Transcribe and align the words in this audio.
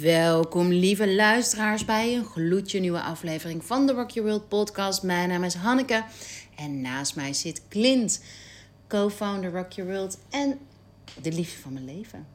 Welkom 0.00 0.68
lieve 0.68 1.14
luisteraars 1.14 1.84
bij 1.84 2.16
een 2.16 2.24
gloedje 2.24 2.80
nieuwe 2.80 3.00
aflevering 3.00 3.64
van 3.64 3.86
de 3.86 3.92
Rock 3.92 4.10
Your 4.10 4.28
World 4.28 4.48
podcast. 4.48 5.02
Mijn 5.02 5.28
naam 5.28 5.44
is 5.44 5.54
Hanneke 5.54 6.04
en 6.56 6.80
naast 6.80 7.16
mij 7.16 7.32
zit 7.32 7.62
Clint, 7.68 8.22
co-founder 8.88 9.52
Rock 9.52 9.72
Your 9.72 9.92
World 9.92 10.18
en 10.30 10.58
de 11.22 11.32
liefde 11.32 11.60
van 11.60 11.72
mijn 11.72 11.84
leven. 11.84 12.26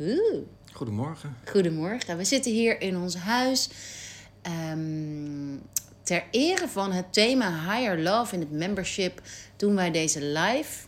Oeh. 0.00 0.42
Goedemorgen. 0.72 1.36
Goedemorgen. 1.50 2.16
We 2.16 2.24
zitten 2.24 2.52
hier 2.52 2.80
in 2.80 2.96
ons 2.96 3.14
huis 3.14 3.70
ehm, 4.42 5.56
ter 6.02 6.24
ere 6.30 6.68
van 6.68 6.92
het 6.92 7.12
thema 7.12 7.50
Higher 7.50 7.98
Love 7.98 8.34
in 8.34 8.40
het 8.40 8.52
membership 8.52 9.22
doen 9.56 9.74
wij 9.74 9.90
deze 9.90 10.22
live. 10.22 10.86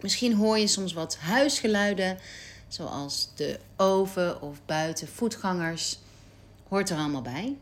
Misschien 0.00 0.34
hoor 0.34 0.58
je 0.58 0.66
soms 0.66 0.92
wat 0.92 1.16
huisgeluiden, 1.16 2.18
zoals 2.72 3.28
de 3.34 3.58
oven 3.76 4.42
of 4.42 4.60
buiten 4.66 5.08
voetgangers. 5.08 5.98
Hoort 6.68 6.90
er 6.90 6.96
allemaal 6.96 7.22
bij. 7.22 7.56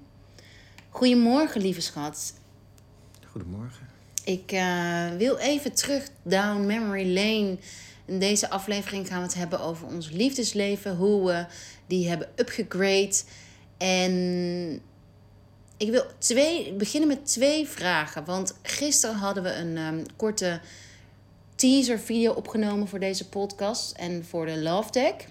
Goedemorgen, 0.91 1.60
lieve 1.60 1.80
schat. 1.80 2.34
Goedemorgen. 3.30 3.88
Ik 4.24 4.52
eh, 4.52 5.09
wil 5.16 5.37
even 5.37 5.73
terug 5.73 6.09
down 6.23 6.66
memory 6.66 7.15
lane. 7.15 7.59
In 8.05 8.18
deze 8.18 8.51
aflevering 8.51 9.06
gaan 9.06 9.18
we 9.18 9.27
het 9.27 9.34
hebben 9.34 9.60
over 9.60 9.87
ons 9.87 10.10
liefdesleven, 10.10 10.96
hoe 10.96 11.27
we 11.27 11.46
die 11.87 12.09
hebben 12.09 12.29
upgegrade. 12.37 13.23
En 13.77 14.82
ik 15.77 15.90
wil 15.90 16.04
twee, 16.18 16.73
beginnen 16.73 17.09
met 17.09 17.27
twee 17.27 17.68
vragen. 17.68 18.24
Want 18.24 18.54
gisteren 18.62 19.16
hadden 19.16 19.43
we 19.43 19.54
een 19.54 19.77
ehm, 19.77 20.04
korte 20.16 20.60
teaser 21.58 21.98
video 21.98 22.32
opgenomen 22.32 22.88
voor 22.88 22.98
deze 22.98 23.28
podcast 23.28 23.92
en 23.92 24.24
voor 24.24 24.46
de 24.46 24.58
Love 24.58 24.90
Deck. 24.90 25.28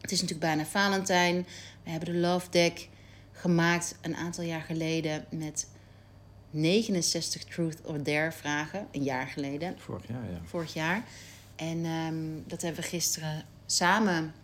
Het 0.00 0.10
is 0.10 0.20
natuurlijk 0.20 0.46
bijna 0.46 0.64
Valentijn. 0.64 1.46
We 1.84 1.90
hebben 1.90 2.12
de 2.12 2.18
Love 2.18 2.50
Deck 2.50 2.88
gemaakt 3.32 3.98
een 4.00 4.16
aantal 4.16 4.44
jaar 4.44 4.60
geleden 4.60 5.24
met 5.30 5.68
69 6.50 7.44
Truth 7.44 7.78
or 7.84 8.02
Dare 8.02 8.32
vragen. 8.32 8.86
Een 8.92 9.02
jaar 9.02 9.26
geleden. 9.26 9.74
Vorig 9.78 10.08
jaar, 10.08 10.30
ja. 10.30 10.40
Vorig 10.44 10.74
jaar. 10.74 11.04
En 11.56 11.84
ehm, 11.84 12.24
dat 12.46 12.62
hebben 12.62 12.82
we 12.82 12.88
gisteren 12.88 13.44
samen 13.66 14.34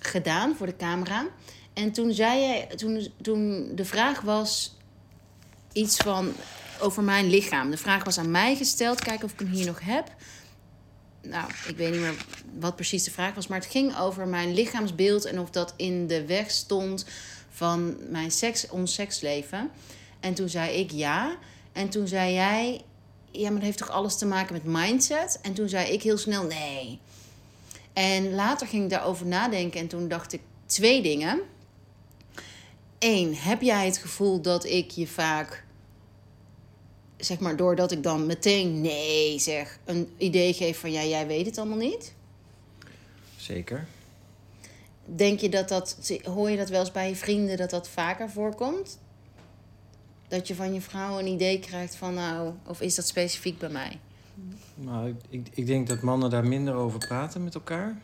gedaan 0.00 0.56
voor 0.56 0.66
de 0.66 0.76
camera. 0.76 1.26
En 1.72 1.92
toen 1.92 2.12
zei 2.12 2.40
je, 2.40 2.66
toen, 2.76 3.08
toen 3.22 3.72
de 3.74 3.84
vraag 3.84 4.20
was 4.20 4.76
iets 5.72 5.96
van 5.96 6.32
over 6.80 7.02
mijn 7.02 7.30
lichaam. 7.30 7.70
De 7.70 7.76
vraag 7.76 8.04
was 8.04 8.18
aan 8.18 8.30
mij 8.30 8.56
gesteld. 8.56 9.00
Kijken 9.00 9.24
of 9.24 9.32
ik 9.32 9.38
hem 9.38 9.48
hier 9.48 9.66
nog 9.66 9.80
heb. 9.80 10.14
Nou, 11.22 11.50
ik 11.66 11.76
weet 11.76 11.90
niet 11.90 12.00
meer 12.00 12.24
wat 12.58 12.76
precies 12.76 13.04
de 13.04 13.10
vraag 13.10 13.34
was. 13.34 13.46
Maar 13.46 13.58
het 13.58 13.70
ging 13.70 13.98
over 13.98 14.28
mijn 14.28 14.54
lichaamsbeeld. 14.54 15.24
En 15.24 15.40
of 15.40 15.50
dat 15.50 15.74
in 15.76 16.06
de 16.06 16.26
weg 16.26 16.50
stond 16.50 17.06
van 17.50 17.96
mijn 18.10 18.30
seks, 18.30 18.68
ons 18.68 18.94
seksleven. 18.94 19.70
En 20.20 20.34
toen 20.34 20.48
zei 20.48 20.78
ik 20.78 20.90
ja. 20.90 21.36
En 21.72 21.88
toen 21.88 22.08
zei 22.08 22.32
jij... 22.32 22.84
Ja, 23.30 23.42
maar 23.42 23.54
dat 23.54 23.62
heeft 23.62 23.78
toch 23.78 23.90
alles 23.90 24.18
te 24.18 24.26
maken 24.26 24.52
met 24.52 24.64
mindset? 24.64 25.38
En 25.42 25.52
toen 25.52 25.68
zei 25.68 25.92
ik 25.92 26.02
heel 26.02 26.18
snel 26.18 26.44
nee. 26.44 26.98
En 27.92 28.34
later 28.34 28.66
ging 28.66 28.84
ik 28.84 28.90
daarover 28.90 29.26
nadenken. 29.26 29.80
En 29.80 29.88
toen 29.88 30.08
dacht 30.08 30.32
ik 30.32 30.40
twee 30.66 31.02
dingen. 31.02 31.40
Eén, 32.98 33.36
heb 33.36 33.62
jij 33.62 33.86
het 33.86 33.98
gevoel 33.98 34.40
dat 34.40 34.64
ik 34.64 34.90
je 34.90 35.06
vaak 35.06 35.64
zeg 37.20 37.38
maar, 37.38 37.56
doordat 37.56 37.92
ik 37.92 38.02
dan 38.02 38.26
meteen 38.26 38.80
nee 38.80 39.38
zeg, 39.38 39.78
een 39.84 40.08
idee 40.16 40.52
geef 40.52 40.80
van 40.80 40.92
ja, 40.92 41.04
jij 41.04 41.26
weet 41.26 41.46
het 41.46 41.58
allemaal 41.58 41.78
niet? 41.78 42.14
Zeker. 43.36 43.86
Denk 45.04 45.40
je 45.40 45.48
dat 45.48 45.68
dat, 45.68 46.12
hoor 46.24 46.50
je 46.50 46.56
dat 46.56 46.68
wel 46.68 46.80
eens 46.80 46.92
bij 46.92 47.08
je 47.08 47.16
vrienden 47.16 47.56
dat 47.56 47.70
dat 47.70 47.88
vaker 47.88 48.30
voorkomt? 48.30 48.98
Dat 50.28 50.48
je 50.48 50.54
van 50.54 50.74
je 50.74 50.80
vrouw 50.80 51.18
een 51.18 51.26
idee 51.26 51.58
krijgt 51.58 51.94
van 51.94 52.14
nou, 52.14 52.52
of 52.66 52.80
is 52.80 52.94
dat 52.94 53.06
specifiek 53.06 53.58
bij 53.58 53.68
mij? 53.68 53.98
Nou, 54.74 55.14
ik, 55.28 55.48
ik 55.50 55.66
denk 55.66 55.88
dat 55.88 56.00
mannen 56.00 56.30
daar 56.30 56.46
minder 56.46 56.74
over 56.74 56.98
praten 56.98 57.44
met 57.44 57.54
elkaar. 57.54 57.98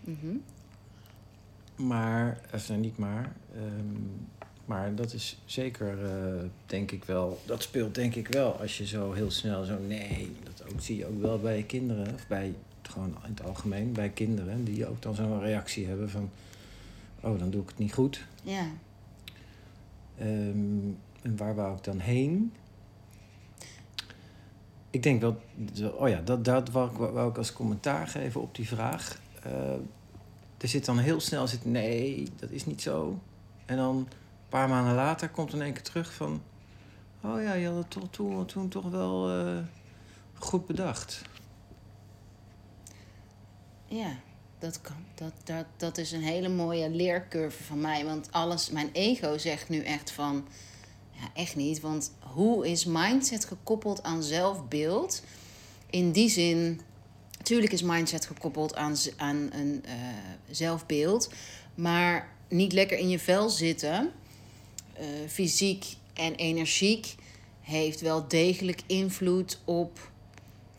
Mhm. 0.00 0.36
Maar, 1.76 2.40
of 2.54 2.68
nou, 2.68 2.80
niet 2.80 2.98
maar. 2.98 3.32
ehm, 3.54 4.37
maar 4.68 4.94
dat 4.94 5.12
is 5.12 5.38
zeker, 5.44 6.04
eh, 6.04 6.44
denk 6.66 6.90
ik 6.90 7.04
wel. 7.04 7.40
Dat 7.46 7.62
speelt 7.62 7.94
denk 7.94 8.14
ik 8.14 8.28
wel 8.28 8.60
als 8.60 8.78
je 8.78 8.86
zo 8.86 9.12
heel 9.12 9.30
snel 9.30 9.64
zo 9.64 9.78
nee. 9.78 10.36
Dat 10.42 10.72
ook, 10.72 10.80
zie 10.80 10.96
je 10.96 11.06
ook 11.06 11.20
wel 11.20 11.38
bij 11.38 11.62
kinderen. 11.62 12.14
Of 12.14 12.26
bij, 12.26 12.54
gewoon 12.82 13.16
in 13.24 13.30
het 13.34 13.44
algemeen, 13.44 13.92
bij 13.92 14.08
kinderen. 14.08 14.64
Die 14.64 14.86
ook 14.86 15.02
dan 15.02 15.14
zo'n 15.14 15.40
reactie 15.40 15.86
hebben 15.86 16.10
van... 16.10 16.30
Oh, 17.20 17.38
dan 17.38 17.50
doe 17.50 17.62
ik 17.62 17.68
het 17.68 17.78
niet 17.78 17.94
goed. 17.94 18.24
Ja. 18.42 18.66
Ehm, 20.18 20.88
en 21.22 21.36
waar 21.36 21.54
wou 21.54 21.76
ik 21.76 21.84
dan 21.84 21.98
heen? 21.98 22.52
Ik 24.90 25.02
denk 25.02 25.20
wel, 25.20 25.40
oh 25.92 26.08
ja, 26.08 26.20
dat, 26.20 26.44
dat 26.44 26.70
wou, 26.70 26.90
ik, 26.90 26.96
wou 26.96 27.30
ik 27.30 27.38
als 27.38 27.52
commentaar 27.52 28.08
geven 28.08 28.40
op 28.40 28.54
die 28.54 28.68
vraag. 28.68 29.20
Eh, 29.42 29.72
er 30.58 30.68
zit 30.68 30.84
dan 30.84 30.98
heel 30.98 31.20
snel, 31.20 31.46
zit, 31.46 31.64
nee, 31.64 32.28
dat 32.36 32.50
is 32.50 32.66
niet 32.66 32.82
zo. 32.82 33.18
En 33.66 33.76
dan 33.76 34.08
paar 34.48 34.68
maanden 34.68 34.94
later 34.94 35.28
komt 35.28 35.52
in 35.52 35.62
één 35.62 35.72
keer 35.72 35.82
terug 35.82 36.14
van... 36.14 36.42
Oh 37.22 37.42
ja, 37.42 37.52
je 37.52 37.66
had 37.66 37.76
het 37.76 37.90
toch, 37.90 38.08
toen, 38.10 38.46
toen 38.46 38.68
toch 38.68 38.90
wel 38.90 39.30
eh, 39.30 39.58
goed 40.34 40.66
bedacht. 40.66 41.22
Ja, 43.86 44.10
dat 44.58 44.80
kan. 44.80 45.04
Dat, 45.14 45.32
dat, 45.44 45.64
dat 45.76 45.98
is 45.98 46.12
een 46.12 46.22
hele 46.22 46.48
mooie 46.48 46.90
leercurve 46.90 47.62
van 47.62 47.80
mij. 47.80 48.04
Want 48.04 48.32
alles, 48.32 48.70
mijn 48.70 48.90
ego 48.92 49.38
zegt 49.38 49.68
nu 49.68 49.82
echt 49.82 50.10
van. 50.10 50.46
Ja, 51.10 51.28
echt 51.34 51.56
niet. 51.56 51.80
Want 51.80 52.12
hoe 52.20 52.68
is 52.68 52.84
mindset 52.84 53.44
gekoppeld 53.44 54.02
aan 54.02 54.22
zelfbeeld? 54.22 55.22
In 55.90 56.12
die 56.12 56.28
zin, 56.28 56.80
natuurlijk 57.38 57.72
is 57.72 57.82
mindset 57.82 58.26
gekoppeld 58.26 58.74
aan, 58.74 58.96
aan 59.16 59.48
een 59.52 59.84
eh, 59.84 59.94
zelfbeeld. 60.50 61.30
Maar 61.74 62.28
niet 62.48 62.72
lekker 62.72 62.98
in 62.98 63.08
je 63.08 63.18
vel 63.18 63.48
zitten, 63.48 64.12
fysiek 65.28 65.84
en 66.14 66.34
energiek, 66.34 67.14
heeft 67.60 68.00
wel 68.00 68.28
degelijk 68.28 68.82
invloed 68.86 69.60
op 69.64 70.10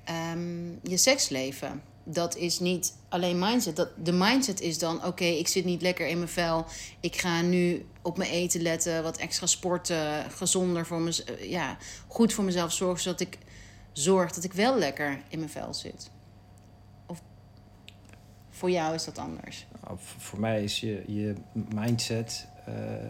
ehm, 0.04 0.70
je 0.84 0.98
seksleven. 0.98 1.82
Dat 2.04 2.36
is 2.36 2.60
niet 2.60 2.94
alleen 3.10 3.40
mindset. 3.40 3.76
Dat, 3.76 3.90
de 4.04 4.12
mindset 4.12 4.62
is 4.62 4.80
dan: 4.80 5.06
oké, 5.06 5.24
ik 5.24 5.48
zit 5.48 5.66
niet 5.66 5.82
lekker 5.82 6.08
in 6.08 6.18
mijn 6.18 6.30
vel. 6.30 6.66
Ik 7.00 7.16
ga 7.16 7.42
nu 7.42 7.86
op 8.02 8.18
mijn 8.18 8.30
eten 8.30 8.62
letten, 8.62 9.04
wat 9.04 9.18
extra 9.18 9.46
sporten, 9.46 10.32
gezonder 10.32 10.86
voor 10.86 11.02
me, 11.02 11.38
ja, 11.42 11.78
goed 12.08 12.34
voor 12.34 12.44
mezelf 12.44 12.72
zorgen, 12.72 13.02
zodat 13.02 13.20
ik 13.20 13.38
zorg 13.92 14.32
dat 14.32 14.44
ik 14.44 14.54
wel 14.54 14.78
lekker 14.78 15.22
in 15.30 15.40
mijn 15.40 15.52
vel 15.52 15.74
zit. 15.74 16.12
Of 17.06 17.22
voor 18.50 18.72
jou 18.72 18.94
is 18.94 19.04
dat 19.04 19.18
anders? 19.18 19.66
Nou, 19.82 19.98
voor 20.18 20.40
mij 20.40 20.64
is 20.64 20.80
je, 20.80 21.04
je 21.08 21.34
mindset 21.74 22.48
eh, 22.48 22.49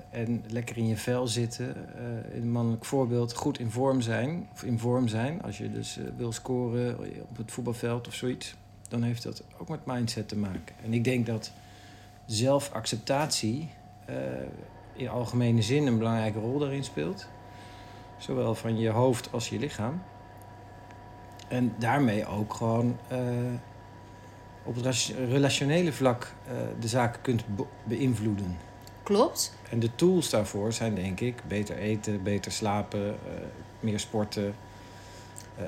en 0.10 0.44
lekker 0.48 0.78
in 0.78 0.88
je 0.88 0.98
vel 0.98 1.28
zitten, 1.28 1.76
eh, 1.96 2.36
in 2.36 2.42
een 2.42 2.52
mannelijk 2.52 2.86
voorbeeld, 2.86 3.34
goed 3.36 3.60
in 3.60 3.72
vorm 3.72 4.02
zijn. 4.02 4.48
Of 4.54 4.64
in 4.64 4.80
vorm 4.80 5.08
zijn, 5.08 5.42
als 5.42 5.58
je 5.58 5.72
dus 5.72 5.98
eh, 5.98 6.04
wil 6.18 6.32
scoren 6.32 6.98
op 7.30 7.38
het 7.38 7.52
voetbalveld 7.52 8.08
of 8.08 8.14
zoiets. 8.14 8.56
Dan 8.88 9.04
heeft 9.04 9.24
dat 9.24 9.44
ook 9.58 9.70
met 9.70 9.86
mindset 9.86 10.28
te 10.28 10.38
maken. 10.38 10.76
En 10.84 10.94
ik 10.94 11.04
denk 11.04 11.26
dat 11.26 11.52
zelfacceptatie 12.26 13.70
eh, 14.06 14.16
in 14.94 15.10
algemene 15.10 15.62
zin 15.62 15.88
een 15.88 15.98
belangrijke 15.98 16.40
rol 16.40 16.60
daarin 16.60 16.84
speelt. 16.84 17.28
Zowel 18.18 18.56
van 18.56 18.80
je 18.80 18.90
hoofd 18.90 19.32
als 19.32 19.50
je 19.50 19.60
lichaam. 19.60 20.02
En 21.48 21.74
daarmee 21.78 22.28
ook 22.28 22.54
gewoon 22.54 22.98
eh, 23.08 23.20
op 24.64 24.76
het 24.76 25.14
relationele 25.30 25.94
vlak 25.94 26.34
eh, 26.48 26.54
de 26.80 26.88
zaken 26.88 27.22
kunt 27.22 27.56
be- 27.56 27.66
beïnvloeden. 27.84 28.58
Klopt. 29.10 29.54
En 29.70 29.80
de 29.80 29.96
tools 29.96 30.30
daarvoor 30.30 30.74
zijn 30.74 30.96
denk 30.96 31.20
ik 31.20 31.36
beter 31.48 31.78
eten, 31.78 32.24
beter 32.24 32.52
slapen, 32.52 33.08
eh, 33.08 33.32
meer 33.80 34.00
sporten. 34.00 34.56
eh, 35.58 35.66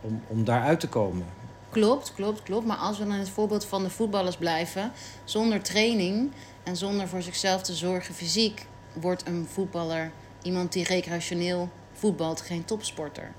om, 0.00 0.22
om 0.26 0.44
daaruit 0.44 0.80
te 0.80 0.88
komen. 0.88 1.26
Klopt, 1.70 2.14
klopt, 2.14 2.42
klopt. 2.42 2.66
Maar 2.66 2.76
als 2.76 2.98
we 2.98 3.04
dan 3.04 3.12
in 3.12 3.18
het 3.18 3.28
voorbeeld 3.28 3.64
van 3.64 3.82
de 3.82 3.90
voetballers 3.90 4.36
blijven, 4.36 4.92
zonder 5.24 5.62
training 5.62 6.32
en 6.62 6.76
zonder 6.76 7.08
voor 7.08 7.22
zichzelf 7.22 7.62
te 7.62 7.74
zorgen 7.74 8.14
fysiek, 8.14 8.66
wordt 8.92 9.26
een 9.26 9.46
voetballer 9.50 10.12
iemand 10.42 10.72
die 10.72 10.84
recreationeel 10.84 11.68
voetbalt 11.92 12.40
geen 12.40 12.64
topsporter. 12.64 13.32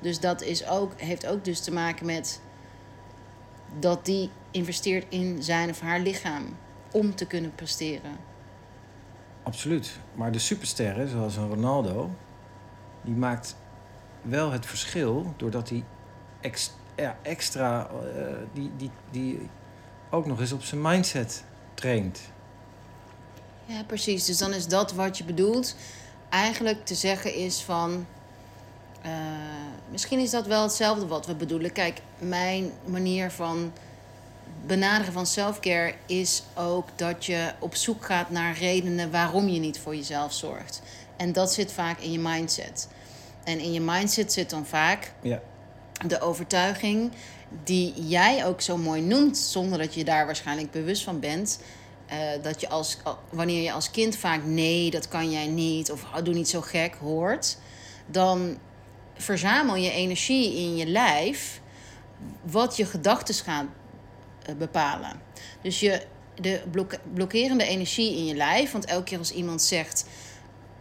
Dus 0.00 0.20
dat 0.20 0.42
is 0.42 0.66
ook, 0.66 1.00
heeft 1.00 1.26
ook 1.26 1.44
dus 1.44 1.60
te 1.60 1.72
maken 1.72 2.06
met 2.06 2.40
dat 3.78 4.04
die 4.04 4.30
investeert 4.50 5.06
in 5.08 5.42
zijn 5.42 5.70
of 5.70 5.80
haar 5.80 6.00
lichaam 6.00 6.56
om 6.92 7.14
te 7.14 7.26
kunnen 7.26 7.54
presteren. 7.54 8.32
Absoluut. 9.44 9.98
Maar 10.14 10.32
de 10.32 10.38
supersterren, 10.38 11.08
zoals 11.08 11.36
een 11.36 11.48
Ronaldo, 11.48 12.10
die 13.02 13.14
maakt 13.14 13.56
wel 14.22 14.50
het 14.50 14.66
verschil 14.66 15.34
doordat 15.36 15.68
hij 15.68 15.84
extra, 17.22 17.86
eh, 17.86 18.24
die, 18.52 18.70
die, 18.76 18.90
die 19.10 19.48
ook 20.10 20.26
nog 20.26 20.40
eens 20.40 20.52
op 20.52 20.62
zijn 20.62 20.82
mindset 20.82 21.44
traint. 21.74 22.20
Ja, 23.66 23.82
precies. 23.84 24.24
Dus 24.24 24.38
dan 24.38 24.52
is 24.52 24.66
dat 24.68 24.92
wat 24.92 25.18
je 25.18 25.24
bedoelt. 25.24 25.76
Eigenlijk 26.28 26.84
te 26.86 26.94
zeggen 26.94 27.34
is 27.34 27.62
van. 27.62 28.06
eh, 29.02 29.10
misschien 29.90 30.18
is 30.18 30.30
dat 30.30 30.46
wel 30.46 30.62
hetzelfde 30.62 31.06
wat 31.06 31.26
we 31.26 31.34
bedoelen. 31.34 31.72
Kijk, 31.72 32.00
mijn 32.18 32.70
manier 32.84 33.30
van 33.30 33.72
benaderen 34.66 35.12
van 35.12 35.26
selfcare 35.26 35.94
is 36.06 36.42
ook 36.54 36.88
dat 36.96 37.24
je 37.26 37.52
op 37.58 37.74
zoek 37.74 38.04
gaat 38.04 38.30
naar 38.30 38.58
redenen 38.58 39.10
waarom 39.10 39.48
je 39.48 39.60
niet 39.60 39.78
voor 39.78 39.96
jezelf 39.96 40.32
zorgt. 40.32 40.82
En 41.16 41.32
dat 41.32 41.52
zit 41.52 41.72
vaak 41.72 41.98
in 42.00 42.12
je 42.12 42.18
mindset. 42.18 42.88
En 43.44 43.58
in 43.60 43.72
je 43.72 43.80
mindset 43.80 44.32
zit 44.32 44.50
dan 44.50 44.66
vaak 44.66 45.12
Ja. 45.22 45.40
de 46.06 46.20
overtuiging 46.20 47.10
die 47.64 48.06
jij 48.06 48.46
ook 48.46 48.60
zo 48.60 48.76
mooi 48.76 49.02
noemt, 49.02 49.38
zonder 49.38 49.78
dat 49.78 49.94
je 49.94 50.04
daar 50.04 50.26
waarschijnlijk 50.26 50.70
bewust 50.70 51.02
van 51.04 51.20
bent. 51.20 51.58
eh, 52.06 52.18
dat 52.42 52.60
je 52.60 52.68
als, 52.68 52.96
al- 53.02 53.18
wanneer 53.30 53.62
je 53.62 53.72
als 53.72 53.90
kind 53.90 54.16
vaak 54.16 54.44
nee, 54.44 54.90
dat 54.90 55.08
kan 55.08 55.30
jij 55.30 55.46
niet, 55.46 55.90
of 55.90 56.02
"Oh, 56.02 56.22
doe 56.24 56.34
niet 56.34 56.48
zo 56.48 56.60
gek 56.60 56.94
hoort, 57.00 57.56
dan 58.06 58.58
verzamel 59.16 59.76
je 59.76 59.90
energie 59.90 60.56
in 60.56 60.76
je 60.76 60.86
lijf, 60.86 61.60
wat 62.42 62.76
je 62.76 62.84
gedachten 62.86 63.34
gaat 63.34 63.64
bepalen. 64.58 65.20
Dus 65.62 65.80
je, 65.80 66.02
de 66.34 66.62
blok- 66.70 66.98
blokkerende 67.14 67.64
energie 67.64 68.16
in 68.16 68.24
je 68.24 68.34
lijf, 68.34 68.72
want 68.72 68.84
elke 68.84 69.04
keer 69.04 69.18
als 69.18 69.32
iemand 69.32 69.62
zegt 69.62 70.06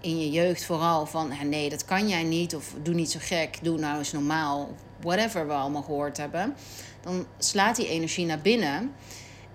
in 0.02 0.20
je 0.20 0.30
jeugd 0.30 0.66
vooral 0.66 1.06
van 1.06 1.32
"Ja, 1.40 1.44
nee, 1.44 1.70
dat 1.70 1.86
kan 1.86 2.08
jij 2.08 2.24
niet, 2.24 2.56
of 2.56 2.74
doe 2.82 2.94
niet 2.94 3.12
zo 3.12 3.20
gek, 3.22 3.58
doe 3.62 3.80
nou 3.80 3.98
eens 3.98 4.12
normaal, 4.12 4.70
whatever 5.02 5.48
we 5.48 5.54
allemaal 5.54 5.82
gehoord 5.82 6.18
hebben, 6.18 6.56
dan 7.02 7.26
slaat 7.38 7.76
die 7.76 7.88
energie 7.88 8.26
naar 8.26 8.42
binnen 8.42 8.94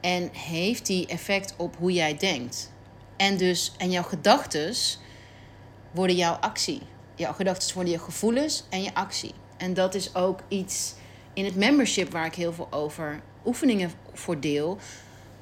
en 0.01 0.31
heeft 0.33 0.87
die 0.87 1.07
effect 1.07 1.55
op 1.57 1.77
hoe 1.77 1.93
jij 1.93 2.17
denkt. 2.17 2.73
En 3.17 3.37
dus, 3.37 3.73
en 3.77 3.91
jouw 3.91 4.03
gedachten 4.03 4.75
worden 5.91 6.17
jouw 6.17 6.35
actie. 6.35 6.83
Jouw 7.15 7.33
gedachten 7.33 7.75
worden 7.75 7.93
je 7.93 7.99
gevoelens 7.99 8.65
en 8.71 8.83
je 8.83 8.95
actie. 8.95 9.35
En 9.57 9.75
dat 9.75 9.95
is 9.95 10.15
ook 10.15 10.41
iets 10.49 10.95
in 11.33 11.45
het 11.45 11.57
membership 11.57 12.13
waar 12.13 12.27
ik 12.27 12.35
heel 12.35 12.53
veel 12.53 12.69
over 12.71 13.23
oefeningen 13.45 13.91
voor 14.13 14.41
deel. 14.41 14.79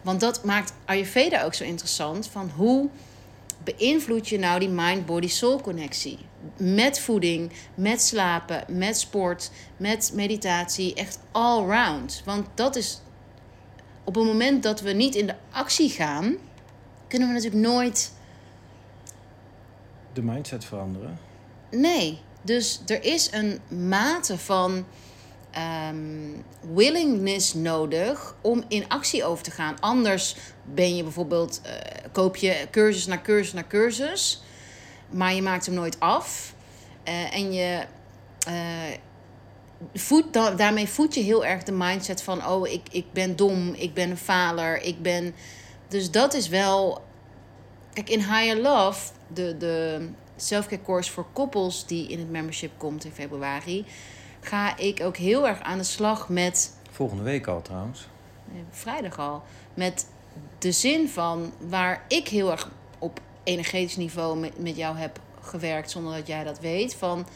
Want 0.03 0.21
dat 0.21 0.45
maakt 0.45 0.73
Ayurveda 0.85 1.43
ook 1.43 1.55
zo 1.55 1.65
interessant. 1.65 2.29
Van 2.29 2.51
hoe 2.57 2.89
beïnvloed 3.65 4.29
je 4.29 4.39
nou 4.39 4.61
die 4.61 4.69
mind-body-soul 4.69 5.61
connectie? 5.61 6.19
Met 6.57 7.01
voeding, 7.01 7.53
met 7.75 8.03
slapen, 8.03 8.65
met 8.79 8.99
sport, 8.99 9.51
met 9.77 10.11
meditatie. 10.15 10.95
Echt 10.95 11.19
all 11.33 11.65
round. 11.65 12.23
Want 12.25 12.47
dat 12.55 12.77
is 12.77 13.01
op 14.05 14.15
het 14.15 14.25
moment 14.25 14.63
dat 14.63 14.81
we 14.81 14.93
niet 14.93 15.15
in 15.15 15.27
de 15.27 15.35
actie 15.51 15.91
gaan, 15.91 16.37
kunnen 17.09 17.29
we 17.29 17.35
natuurlijk 17.35 17.63
nooit. 17.63 18.13
De 20.13 20.23
mindset 20.23 20.65
veranderen. 20.65 21.19
Nee. 21.71 22.25
Dus 22.43 22.81
er 22.87 23.05
is 23.05 23.33
een 23.33 23.61
mate 23.89 24.39
van 24.39 24.85
ehm, 25.57 26.31
willingness 26.75 27.55
nodig 27.55 28.35
om 28.41 28.65
in 28.69 28.89
actie 28.89 29.25
over 29.25 29.45
te 29.45 29.51
gaan. 29.51 29.81
Anders 29.81 30.37
ben 30.65 30.97
je 30.97 31.03
bijvoorbeeld, 31.03 31.61
eh, 31.63 31.73
koop 32.13 32.37
je 32.37 32.67
cursus 32.71 33.07
na 33.07 33.21
cursus 33.23 33.53
na 33.53 33.65
cursus, 33.69 34.43
maar 35.11 35.35
je 35.35 35.43
maakt 35.43 35.67
hem 35.67 35.75
nooit 35.75 36.01
af. 36.01 36.55
Eh, 37.05 37.35
en 37.35 37.53
je 37.53 37.85
eh, 38.47 38.99
voedt, 39.95 40.33
da- 40.33 40.51
daarmee 40.55 40.89
voed 40.89 41.15
je 41.15 41.21
heel 41.21 41.45
erg 41.45 41.63
de 41.63 41.73
mindset 41.73 42.23
van: 42.23 42.47
oh, 42.47 42.69
ik, 42.69 42.83
ik 42.91 43.13
ben 43.13 43.37
dom, 43.37 43.75
ik 43.75 43.95
ben 43.95 44.11
een 44.11 44.17
faler, 44.17 44.83
ik 44.83 45.03
ben. 45.03 45.35
Dus 45.89 46.11
dat 46.11 46.35
is 46.35 46.49
wel. 46.49 47.05
Kijk, 47.93 48.11
in 48.11 48.19
Higher 48.19 48.61
Love, 48.61 49.11
de, 49.35 49.57
de 49.57 50.09
selfcare 50.37 50.83
course 50.83 51.13
voor 51.13 51.27
koppels 51.33 51.87
die 51.87 52.09
in 52.09 52.19
het 52.19 52.31
membership 52.31 52.71
komt 52.77 53.05
in 53.05 53.13
februari, 53.13 53.85
ga 54.47 54.77
ik 54.77 55.01
ook 55.03 55.17
heel 55.17 55.49
erg 55.49 55.61
aan 55.61 55.79
de 55.79 55.85
slag 55.85 56.29
met 56.29 56.75
Volgende 56.91 57.23
week 57.23 57.47
al 57.47 57.63
trouwens. 57.63 58.07
vrijdag 58.71 59.19
al. 59.19 59.43
Met 59.75 60.07
de 60.59 60.73
zin 60.73 61.09
van 61.09 61.53
waar 61.69 62.05
ik 62.09 62.29
heel 62.29 62.51
erg 62.51 62.71
op 62.99 63.21
energetisch 63.45 63.97
niveau 63.97 64.39
met, 64.39 64.59
met 64.59 64.77
jou 64.77 64.97
heb 64.97 65.21
gewerkt 65.41 65.91
zonder 65.91 66.15
dat 66.15 66.27
jij 66.27 66.45
dat 66.45 66.61
weet. 66.61 66.95
Van 66.95 67.27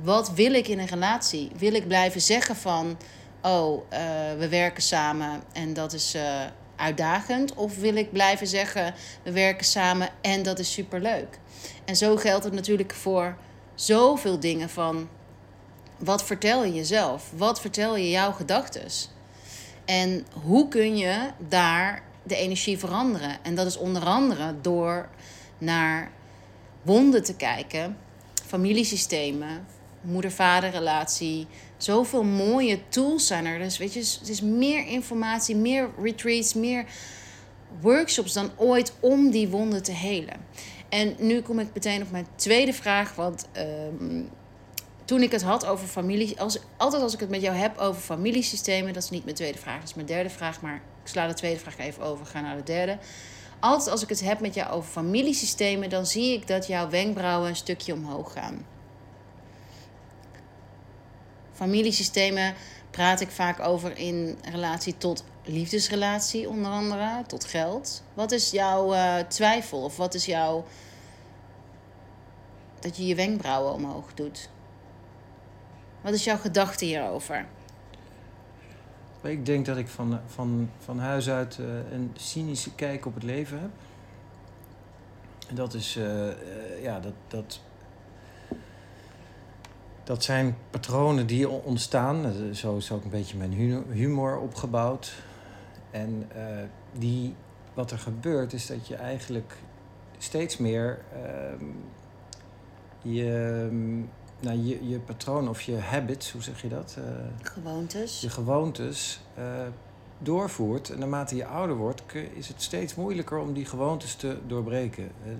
wat 0.00 0.32
wil 0.32 0.52
ik 0.54 0.68
in 0.68 0.78
een 0.78 0.86
relatie? 0.86 1.50
Wil 1.56 1.74
ik 1.74 1.88
blijven 1.88 2.20
zeggen 2.20 2.56
van 2.56 2.96
oh, 3.42 3.82
eh, 3.88 4.00
we 4.38 4.48
werken 4.48 4.82
samen 4.82 5.42
en 5.52 5.74
dat 5.74 5.92
is 5.92 6.14
eh, 6.14 6.40
uitdagend? 6.76 7.54
Of 7.54 7.78
wil 7.78 7.96
ik 7.96 8.12
blijven 8.12 8.46
zeggen 8.46 8.94
we 9.22 9.32
werken 9.32 9.64
samen 9.64 10.08
en 10.20 10.42
dat 10.42 10.58
is 10.58 10.72
superleuk? 10.72 11.38
En 11.84 11.96
zo 11.96 12.16
geldt 12.16 12.44
het 12.44 12.52
natuurlijk 12.52 12.94
voor 12.94 13.36
zoveel 13.74 14.40
dingen 14.40 14.70
van 14.70 15.08
wat 16.04 16.24
vertel 16.24 16.64
je 16.64 16.72
jezelf? 16.72 17.30
Wat 17.36 17.60
vertel 17.60 17.96
je 17.96 18.10
jouw 18.10 18.32
gedachtes? 18.32 19.10
En 19.84 20.26
hoe 20.42 20.68
kun 20.68 20.96
je 20.96 21.30
daar 21.48 22.02
de 22.22 22.36
energie 22.36 22.78
veranderen? 22.78 23.38
En 23.42 23.54
dat 23.54 23.66
is 23.66 23.76
onder 23.76 24.04
andere 24.04 24.54
door 24.60 25.08
naar 25.58 26.10
wonden 26.82 27.22
te 27.24 27.36
kijken, 27.36 27.96
familiesystemen, 28.46 29.66
moeder-vader-relatie. 30.00 31.46
Zoveel 31.76 32.24
mooie 32.24 32.88
tools 32.88 33.26
zijn 33.26 33.46
er. 33.46 33.58
Dus 33.58 33.78
weet 33.78 33.92
je, 33.92 34.00
het 34.00 34.28
is 34.28 34.40
meer 34.40 34.86
informatie, 34.86 35.56
meer 35.56 35.90
retreats, 36.02 36.54
meer 36.54 36.84
workshops 37.80 38.32
dan 38.32 38.50
ooit 38.56 38.92
om 39.00 39.30
die 39.30 39.48
wonden 39.48 39.82
te 39.82 39.92
helen. 39.92 40.36
En 40.88 41.14
nu 41.18 41.40
kom 41.40 41.58
ik 41.58 41.68
meteen 41.74 42.02
op 42.02 42.10
mijn 42.10 42.26
tweede 42.34 42.72
vraag. 42.72 43.14
Want 43.14 43.46
ehm, 43.52 44.22
toen 45.12 45.22
ik 45.22 45.32
het 45.32 45.42
had 45.42 45.66
over 45.66 45.86
familie. 45.86 46.40
Als, 46.40 46.58
altijd 46.76 47.02
als 47.02 47.14
ik 47.14 47.20
het 47.20 47.28
met 47.28 47.40
jou 47.40 47.56
heb 47.56 47.78
over 47.78 48.02
familiesystemen. 48.02 48.92
Dat 48.92 49.02
is 49.02 49.10
niet 49.10 49.24
mijn 49.24 49.36
tweede 49.36 49.58
vraag, 49.58 49.78
dat 49.78 49.88
is 49.88 49.94
mijn 49.94 50.06
derde 50.06 50.30
vraag. 50.30 50.60
Maar 50.60 50.74
ik 50.74 51.08
sla 51.08 51.26
de 51.26 51.34
tweede 51.34 51.60
vraag 51.60 51.78
even 51.78 52.02
over. 52.02 52.26
Ga 52.26 52.40
naar 52.40 52.56
de 52.56 52.62
derde. 52.62 52.98
Altijd 53.60 53.90
als 53.90 54.02
ik 54.02 54.08
het 54.08 54.20
heb 54.20 54.40
met 54.40 54.54
jou 54.54 54.72
over 54.72 54.90
familiesystemen. 54.90 55.90
dan 55.90 56.06
zie 56.06 56.32
ik 56.32 56.46
dat 56.46 56.66
jouw 56.66 56.88
wenkbrauwen 56.88 57.48
een 57.48 57.56
stukje 57.56 57.92
omhoog 57.92 58.32
gaan. 58.32 58.66
Familiesystemen 61.52 62.54
praat 62.90 63.20
ik 63.20 63.30
vaak 63.30 63.60
over 63.60 63.98
in 63.98 64.38
relatie 64.50 64.98
tot 64.98 65.24
liefdesrelatie, 65.44 66.48
onder 66.48 66.70
andere, 66.70 67.22
tot 67.26 67.44
geld. 67.44 68.02
Wat 68.14 68.32
is 68.32 68.50
jouw 68.50 68.92
eh, 68.92 69.16
twijfel 69.18 69.82
of 69.82 69.96
wat 69.96 70.14
is 70.14 70.24
jouw. 70.24 70.64
dat 72.80 72.96
je 72.96 73.06
je 73.06 73.14
wenkbrauwen 73.14 73.72
omhoog 73.72 74.14
doet? 74.14 74.50
Wat 76.02 76.12
is 76.12 76.24
jouw 76.24 76.36
gedachte 76.36 76.84
hierover? 76.84 77.46
Ik 79.22 79.46
denk 79.46 79.66
dat 79.66 79.76
ik 79.76 79.88
van, 79.88 80.20
van, 80.26 80.70
van 80.78 80.98
huis 80.98 81.30
uit 81.30 81.58
eh, 81.58 81.92
een 81.92 82.10
cynische 82.16 82.74
kijk 82.74 83.06
op 83.06 83.14
het 83.14 83.22
leven 83.22 83.60
heb. 83.60 83.70
En 85.48 85.54
dat 85.54 85.74
is, 85.74 85.96
eh, 85.96 86.28
eh, 86.28 86.34
ja, 86.82 87.00
dat, 87.00 87.12
dat, 87.28 87.60
dat 90.04 90.24
zijn 90.24 90.56
patronen 90.70 91.26
die 91.26 91.48
ontstaan. 91.48 92.32
Zo 92.54 92.76
is 92.76 92.92
ook 92.92 93.04
een 93.04 93.10
beetje 93.10 93.36
mijn 93.36 93.52
hu- 93.52 93.92
humor 93.92 94.38
opgebouwd. 94.38 95.12
En 95.90 96.28
die, 96.92 97.34
wat 97.74 97.90
er 97.90 97.98
gebeurt 97.98 98.52
is 98.52 98.66
dat 98.66 98.86
je 98.86 98.96
eigenlijk 98.96 99.56
steeds 100.18 100.56
meer 100.56 100.98
ehm, 101.12 101.64
je, 103.02 103.68
ehm, 103.70 104.02
nou, 104.42 104.58
je, 104.58 104.88
je 104.88 104.98
patroon 104.98 105.48
of 105.48 105.62
je 105.62 105.76
habits, 105.76 106.32
hoe 106.32 106.42
zeg 106.42 106.62
je 106.62 106.68
dat? 106.68 106.96
Eh, 106.98 107.04
Gewoontes. 107.42 108.20
je 108.20 108.30
gewoontes 108.30 109.20
eh, 109.34 109.44
doorvoert. 110.18 110.90
En 110.90 110.98
naarmate 110.98 111.36
je 111.36 111.46
ouder 111.46 111.76
wordt, 111.76 112.02
is 112.34 112.48
het 112.48 112.62
steeds 112.62 112.94
moeilijker 112.94 113.38
om 113.38 113.52
die 113.52 113.64
gewoontes 113.64 114.14
te 114.14 114.36
doorbreken. 114.46 115.10
Eh, 115.24 115.32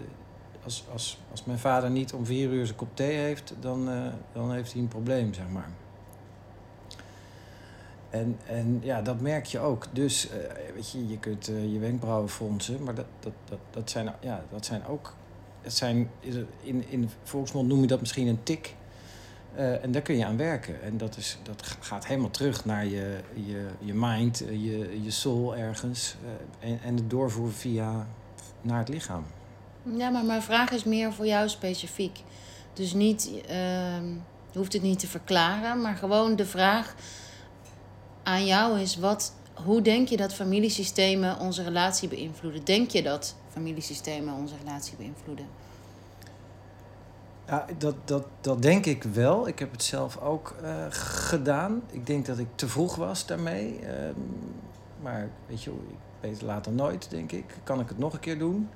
als, 0.65 0.85
als, 0.93 1.21
als 1.31 1.45
mijn 1.45 1.59
vader 1.59 1.91
niet 1.91 2.13
om 2.13 2.27
vier 2.27 2.51
uur 2.51 2.67
zijn 2.67 2.79
kop 2.79 2.97
thee 2.97 3.17
heeft, 3.17 3.55
dan, 3.61 3.89
dan 4.33 4.53
heeft 4.53 4.73
hij 4.73 4.81
een 4.81 4.89
probleem, 4.89 5.35
zeg 5.35 5.49
maar. 5.49 5.69
En, 8.11 8.39
en 8.47 8.81
ja, 8.83 9.03
dat 9.03 9.21
merk 9.21 9.47
je 9.47 9.59
ook. 9.59 9.87
Dus 9.93 10.29
weet 10.75 10.91
je, 10.91 11.09
je 11.09 11.19
kunt 11.19 11.47
je 11.47 11.79
wenkbrauwen 11.79 12.29
fronsen, 12.29 12.83
maar 12.83 12.95
dat, 12.95 13.07
dat, 13.21 13.33
dat, 13.45 13.59
dat, 13.71 13.91
zijn, 13.91 14.15
ja, 14.21 14.45
dat 14.51 14.65
zijn 14.65 14.87
ook. 14.87 15.15
Het 15.61 15.75
zijn, 15.75 16.11
in, 16.61 16.85
in 16.89 17.11
volksmond 17.23 17.69
noem 17.69 17.81
je 17.81 17.87
dat 17.87 18.01
misschien 18.01 18.27
een 18.27 18.43
tik. 18.43 18.75
Eh, 19.55 19.85
en 19.85 19.93
daar 19.93 20.03
kun 20.03 20.17
je 20.17 20.27
aan 20.27 20.37
werken. 20.37 20.83
En 20.83 20.97
dat, 20.99 21.17
is, 21.17 21.39
dat 21.43 21.77
gaat 21.81 22.07
helemaal 22.07 22.31
terug 22.31 22.65
naar 22.65 22.87
je, 22.87 23.21
je, 23.35 23.67
je 23.79 23.95
mind, 23.95 24.47
eh, 24.47 24.51
je, 24.51 25.03
je 25.03 25.11
soul 25.11 25.57
ergens. 25.57 26.17
eh, 26.61 26.71
en, 26.71 26.81
en 26.83 26.97
het 26.97 27.11
doorvoeren 27.11 27.55
via 27.55 28.07
naar 28.61 28.79
het 28.79 28.89
lichaam. 28.89 29.25
Ja, 29.97 30.11
maar 30.11 30.25
mijn 30.25 30.43
vraag 30.43 30.71
is 30.71 30.85
meer 30.85 31.13
voor 31.13 31.27
jou 31.27 31.49
specifiek. 31.49 32.19
Dus 32.73 32.93
niet, 32.93 33.31
ehm, 33.47 34.07
je 34.51 34.59
hoeft 34.59 34.73
het 34.73 34.83
niet 34.83 34.99
te 34.99 35.07
verklaren, 35.07 35.81
maar 35.81 35.97
gewoon 35.97 36.37
de 36.37 36.47
vraag 36.47 36.95
aan 38.23 38.47
jou 38.47 38.81
is: 38.81 38.97
wat 38.97 39.35
hoe 39.55 39.83
denk 39.83 40.09
je 40.09 40.17
dat 40.17 40.35
familiesystemen 40.35 41.39
onze 41.39 41.63
relatie 41.63 42.09
beïnvloeden? 42.09 42.65
Denk 42.65 42.91
je 42.91 43.03
dat 43.03 43.35
familiesystemen 43.49 44.35
onze 44.35 44.55
relatie 44.65 44.97
beïnvloeden? 44.97 45.47
Ja, 47.53 47.67
dat, 47.79 47.95
dat, 48.05 48.27
dat 48.41 48.63
denk 48.63 48.87
ik 48.87 49.03
wel. 49.03 49.49
Ik 49.49 49.59
heb 49.59 49.73
het 49.73 49.83
zelf 49.83 50.19
ook 50.21 50.55
uh, 50.63 50.71
gedaan. 50.91 51.83
Ik 51.91 52.07
denk 52.07 52.27
dat 52.27 52.39
ik 52.39 52.47
te 52.55 52.69
vroeg 52.69 52.97
was 52.97 53.27
daarmee. 53.27 53.81
Uh, 53.81 53.89
maar 55.03 55.29
weet 55.47 55.63
je, 55.63 55.71
ik 55.71 55.97
weet 56.21 56.43
later 56.43 56.73
nooit, 56.73 57.11
denk 57.11 57.33
ik. 57.33 57.45
Kan 57.65 57.81
ik 57.81 57.89
het 57.89 57.99
nog 57.99 58.13
een 58.13 58.21
keer 58.21 58.39
doen? 58.39 58.69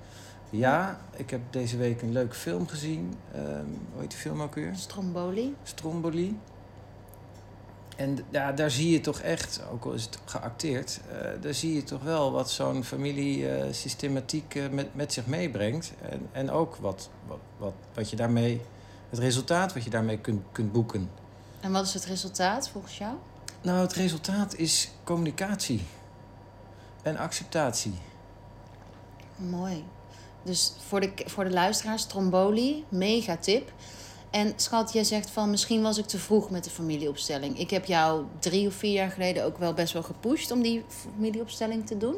Ja, 0.51 0.99
ik 1.17 1.31
heb 1.31 1.41
deze 1.51 1.77
week 1.77 2.03
een 2.03 2.13
leuke 2.13 2.35
film 2.35 2.67
gezien. 2.67 3.15
Um, 3.37 3.79
hoe 3.93 4.01
heet 4.01 4.11
die 4.11 4.19
film 4.19 4.43
ook 4.43 4.55
weer? 4.55 4.75
Stromboli. 4.75 5.55
Stromboli. 5.63 6.39
En 7.97 8.19
ja, 8.31 8.53
daar 8.53 8.71
zie 8.71 8.91
je 8.91 9.01
toch 9.01 9.21
echt, 9.21 9.61
ook 9.73 9.85
al 9.85 9.93
is 9.93 10.05
het 10.05 10.19
geacteerd, 10.25 11.01
uh, 11.13 11.43
daar 11.43 11.55
zie 11.55 11.75
je 11.75 11.83
toch 11.85 12.03
wel 12.03 12.33
wat 12.33 12.51
zo'n 12.51 12.85
familiesystematiek 12.85 14.55
uh, 14.55 14.69
met, 14.69 14.95
met 14.95 15.13
zich 15.13 15.27
meebrengt. 15.27 15.93
En, 16.11 16.29
en 16.33 16.51
ook 16.51 16.77
wat, 16.77 17.11
wat, 17.27 17.39
wat, 17.59 17.75
wat 17.95 18.11
je 18.11 18.17
daarmee, 18.17 18.61
het 19.11 19.19
resultaat 19.19 19.75
wat 19.75 19.85
je 19.85 19.91
daarmee 19.91 20.19
kunt, 20.19 20.43
kunt 20.53 20.73
boeken. 20.73 21.11
En 21.61 21.73
wat 21.73 21.87
is 21.87 21.95
het 21.95 22.05
resultaat 22.05 22.69
volgens 22.69 22.99
jou? 22.99 23.15
Nou, 23.63 23.81
het 23.81 23.93
resultaat 23.93 24.55
is 24.55 24.91
communicatie 25.05 25.83
en 27.03 27.17
acceptatie. 27.17 27.95
Mooi. 29.37 29.85
Dus 30.43 30.73
voor 30.89 31.01
de, 31.01 31.13
voor 31.25 31.45
de 31.45 31.51
luisteraars, 31.51 32.05
tromboli, 32.05 32.85
mega 32.89 33.37
tip. 33.37 33.73
En 34.31 34.53
schat, 34.57 34.93
jij 34.93 35.05
zegt 35.05 35.31
van 35.31 35.51
misschien 35.51 35.83
was 35.83 35.99
ik 35.99 36.07
te 36.07 36.19
vroeg 36.19 36.51
met 36.51 36.65
de 36.65 36.71
familieopstelling. 36.71 37.59
Ik 37.59 37.71
heb 37.71 37.85
jou 37.85 38.25
drie 38.39 38.67
of 38.67 38.75
vier 38.75 38.93
jaar 38.93 39.11
geleden 39.11 39.45
ook 39.45 39.59
wel 39.59 39.73
best 39.73 39.93
wel 39.93 40.03
gepusht 40.03 40.51
om 40.51 40.63
die 40.63 40.85
familieopstelling 40.89 41.87
te 41.87 41.97
doen. 41.97 42.17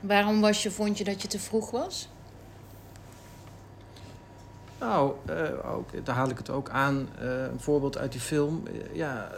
Waarom 0.00 0.40
was 0.40 0.62
je, 0.62 0.70
vond 0.70 0.98
je 0.98 1.04
dat 1.04 1.22
je 1.22 1.28
te 1.28 1.38
vroeg 1.38 1.70
was? 1.70 2.08
Nou, 4.82 5.14
uh, 5.30 5.74
ook, 5.74 6.06
daar 6.06 6.14
haal 6.14 6.28
ik 6.28 6.38
het 6.38 6.50
ook 6.50 6.68
aan. 6.70 7.08
Uh, 7.22 7.42
een 7.42 7.60
voorbeeld 7.60 7.98
uit 7.98 8.12
die 8.12 8.20
film. 8.20 8.62
ja, 8.92 9.30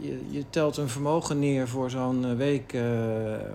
je, 0.00 0.24
je, 0.30 0.44
telt 0.50 0.76
een 0.76 0.88
vermogen 0.88 1.38
neer 1.38 1.68
voor 1.68 1.90
zo'n 1.90 2.36
week 2.36 2.72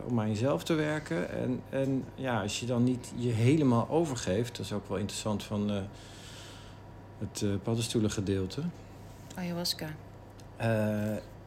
om 0.08 0.20
aan 0.20 0.30
jezelf 0.30 0.64
te 0.64 0.74
werken. 0.74 1.30
En, 1.30 1.62
en 1.70 2.04
ja, 2.16 2.42
als 2.42 2.60
je 2.60 2.66
dan 2.66 2.84
niet 2.84 3.12
je 3.16 3.30
helemaal 3.30 3.90
overgeeft, 3.90 4.58
dat 4.58 4.66
is 4.66 4.74
ook 4.74 4.88
wel 4.90 4.98
interessant 4.98 5.44
van 5.44 5.70
het 7.20 7.42
uh, 7.42 7.54
paddenstoelengedeelte. 7.64 8.62
Ayahuasca. 9.36 9.88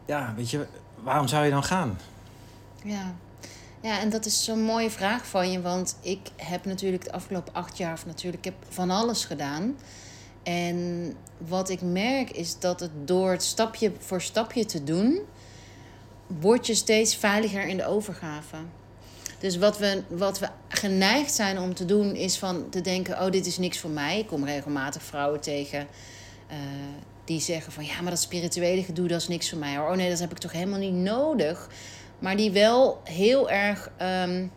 ja, 0.06 0.34
weet 0.36 0.50
je, 0.50 0.66
waarom 1.02 1.28
zou 1.28 1.44
je 1.44 1.50
dan 1.50 1.64
gaan? 1.64 1.98
Ja. 2.84 3.14
Ja, 3.80 4.00
en 4.00 4.10
dat 4.10 4.26
is 4.26 4.44
zo'n 4.44 4.62
mooie 4.62 4.90
vraag 4.90 5.26
van 5.26 5.50
je. 5.50 5.60
Want 5.60 5.96
ik 6.00 6.20
heb 6.36 6.64
natuurlijk 6.64 7.04
de 7.04 7.12
afgelopen 7.12 7.54
acht 7.54 7.76
jaar... 7.76 7.92
of 7.92 8.06
natuurlijk, 8.06 8.44
heb 8.44 8.54
van 8.68 8.90
alles 8.90 9.24
gedaan. 9.24 9.76
En 10.42 11.12
wat 11.38 11.68
ik 11.68 11.80
merk 11.80 12.30
is 12.30 12.58
dat 12.58 12.80
het 12.80 12.90
door 13.04 13.30
het 13.30 13.42
stapje 13.42 13.92
voor 13.98 14.22
stapje 14.22 14.64
te 14.64 14.84
doen... 14.84 15.20
word 16.26 16.66
je 16.66 16.74
steeds 16.74 17.16
veiliger 17.16 17.66
in 17.66 17.76
de 17.76 17.86
overgave. 17.86 18.56
Dus 19.38 19.56
wat 19.56 19.78
we, 19.78 20.02
wat 20.08 20.38
we 20.38 20.48
geneigd 20.68 21.32
zijn 21.32 21.58
om 21.58 21.74
te 21.74 21.84
doen... 21.84 22.14
is 22.14 22.38
van 22.38 22.68
te 22.68 22.80
denken, 22.80 23.20
oh, 23.22 23.30
dit 23.30 23.46
is 23.46 23.58
niks 23.58 23.78
voor 23.78 23.90
mij. 23.90 24.18
Ik 24.18 24.26
kom 24.26 24.44
regelmatig 24.44 25.02
vrouwen 25.02 25.40
tegen... 25.40 25.86
Uh, 26.50 26.56
die 27.26 27.40
zeggen 27.40 27.72
van 27.72 27.84
ja, 27.84 28.00
maar 28.00 28.10
dat 28.10 28.20
spirituele 28.20 28.82
gedoe, 28.82 29.08
dat 29.08 29.20
is 29.20 29.28
niks 29.28 29.48
voor 29.48 29.58
mij. 29.58 29.78
Oh 29.78 29.90
nee, 29.90 30.10
dat 30.10 30.18
heb 30.18 30.30
ik 30.30 30.38
toch 30.38 30.52
helemaal 30.52 30.78
niet 30.78 30.92
nodig. 30.92 31.68
Maar 32.18 32.36
die 32.36 32.50
wel 32.50 33.00
heel 33.04 33.50
erg 33.50 33.90
um, 34.02 34.50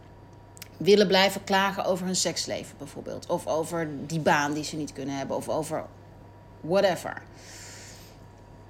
willen 0.78 1.08
blijven 1.08 1.44
klagen 1.44 1.86
over 1.86 2.06
hun 2.06 2.16
seksleven 2.16 2.75
bijvoorbeeld. 2.78 3.28
Of 3.28 3.48
over 3.48 3.89
die 4.08 4.20
baan 4.20 4.54
die 4.54 4.63
ze 4.63 4.75
niet 4.75 4.94
kunnen 4.94 5.18
hebben. 5.18 5.36
Of 5.36 5.50
over 5.50 5.86
whatever. 6.62 7.22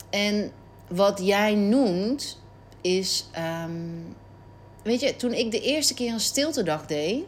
En 0.10 0.52
wat 0.88 1.20
jij 1.24 1.56
noemt 1.56 2.42
is... 2.82 3.30
Um, 3.66 4.16
weet 4.84 5.00
je, 5.00 5.16
toen 5.16 5.34
ik 5.34 5.52
de 5.52 5.62
eerste 5.62 5.94
keer 5.94 6.14
een 6.14 6.20
stiltedag 6.20 6.86
deed... 6.86 7.24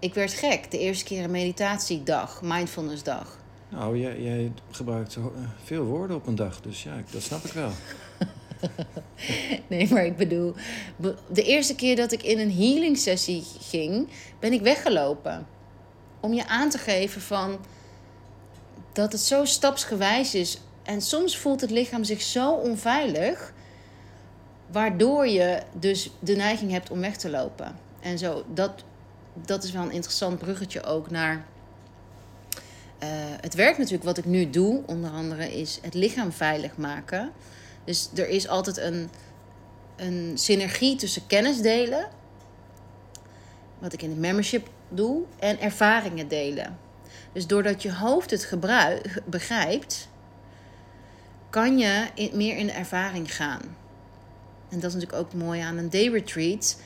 Ik 0.00 0.14
werd 0.14 0.32
gek. 0.32 0.70
De 0.70 0.78
eerste 0.78 1.04
keer 1.04 1.24
een 1.24 1.30
meditatiedag, 1.30 2.42
mindfulnessdag. 2.42 3.38
Nou, 3.68 3.98
jij, 3.98 4.20
jij 4.20 4.52
gebruikt 4.70 5.16
veel 5.64 5.84
woorden 5.84 6.16
op 6.16 6.26
een 6.26 6.34
dag, 6.34 6.60
dus 6.60 6.82
ja, 6.82 7.02
dat 7.10 7.22
snap 7.22 7.44
ik 7.44 7.52
wel. 7.52 7.70
nee, 9.68 9.92
maar 9.92 10.04
ik 10.04 10.16
bedoel, 10.16 10.54
de 11.28 11.42
eerste 11.42 11.74
keer 11.74 11.96
dat 11.96 12.12
ik 12.12 12.22
in 12.22 12.38
een 12.38 12.52
healing 12.52 12.98
sessie 12.98 13.44
ging, 13.60 14.08
ben 14.38 14.52
ik 14.52 14.60
weggelopen. 14.60 15.46
Om 16.20 16.32
je 16.32 16.46
aan 16.46 16.70
te 16.70 16.78
geven 16.78 17.20
van 17.20 17.58
dat 18.92 19.12
het 19.12 19.20
zo 19.20 19.44
stapsgewijs 19.44 20.34
is. 20.34 20.60
En 20.82 21.00
soms 21.00 21.38
voelt 21.38 21.60
het 21.60 21.70
lichaam 21.70 22.04
zich 22.04 22.22
zo 22.22 22.52
onveilig, 22.52 23.52
waardoor 24.70 25.26
je 25.26 25.62
dus 25.72 26.10
de 26.18 26.36
neiging 26.36 26.70
hebt 26.70 26.90
om 26.90 27.00
weg 27.00 27.16
te 27.16 27.30
lopen. 27.30 27.78
En 28.00 28.18
zo, 28.18 28.44
dat, 28.54 28.84
dat 29.34 29.64
is 29.64 29.72
wel 29.72 29.82
een 29.82 29.90
interessant 29.90 30.38
bruggetje 30.38 30.82
ook 30.82 31.10
naar. 31.10 31.34
Uh, 33.02 33.08
het 33.40 33.54
werk 33.54 33.78
natuurlijk 33.78 34.04
wat 34.04 34.18
ik 34.18 34.24
nu 34.24 34.50
doe, 34.50 34.82
onder 34.86 35.10
andere, 35.10 35.58
is 35.58 35.78
het 35.82 35.94
lichaam 35.94 36.32
veilig 36.32 36.76
maken. 36.76 37.32
Dus 37.88 38.08
er 38.14 38.28
is 38.28 38.48
altijd 38.48 38.76
een, 38.76 39.10
een 39.96 40.32
synergie 40.34 40.96
tussen 40.96 41.26
kennis 41.26 41.60
delen, 41.60 42.08
wat 43.78 43.92
ik 43.92 44.02
in 44.02 44.10
de 44.10 44.20
membership 44.20 44.68
doe, 44.88 45.22
en 45.38 45.60
ervaringen 45.60 46.28
delen. 46.28 46.78
Dus 47.32 47.46
doordat 47.46 47.82
je 47.82 47.94
hoofd 47.94 48.30
het 48.30 48.44
gebruik, 48.44 49.22
begrijpt, 49.24 50.08
kan 51.50 51.78
je 51.78 52.06
in, 52.14 52.30
meer 52.34 52.56
in 52.56 52.66
de 52.66 52.72
ervaring 52.72 53.34
gaan. 53.34 53.60
En 54.68 54.80
dat 54.80 54.90
is 54.90 54.94
natuurlijk 54.94 55.22
ook 55.22 55.32
mooi 55.32 55.60
aan 55.60 55.76
een 55.76 55.90
day 55.90 56.08
retreat 56.08 56.80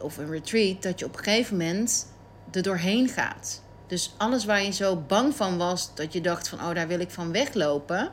of 0.00 0.16
een 0.16 0.30
retreat, 0.30 0.82
dat 0.82 0.98
je 0.98 1.04
op 1.04 1.16
een 1.16 1.24
gegeven 1.24 1.56
moment 1.56 2.06
er 2.50 2.62
doorheen 2.62 3.08
gaat. 3.08 3.62
Dus 3.86 4.14
alles 4.16 4.44
waar 4.44 4.62
je 4.62 4.72
zo 4.72 4.96
bang 4.96 5.34
van 5.34 5.58
was, 5.58 5.94
dat 5.94 6.12
je 6.12 6.20
dacht 6.20 6.48
van, 6.48 6.60
oh, 6.60 6.74
daar 6.74 6.88
wil 6.88 7.00
ik 7.00 7.10
van 7.10 7.32
weglopen, 7.32 8.12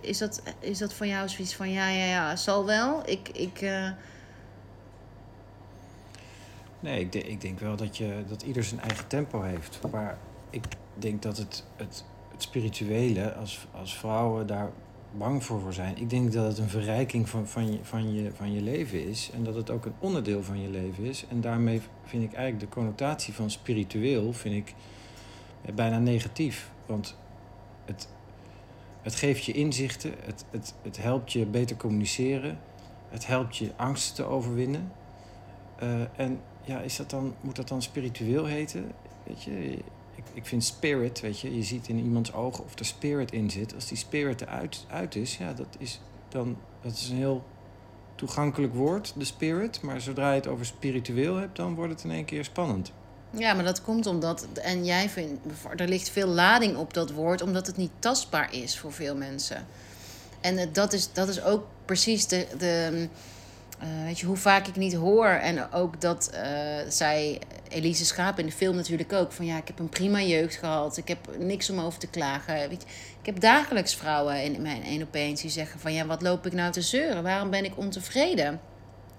is 0.00 0.18
dat, 0.18 0.42
is 0.58 0.78
dat 0.78 0.94
voor 0.94 1.06
jou 1.06 1.28
zoiets 1.28 1.54
van 1.54 1.70
ja, 1.70 1.88
ja, 1.88 2.04
ja, 2.04 2.36
zal 2.36 2.64
wel? 2.64 3.02
Ik. 3.08 3.28
ik 3.28 3.60
uh... 3.62 3.90
Nee, 6.80 7.00
ik, 7.00 7.14
ik 7.14 7.40
denk 7.40 7.58
wel 7.58 7.76
dat, 7.76 7.96
je, 7.96 8.24
dat 8.28 8.42
ieder 8.42 8.64
zijn 8.64 8.80
eigen 8.80 9.06
tempo 9.06 9.42
heeft. 9.42 9.80
Maar 9.90 10.18
ik 10.50 10.64
denk 10.94 11.22
dat 11.22 11.36
het, 11.36 11.64
het, 11.76 12.04
het 12.30 12.42
spirituele, 12.42 13.34
als, 13.34 13.66
als 13.72 13.98
vrouwen 13.98 14.46
daar 14.46 14.70
bang 15.18 15.44
voor, 15.44 15.60
voor 15.60 15.72
zijn. 15.72 15.96
Ik 15.96 16.10
denk 16.10 16.32
dat 16.32 16.46
het 16.46 16.58
een 16.58 16.68
verrijking 16.68 17.28
van, 17.28 17.46
van, 17.46 17.72
je, 17.72 17.78
van, 17.82 18.14
je, 18.14 18.30
van 18.34 18.52
je 18.52 18.60
leven 18.60 19.08
is. 19.08 19.30
En 19.34 19.44
dat 19.44 19.54
het 19.54 19.70
ook 19.70 19.84
een 19.84 19.94
onderdeel 19.98 20.42
van 20.42 20.60
je 20.60 20.68
leven 20.68 21.04
is. 21.04 21.24
En 21.28 21.40
daarmee 21.40 21.80
vind 22.04 22.22
ik 22.22 22.32
eigenlijk 22.32 22.60
de 22.60 22.74
connotatie 22.80 23.34
van 23.34 23.50
spiritueel 23.50 24.32
vind 24.32 24.54
ik 24.54 24.74
bijna 25.74 25.98
negatief. 25.98 26.70
Want 26.86 27.16
het, 27.84 28.08
het 29.06 29.14
geeft 29.14 29.44
je 29.44 29.52
inzichten, 29.52 30.14
het, 30.24 30.44
het, 30.50 30.74
het 30.82 30.96
helpt 30.96 31.32
je 31.32 31.46
beter 31.46 31.76
communiceren, 31.76 32.58
het 33.08 33.26
helpt 33.26 33.56
je 33.56 33.70
angst 33.76 34.14
te 34.14 34.24
overwinnen. 34.24 34.92
Uh, 35.82 36.00
en 36.16 36.40
ja, 36.64 36.80
is 36.80 36.96
dat 36.96 37.10
dan, 37.10 37.34
moet 37.40 37.56
dat 37.56 37.68
dan 37.68 37.82
spiritueel 37.82 38.44
heten? 38.44 38.92
Weet 39.22 39.42
je, 39.42 39.70
ik, 40.14 40.24
ik 40.32 40.46
vind 40.46 40.64
spirit, 40.64 41.20
weet 41.20 41.40
je, 41.40 41.56
je 41.56 41.62
ziet 41.62 41.88
in 41.88 41.98
iemands 41.98 42.32
ogen 42.32 42.64
of 42.64 42.78
er 42.78 42.84
spirit 42.84 43.32
in 43.32 43.50
zit. 43.50 43.74
Als 43.74 43.86
die 43.86 43.96
spirit 43.96 44.40
eruit 44.40 44.86
uit 44.88 45.14
is, 45.14 45.36
ja, 45.36 45.52
dat 45.52 45.76
is 45.78 46.00
dan, 46.28 46.56
dat 46.80 46.92
is 46.92 47.08
een 47.08 47.16
heel 47.16 47.44
toegankelijk 48.14 48.74
woord, 48.74 49.14
de 49.16 49.24
spirit. 49.24 49.82
Maar 49.82 50.00
zodra 50.00 50.30
je 50.30 50.36
het 50.36 50.46
over 50.46 50.66
spiritueel 50.66 51.36
hebt, 51.36 51.56
dan 51.56 51.74
wordt 51.74 51.92
het 51.92 52.04
in 52.04 52.10
één 52.10 52.24
keer 52.24 52.44
spannend. 52.44 52.92
Ja, 53.38 53.54
maar 53.54 53.64
dat 53.64 53.82
komt 53.82 54.06
omdat, 54.06 54.46
en 54.62 54.84
jij 54.84 55.08
vindt, 55.08 55.40
er 55.76 55.88
ligt 55.88 56.08
veel 56.08 56.28
lading 56.28 56.76
op 56.76 56.94
dat 56.94 57.10
woord, 57.10 57.42
omdat 57.42 57.66
het 57.66 57.76
niet 57.76 57.90
tastbaar 57.98 58.54
is 58.54 58.78
voor 58.78 58.92
veel 58.92 59.16
mensen. 59.16 59.66
En 60.40 60.72
dat 60.72 60.92
is, 60.92 61.12
dat 61.12 61.28
is 61.28 61.42
ook 61.42 61.66
precies 61.84 62.26
de, 62.26 62.46
de 62.58 63.08
uh, 63.82 64.04
weet 64.04 64.18
je, 64.18 64.26
hoe 64.26 64.36
vaak 64.36 64.66
ik 64.66 64.76
niet 64.76 64.94
hoor. 64.94 65.26
En 65.26 65.72
ook 65.72 66.00
dat 66.00 66.30
uh, 66.34 66.40
zij, 66.88 67.40
Elise 67.68 68.04
Schaap 68.04 68.38
in 68.38 68.46
de 68.46 68.52
film 68.52 68.76
natuurlijk 68.76 69.12
ook, 69.12 69.32
van 69.32 69.46
ja, 69.46 69.56
ik 69.56 69.66
heb 69.66 69.78
een 69.78 69.88
prima 69.88 70.20
jeugd 70.20 70.54
gehad, 70.54 70.96
ik 70.96 71.08
heb 71.08 71.18
niks 71.38 71.70
om 71.70 71.80
over 71.80 71.98
te 71.98 72.06
klagen. 72.06 72.68
Weet 72.68 72.82
je, 72.82 72.88
ik 73.20 73.26
heb 73.26 73.40
dagelijks 73.40 73.94
vrouwen 73.94 74.42
in 74.42 74.62
mijn 74.62 74.82
één 74.82 75.02
op 75.02 75.14
één 75.14 75.34
die 75.34 75.50
zeggen 75.50 75.80
van 75.80 75.92
ja, 75.92 76.06
wat 76.06 76.22
loop 76.22 76.46
ik 76.46 76.52
nou 76.52 76.72
te 76.72 76.82
zeuren? 76.82 77.22
Waarom 77.22 77.50
ben 77.50 77.64
ik 77.64 77.78
ontevreden? 77.78 78.60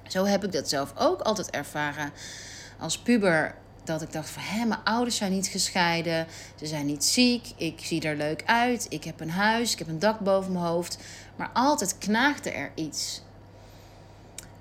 Zo 0.08 0.26
heb 0.26 0.44
ik 0.44 0.52
dat 0.52 0.70
zelf 0.70 0.94
ook 0.98 1.22
altijd 1.22 1.50
ervaren. 1.50 2.12
Als 2.80 2.98
puber 2.98 3.56
dat 3.88 4.02
ik 4.02 4.12
dacht 4.12 4.30
van... 4.30 4.44
Hé, 4.44 4.66
mijn 4.66 4.84
ouders 4.84 5.16
zijn 5.16 5.32
niet 5.32 5.48
gescheiden. 5.48 6.28
Ze 6.56 6.66
zijn 6.66 6.86
niet 6.86 7.04
ziek. 7.04 7.52
Ik 7.56 7.80
zie 7.84 8.02
er 8.02 8.16
leuk 8.16 8.44
uit. 8.46 8.86
Ik 8.90 9.04
heb 9.04 9.20
een 9.20 9.30
huis. 9.30 9.72
Ik 9.72 9.80
heb 9.80 9.88
een 9.88 10.00
dak 10.00 10.20
boven 10.20 10.52
mijn 10.52 10.66
hoofd. 10.66 10.98
Maar 11.36 11.50
altijd 11.54 11.98
knaagde 11.98 12.52
er 12.52 12.72
iets. 12.76 13.22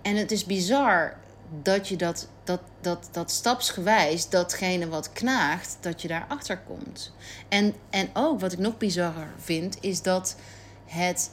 En 0.03 0.17
het 0.17 0.31
is 0.31 0.45
bizar 0.45 1.17
dat 1.63 1.89
je 1.89 1.97
dat, 1.97 2.29
dat, 2.45 2.61
dat, 2.81 3.09
dat 3.13 3.31
stapsgewijs, 3.31 4.29
datgene 4.29 4.89
wat 4.89 5.13
knaagt, 5.13 5.77
dat 5.81 6.03
je 6.03 6.09
daarachter 6.09 6.59
komt. 6.59 7.13
En, 7.49 7.75
en 7.91 8.09
ook 8.13 8.41
wat 8.41 8.53
ik 8.53 8.59
nog 8.59 8.79
bizarrer 8.79 9.33
vind, 9.39 9.77
is 9.81 10.03
dat 10.03 10.37
het 10.85 11.31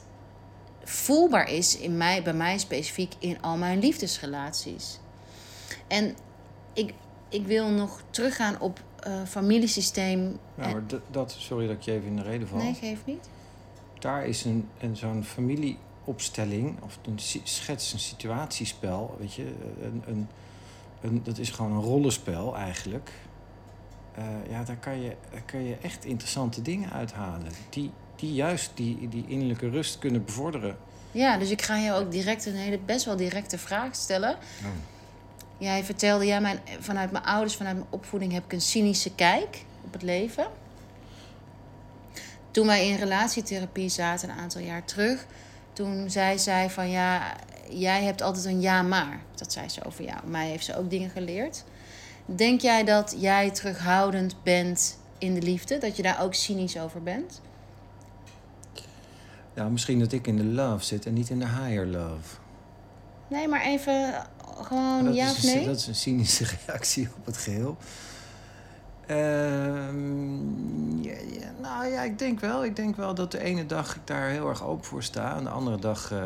voelbaar 0.84 1.50
is 1.50 1.76
in 1.76 1.96
mij, 1.96 2.22
bij 2.22 2.32
mij 2.32 2.58
specifiek 2.58 3.12
in 3.18 3.42
al 3.42 3.56
mijn 3.56 3.78
liefdesrelaties. 3.78 4.98
En 5.86 6.16
ik, 6.72 6.94
ik 7.34 7.46
wil 7.46 7.68
nog 7.68 8.02
teruggaan 8.10 8.60
op 8.60 8.80
uh, 9.06 9.12
familiesysteem. 9.26 10.38
Ja, 10.58 10.68
maar 10.68 10.86
dat, 10.86 11.00
dat, 11.10 11.36
sorry 11.38 11.66
dat 11.66 11.76
ik 11.76 11.82
je 11.82 11.92
even 11.92 12.06
in 12.06 12.16
de 12.16 12.22
reden 12.22 12.48
val. 12.48 12.58
Nee, 12.58 12.74
geef 12.74 12.98
niet. 13.04 13.28
Daar 13.98 14.26
is 14.26 14.44
een, 14.44 14.68
een 14.78 14.96
zo'n 14.96 15.24
familieopstelling, 15.24 16.82
of 16.82 16.98
een 17.06 17.18
schets, 17.42 17.92
een 17.92 17.98
situatiespel, 17.98 19.16
weet 19.18 19.34
je, 19.34 19.52
een, 19.82 20.02
een, 20.06 20.28
een, 21.00 21.20
dat 21.22 21.38
is 21.38 21.50
gewoon 21.50 21.72
een 21.72 21.82
rollenspel 21.82 22.56
eigenlijk. 22.56 23.12
Uh, 24.18 24.24
ja, 24.50 24.64
daar 24.64 24.76
kan, 24.76 25.00
je, 25.00 25.16
daar 25.30 25.42
kan 25.42 25.64
je 25.64 25.76
echt 25.82 26.04
interessante 26.04 26.62
dingen 26.62 26.90
uithalen. 26.90 27.52
Die, 27.70 27.90
die 28.16 28.34
juist 28.34 28.70
die, 28.74 29.08
die 29.08 29.24
innerlijke 29.26 29.68
rust 29.68 29.98
kunnen 29.98 30.24
bevorderen. 30.24 30.76
Ja, 31.10 31.36
dus 31.38 31.50
ik 31.50 31.62
ga 31.62 31.76
je 31.76 31.92
ook 31.92 32.10
direct 32.10 32.46
een 32.46 32.54
hele 32.54 32.78
best 32.78 33.04
wel 33.04 33.16
directe 33.16 33.58
vraag 33.58 33.94
stellen. 33.94 34.30
Oh. 34.30 34.93
Jij 35.58 35.84
vertelde, 35.84 36.26
ja, 36.26 36.38
mijn, 36.38 36.60
vanuit 36.80 37.10
mijn 37.10 37.24
ouders, 37.24 37.56
vanuit 37.56 37.76
mijn 37.76 37.88
opvoeding 37.90 38.32
heb 38.32 38.44
ik 38.44 38.52
een 38.52 38.60
cynische 38.60 39.14
kijk 39.14 39.64
op 39.84 39.92
het 39.92 40.02
leven. 40.02 40.46
Toen 42.50 42.66
wij 42.66 42.88
in 42.88 42.96
relatietherapie 42.96 43.88
zaten 43.88 44.28
een 44.28 44.36
aantal 44.36 44.60
jaar 44.60 44.84
terug, 44.84 45.26
toen 45.72 46.10
zei 46.10 46.38
zij 46.38 46.70
van 46.70 46.90
ja, 46.90 47.36
jij 47.70 48.04
hebt 48.04 48.22
altijd 48.22 48.44
een 48.44 48.60
ja 48.60 48.82
maar. 48.82 49.20
Dat 49.34 49.52
zei 49.52 49.68
ze 49.68 49.84
over 49.84 50.04
jou. 50.04 50.26
Mij 50.26 50.48
heeft 50.48 50.64
ze 50.64 50.76
ook 50.76 50.90
dingen 50.90 51.10
geleerd. 51.10 51.64
Denk 52.26 52.60
jij 52.60 52.84
dat 52.84 53.14
jij 53.18 53.50
terughoudend 53.50 54.42
bent 54.42 54.98
in 55.18 55.34
de 55.34 55.42
liefde? 55.42 55.78
Dat 55.78 55.96
je 55.96 56.02
daar 56.02 56.22
ook 56.22 56.34
cynisch 56.34 56.78
over 56.78 57.02
bent? 57.02 57.40
Nou, 59.54 59.70
misschien 59.70 59.98
dat 59.98 60.12
ik 60.12 60.26
in 60.26 60.36
de 60.36 60.44
love 60.44 60.84
zit 60.84 61.06
en 61.06 61.12
niet 61.12 61.30
in 61.30 61.38
de 61.38 61.48
higher 61.48 61.86
love. 61.86 62.36
Nee, 63.28 63.48
maar 63.48 63.62
even 63.62 64.26
gewoon 64.62 65.14
ja 65.14 65.30
of 65.30 65.42
nee? 65.42 65.66
dat 65.66 65.76
is 65.76 65.86
een 65.86 65.94
cynische 65.94 66.46
reactie 66.66 67.08
op 67.16 67.26
het 67.26 67.36
geheel. 67.36 67.76
Ehm, 69.06 71.02
ja, 71.02 71.16
ja, 71.30 71.50
nou 71.60 71.86
ja, 71.86 72.02
ik 72.02 72.18
denk 72.18 72.40
wel. 72.40 72.64
Ik 72.64 72.76
denk 72.76 72.96
wel 72.96 73.14
dat 73.14 73.30
de 73.30 73.38
ene 73.38 73.66
dag 73.66 73.96
ik 73.96 74.06
daar 74.06 74.28
heel 74.28 74.48
erg 74.48 74.62
open 74.62 74.84
voor 74.84 75.02
sta. 75.02 75.36
En 75.36 75.44
de 75.44 75.50
andere 75.50 75.78
dag 75.78 76.12
uh, 76.12 76.24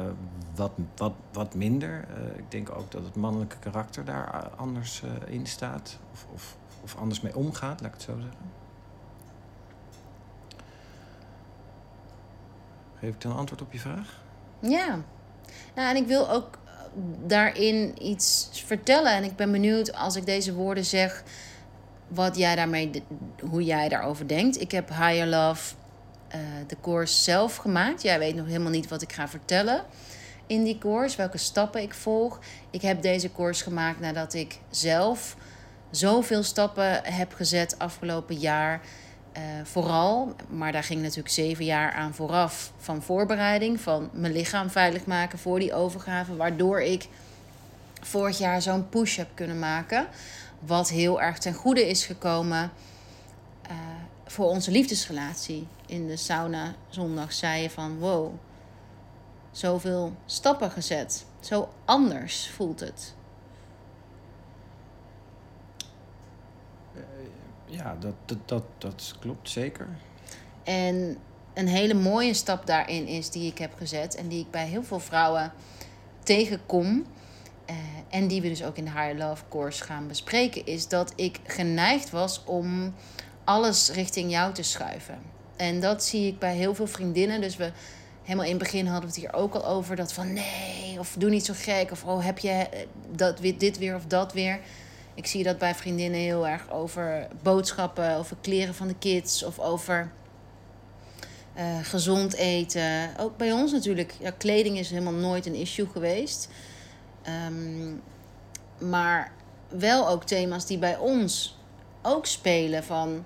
wat, 0.54 0.70
wat, 0.96 1.12
wat 1.32 1.54
minder. 1.54 2.04
Uh, 2.10 2.38
ik 2.38 2.50
denk 2.50 2.70
ook 2.70 2.90
dat 2.90 3.04
het 3.04 3.16
mannelijke 3.16 3.56
karakter 3.58 4.04
daar 4.04 4.48
anders 4.56 5.02
uh, 5.04 5.34
in 5.34 5.46
staat. 5.46 5.98
Of, 6.12 6.26
of, 6.34 6.56
of 6.82 6.96
anders 6.96 7.20
mee 7.20 7.36
omgaat, 7.36 7.80
laat 7.80 7.88
ik 7.88 7.94
het 7.94 8.02
zo 8.02 8.14
zeggen. 8.20 8.56
Geef 12.98 13.14
ik 13.14 13.20
dan 13.20 13.36
antwoord 13.36 13.62
op 13.62 13.72
je 13.72 13.78
vraag? 13.78 14.20
Ja. 14.58 14.98
Nou, 15.74 15.88
en 15.88 15.96
ik 15.96 16.06
wil 16.06 16.30
ook 16.30 16.58
daarin 17.26 17.94
iets 18.02 18.48
vertellen. 18.64 19.12
En 19.12 19.24
ik 19.24 19.36
ben 19.36 19.52
benieuwd 19.52 19.94
als 19.94 20.16
ik 20.16 20.26
deze 20.26 20.54
woorden 20.54 20.84
zeg, 20.84 21.22
wat 22.08 22.36
jij 22.36 22.54
daarmee, 22.54 23.02
hoe 23.40 23.64
jij 23.64 23.88
daarover 23.88 24.28
denkt. 24.28 24.60
Ik 24.60 24.70
heb 24.70 24.88
Higher 24.88 25.26
Love, 25.26 25.74
uh, 26.34 26.40
de 26.66 26.76
course 26.80 27.22
zelf 27.22 27.56
gemaakt. 27.56 28.02
Jij 28.02 28.18
weet 28.18 28.34
nog 28.34 28.46
helemaal 28.46 28.70
niet 28.70 28.88
wat 28.88 29.02
ik 29.02 29.12
ga 29.12 29.28
vertellen 29.28 29.84
in 30.48 30.64
die 30.64 30.78
course, 30.78 31.16
welke 31.16 31.38
stappen 31.38 31.82
ik 31.82 31.94
volg. 31.94 32.38
Ik 32.70 32.82
heb 32.82 33.02
deze 33.02 33.32
course 33.32 33.62
gemaakt 33.62 34.00
nadat 34.00 34.34
ik 34.34 34.58
zelf 34.70 35.36
zoveel 35.90 36.42
stappen 36.42 37.04
heb 37.04 37.34
gezet 37.34 37.78
afgelopen 37.78 38.36
jaar. 38.36 38.80
Uh, 39.36 39.42
vooral, 39.64 40.34
maar 40.48 40.72
daar 40.72 40.84
ging 40.84 41.02
natuurlijk 41.02 41.34
zeven 41.34 41.64
jaar 41.64 41.92
aan 41.92 42.14
vooraf 42.14 42.72
van 42.78 43.02
voorbereiding, 43.02 43.80
van 43.80 44.10
mijn 44.12 44.32
lichaam 44.32 44.70
veilig 44.70 45.06
maken 45.06 45.38
voor 45.38 45.58
die 45.58 45.74
overgave, 45.74 46.36
waardoor 46.36 46.80
ik 46.80 47.08
vorig 48.00 48.38
jaar 48.38 48.62
zo'n 48.62 48.88
push 48.88 49.16
heb 49.16 49.28
kunnen 49.34 49.58
maken, 49.58 50.06
wat 50.58 50.88
heel 50.88 51.20
erg 51.20 51.38
ten 51.38 51.54
goede 51.54 51.88
is 51.88 52.06
gekomen 52.06 52.70
uh, 53.70 53.76
voor 54.26 54.46
onze 54.46 54.70
liefdesrelatie. 54.70 55.66
In 55.86 56.06
de 56.06 56.16
sauna 56.16 56.74
zondag 56.88 57.32
zei 57.32 57.62
je 57.62 57.70
van 57.70 57.98
wow, 57.98 58.32
zoveel 59.50 60.12
stappen 60.26 60.70
gezet, 60.70 61.24
zo 61.40 61.68
anders 61.84 62.50
voelt 62.50 62.80
het. 62.80 63.14
Ja, 67.68 67.96
dat, 68.00 68.14
dat, 68.24 68.38
dat, 68.44 68.64
dat 68.78 69.14
klopt 69.20 69.50
zeker. 69.50 69.88
En 70.64 71.16
een 71.54 71.68
hele 71.68 71.94
mooie 71.94 72.34
stap 72.34 72.66
daarin 72.66 73.06
is 73.06 73.30
die 73.30 73.50
ik 73.50 73.58
heb 73.58 73.74
gezet 73.76 74.14
en 74.14 74.28
die 74.28 74.40
ik 74.40 74.50
bij 74.50 74.66
heel 74.66 74.82
veel 74.82 75.00
vrouwen 75.00 75.52
tegenkom. 76.22 77.04
Uh, 77.70 77.76
en 78.08 78.28
die 78.28 78.42
we 78.42 78.48
dus 78.48 78.64
ook 78.64 78.76
in 78.76 78.84
de 78.84 78.90
Higher 78.90 79.16
Love 79.16 79.44
Course 79.48 79.84
gaan 79.84 80.08
bespreken, 80.08 80.66
is 80.66 80.88
dat 80.88 81.12
ik 81.16 81.40
geneigd 81.44 82.10
was 82.10 82.44
om 82.44 82.94
alles 83.44 83.90
richting 83.90 84.30
jou 84.30 84.54
te 84.54 84.62
schuiven. 84.62 85.18
En 85.56 85.80
dat 85.80 86.04
zie 86.04 86.26
ik 86.26 86.38
bij 86.38 86.54
heel 86.54 86.74
veel 86.74 86.86
vriendinnen. 86.86 87.40
Dus 87.40 87.56
we 87.56 87.72
helemaal 88.22 88.44
in 88.44 88.54
het 88.54 88.62
begin 88.62 88.86
hadden 88.86 89.10
we 89.10 89.14
het 89.14 89.24
hier 89.24 89.34
ook 89.34 89.54
al 89.54 89.66
over 89.66 89.96
dat 89.96 90.12
van 90.12 90.32
nee, 90.32 90.98
of 90.98 91.14
doe 91.18 91.30
niet 91.30 91.44
zo 91.44 91.54
gek, 91.56 91.90
of 91.90 92.04
oh 92.04 92.24
heb 92.24 92.38
je 92.38 92.50
eh, 92.50 92.86
dat, 93.10 93.38
dit 93.58 93.78
weer 93.78 93.94
of 93.94 94.06
dat 94.06 94.32
weer. 94.32 94.60
Ik 95.18 95.26
zie 95.26 95.42
dat 95.42 95.58
bij 95.58 95.74
vriendinnen 95.74 96.20
heel 96.20 96.48
erg 96.48 96.70
over 96.70 97.28
boodschappen, 97.42 98.16
over 98.16 98.36
kleren 98.40 98.74
van 98.74 98.88
de 98.88 98.94
kids 98.98 99.42
of 99.42 99.58
over 99.58 100.10
uh, 101.56 101.78
gezond 101.82 102.34
eten. 102.34 103.10
Ook 103.18 103.36
bij 103.36 103.52
ons 103.52 103.72
natuurlijk. 103.72 104.14
Ja, 104.20 104.30
kleding 104.30 104.78
is 104.78 104.90
helemaal 104.90 105.12
nooit 105.12 105.46
een 105.46 105.54
issue 105.54 105.86
geweest. 105.86 106.48
Um, 107.46 108.02
maar 108.78 109.32
wel 109.68 110.08
ook 110.08 110.24
thema's 110.24 110.66
die 110.66 110.78
bij 110.78 110.96
ons 110.96 111.58
ook 112.02 112.26
spelen 112.26 112.84
van. 112.84 113.24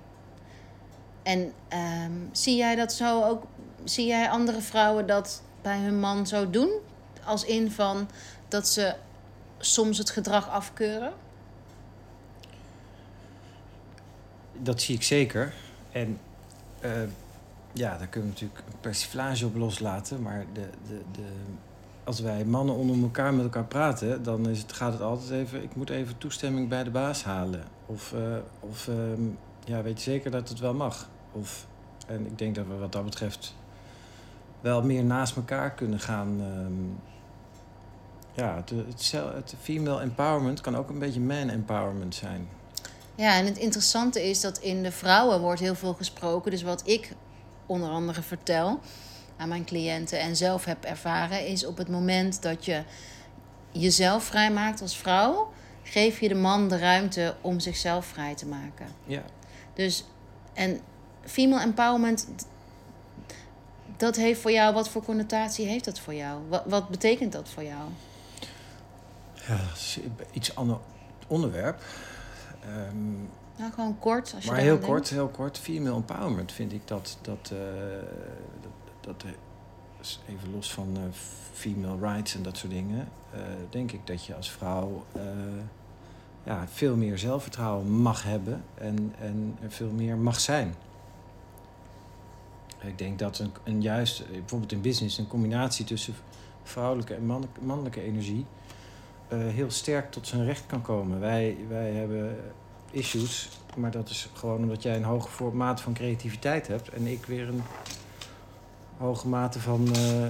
En 1.23 1.53
um, 1.73 2.29
zie 2.31 2.55
jij 2.55 2.75
dat 2.75 2.93
zo 2.93 3.23
ook? 3.23 3.43
Zie 3.83 4.05
jij 4.05 4.29
andere 4.29 4.61
vrouwen 4.61 5.07
dat 5.07 5.41
bij 5.61 5.77
hun 5.77 5.99
man 5.99 6.27
zo 6.27 6.49
doen? 6.49 6.71
Als 7.25 7.45
in 7.45 7.71
van 7.71 8.09
dat 8.47 8.67
ze 8.67 8.95
soms 9.57 9.97
het 9.97 10.09
gedrag 10.09 10.49
afkeuren? 10.49 11.13
Dat 14.61 14.81
zie 14.81 14.95
ik 14.95 15.03
zeker. 15.03 15.53
En 15.91 16.19
uh, 16.85 16.91
ja, 17.73 17.97
daar 17.97 18.07
kunnen 18.07 18.29
we 18.29 18.35
natuurlijk 18.39 18.67
een 18.67 18.79
persiflage 18.79 19.45
op 19.45 19.55
loslaten. 19.55 20.21
Maar 20.21 20.45
de, 20.53 20.69
de, 20.87 21.01
de, 21.11 21.25
als 22.03 22.19
wij 22.19 22.45
mannen 22.45 22.75
onder 22.75 23.01
elkaar 23.01 23.33
met 23.33 23.43
elkaar 23.43 23.65
praten, 23.65 24.23
dan 24.23 24.49
is 24.49 24.59
het, 24.59 24.73
gaat 24.73 24.93
het 24.93 25.01
altijd 25.01 25.31
even... 25.31 25.63
ik 25.63 25.75
moet 25.75 25.89
even 25.89 26.17
toestemming 26.17 26.69
bij 26.69 26.83
de 26.83 26.91
baas 26.91 27.23
halen. 27.23 27.63
Of, 27.85 28.13
uh, 28.13 28.37
of 28.59 28.87
uh, 28.87 28.95
ja, 29.65 29.81
weet 29.81 30.03
je 30.03 30.11
zeker 30.11 30.31
dat 30.31 30.49
het 30.49 30.59
wel 30.59 30.73
mag. 30.73 31.09
Of, 31.31 31.67
en 32.07 32.25
ik 32.25 32.37
denk 32.37 32.55
dat 32.55 32.67
we 32.67 32.75
wat 32.75 32.91
dat 32.91 33.05
betreft 33.05 33.55
wel 34.61 34.83
meer 34.83 35.03
naast 35.03 35.35
elkaar 35.35 35.71
kunnen 35.71 35.99
gaan... 35.99 36.41
Um, 36.41 36.99
ja, 38.35 38.55
het, 38.55 38.69
het, 38.69 39.11
het 39.33 39.55
female 39.61 40.01
empowerment 40.01 40.61
kan 40.61 40.75
ook 40.75 40.89
een 40.89 40.99
beetje 40.99 41.19
man 41.19 41.49
empowerment 41.49 42.15
zijn. 42.15 42.47
Ja, 43.15 43.35
en 43.37 43.45
het 43.45 43.57
interessante 43.57 44.29
is 44.29 44.41
dat 44.41 44.57
in 44.57 44.83
de 44.83 44.91
vrouwen 44.91 45.39
wordt 45.39 45.59
heel 45.59 45.75
veel 45.75 45.93
gesproken. 45.93 46.51
Dus 46.51 46.61
wat 46.61 46.87
ik 46.87 47.11
onder 47.65 47.89
andere 47.89 48.21
vertel 48.21 48.79
aan 49.37 49.49
mijn 49.49 49.65
cliënten 49.65 50.19
en 50.19 50.35
zelf 50.35 50.65
heb 50.65 50.83
ervaren, 50.83 51.47
is 51.47 51.65
op 51.65 51.77
het 51.77 51.89
moment 51.89 52.41
dat 52.41 52.65
je 52.65 52.83
jezelf 53.71 54.23
vrijmaakt 54.23 54.81
als 54.81 54.97
vrouw, 54.97 55.51
geef 55.83 56.19
je 56.19 56.27
de 56.27 56.35
man 56.35 56.69
de 56.69 56.77
ruimte 56.77 57.35
om 57.41 57.59
zichzelf 57.59 58.05
vrij 58.05 58.35
te 58.35 58.45
maken. 58.45 58.87
Ja. 59.05 59.23
Dus, 59.73 60.05
en 60.53 60.79
female 61.25 61.61
empowerment, 61.61 62.27
dat 63.97 64.15
heeft 64.15 64.41
voor 64.41 64.51
jou, 64.51 64.73
wat 64.73 64.89
voor 64.89 65.03
connotatie 65.03 65.65
heeft 65.65 65.85
dat 65.85 65.99
voor 65.99 66.13
jou? 66.13 66.41
Wat, 66.49 66.63
wat 66.65 66.89
betekent 66.89 67.31
dat 67.31 67.49
voor 67.49 67.63
jou? 67.63 67.89
Ja, 69.47 69.57
dat 69.57 69.75
is 69.75 69.99
iets 70.31 70.55
ander 70.55 70.77
onderwerp. 71.27 71.81
Um, 72.67 73.29
nou, 73.57 73.71
gewoon 73.71 73.99
kort. 73.99 74.31
Als 74.35 74.43
je 74.43 74.51
maar 74.51 74.59
heel 74.59 74.77
kort, 74.77 75.09
heel 75.09 75.27
kort. 75.27 75.57
Female 75.57 75.95
empowerment 75.95 76.51
vind 76.51 76.73
ik 76.73 76.87
dat. 76.87 77.17
dat, 77.21 77.51
uh, 77.53 77.59
dat, 78.61 79.21
dat 79.21 79.25
even 80.27 80.51
los 80.51 80.73
van 80.73 80.87
uh, 80.97 81.03
female 81.51 81.97
rights 81.99 82.35
en 82.35 82.43
dat 82.43 82.57
soort 82.57 82.71
dingen. 82.71 83.07
Uh, 83.35 83.39
denk 83.69 83.91
ik 83.91 84.07
dat 84.07 84.25
je 84.25 84.35
als 84.35 84.51
vrouw 84.51 85.05
ja, 86.43 86.67
veel 86.67 86.95
meer 86.95 87.17
zelfvertrouwen 87.17 87.89
mag 87.91 88.23
hebben 88.23 88.63
en, 88.73 89.13
en 89.19 89.57
veel 89.67 89.91
meer 89.91 90.17
mag 90.17 90.39
zijn. 90.39 90.75
Ik 92.79 92.97
denk 92.97 93.19
dat 93.19 93.39
een, 93.39 93.51
een 93.63 93.81
juist, 93.81 94.23
bijvoorbeeld 94.31 94.71
in 94.71 94.81
business, 94.81 95.17
een 95.17 95.27
combinatie 95.27 95.85
tussen 95.85 96.13
vrouwelijke 96.63 97.13
en 97.13 97.25
mannelijke, 97.25 97.61
mannelijke 97.61 98.01
energie 98.01 98.45
heel 99.37 99.71
sterk 99.71 100.11
tot 100.11 100.27
zijn 100.27 100.45
recht 100.45 100.65
kan 100.65 100.81
komen. 100.81 101.19
Wij, 101.19 101.57
wij 101.69 101.91
hebben 101.91 102.35
issues, 102.91 103.49
maar 103.75 103.91
dat 103.91 104.09
is 104.09 104.29
gewoon 104.33 104.57
omdat 104.57 104.83
jij 104.83 104.95
een 104.95 105.03
hoge 105.03 105.43
mate 105.43 105.83
van 105.83 105.93
creativiteit 105.93 106.67
hebt 106.67 106.89
en 106.89 107.07
ik 107.07 107.25
weer 107.25 107.47
een 107.47 107.63
hoge 108.97 109.27
mate 109.27 109.59
van 109.59 109.87
uh, 109.95 110.21
uh, 110.21 110.29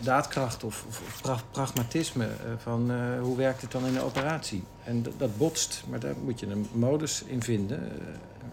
daadkracht 0.00 0.64
of, 0.64 0.84
of 0.88 1.44
pragmatisme. 1.50 2.28
van 2.56 2.92
hoe 3.20 3.36
werkt 3.36 3.60
het 3.60 3.72
dan 3.72 3.86
in 3.86 3.92
de 3.92 4.02
operatie? 4.02 4.62
En 4.84 5.04
dat 5.16 5.36
botst, 5.36 5.84
maar 5.88 6.00
daar 6.00 6.14
moet 6.24 6.40
je 6.40 6.46
een 6.46 6.68
modus 6.72 7.22
in 7.22 7.42
vinden, 7.42 7.80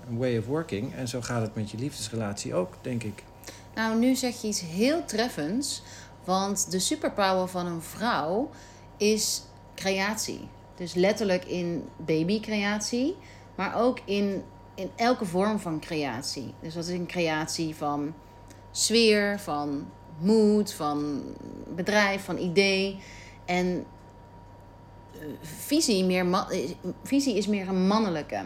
een 0.09 0.17
way 0.17 0.37
of 0.37 0.45
working. 0.45 0.93
En 0.93 1.07
zo 1.07 1.21
gaat 1.21 1.41
het 1.41 1.55
met 1.55 1.71
je 1.71 1.77
liefdesrelatie 1.77 2.55
ook, 2.55 2.73
denk 2.81 3.03
ik. 3.03 3.23
Nou, 3.75 3.99
nu 3.99 4.15
zeg 4.15 4.41
je 4.41 4.47
iets 4.47 4.61
heel 4.61 5.05
treffends. 5.05 5.81
Want 6.23 6.71
de 6.71 6.79
superpower 6.79 7.47
van 7.47 7.65
een 7.65 7.81
vrouw 7.81 8.49
is 9.01 9.43
creatie. 9.75 10.47
Dus 10.75 10.93
letterlijk 10.93 11.45
in 11.45 11.89
babycreatie, 11.97 13.15
maar 13.55 13.75
ook 13.75 13.99
in, 14.05 14.43
in 14.75 14.91
elke 14.95 15.25
vorm 15.25 15.59
van 15.59 15.79
creatie. 15.79 16.53
Dus 16.59 16.73
dat 16.73 16.87
is 16.87 16.93
een 16.93 17.07
creatie 17.07 17.75
van 17.75 18.13
sfeer, 18.71 19.39
van 19.39 19.89
moed, 20.17 20.73
van 20.73 21.23
bedrijf, 21.75 22.23
van 22.23 22.37
idee. 22.37 22.99
En 23.45 23.85
eh, 25.13 25.19
visie, 25.41 26.05
meer 26.05 26.45
visie 27.03 27.37
is 27.37 27.47
meer 27.47 27.67
een 27.67 27.87
mannelijke 27.87 28.45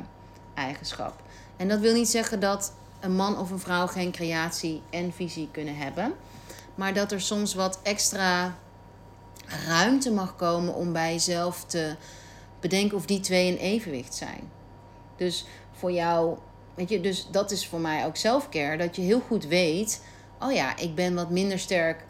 eigenschap. 0.53 1.21
En 1.57 1.67
dat 1.67 1.79
wil 1.79 1.93
niet 1.93 2.09
zeggen 2.09 2.39
dat 2.39 2.73
een 2.99 3.15
man 3.15 3.37
of 3.39 3.51
een 3.51 3.59
vrouw 3.59 3.87
geen 3.87 4.11
creatie 4.11 4.81
en 4.89 5.13
visie 5.13 5.49
kunnen 5.51 5.75
hebben. 5.77 6.13
Maar 6.75 6.93
dat 6.93 7.11
er 7.11 7.21
soms 7.21 7.53
wat 7.53 7.79
extra 7.83 8.55
ruimte 9.65 10.11
mag 10.11 10.35
komen 10.35 10.73
om 10.73 10.93
bij 10.93 11.11
jezelf 11.11 11.65
te 11.65 11.95
bedenken 12.59 12.97
of 12.97 13.05
die 13.05 13.19
twee 13.19 13.47
in 13.47 13.57
evenwicht 13.57 14.13
zijn. 14.13 14.51
Dus 15.15 15.45
voor 15.71 15.91
jou, 15.91 16.37
weet 16.75 16.89
je, 16.89 17.01
dus 17.01 17.27
dat 17.31 17.51
is 17.51 17.67
voor 17.67 17.79
mij 17.79 18.05
ook 18.05 18.15
selfcare. 18.15 18.77
Dat 18.77 18.95
je 18.95 19.01
heel 19.01 19.19
goed 19.19 19.45
weet, 19.45 20.03
oh 20.39 20.51
ja, 20.51 20.77
ik 20.77 20.95
ben 20.95 21.15
wat 21.15 21.29
minder 21.29 21.59
sterk 21.59 22.03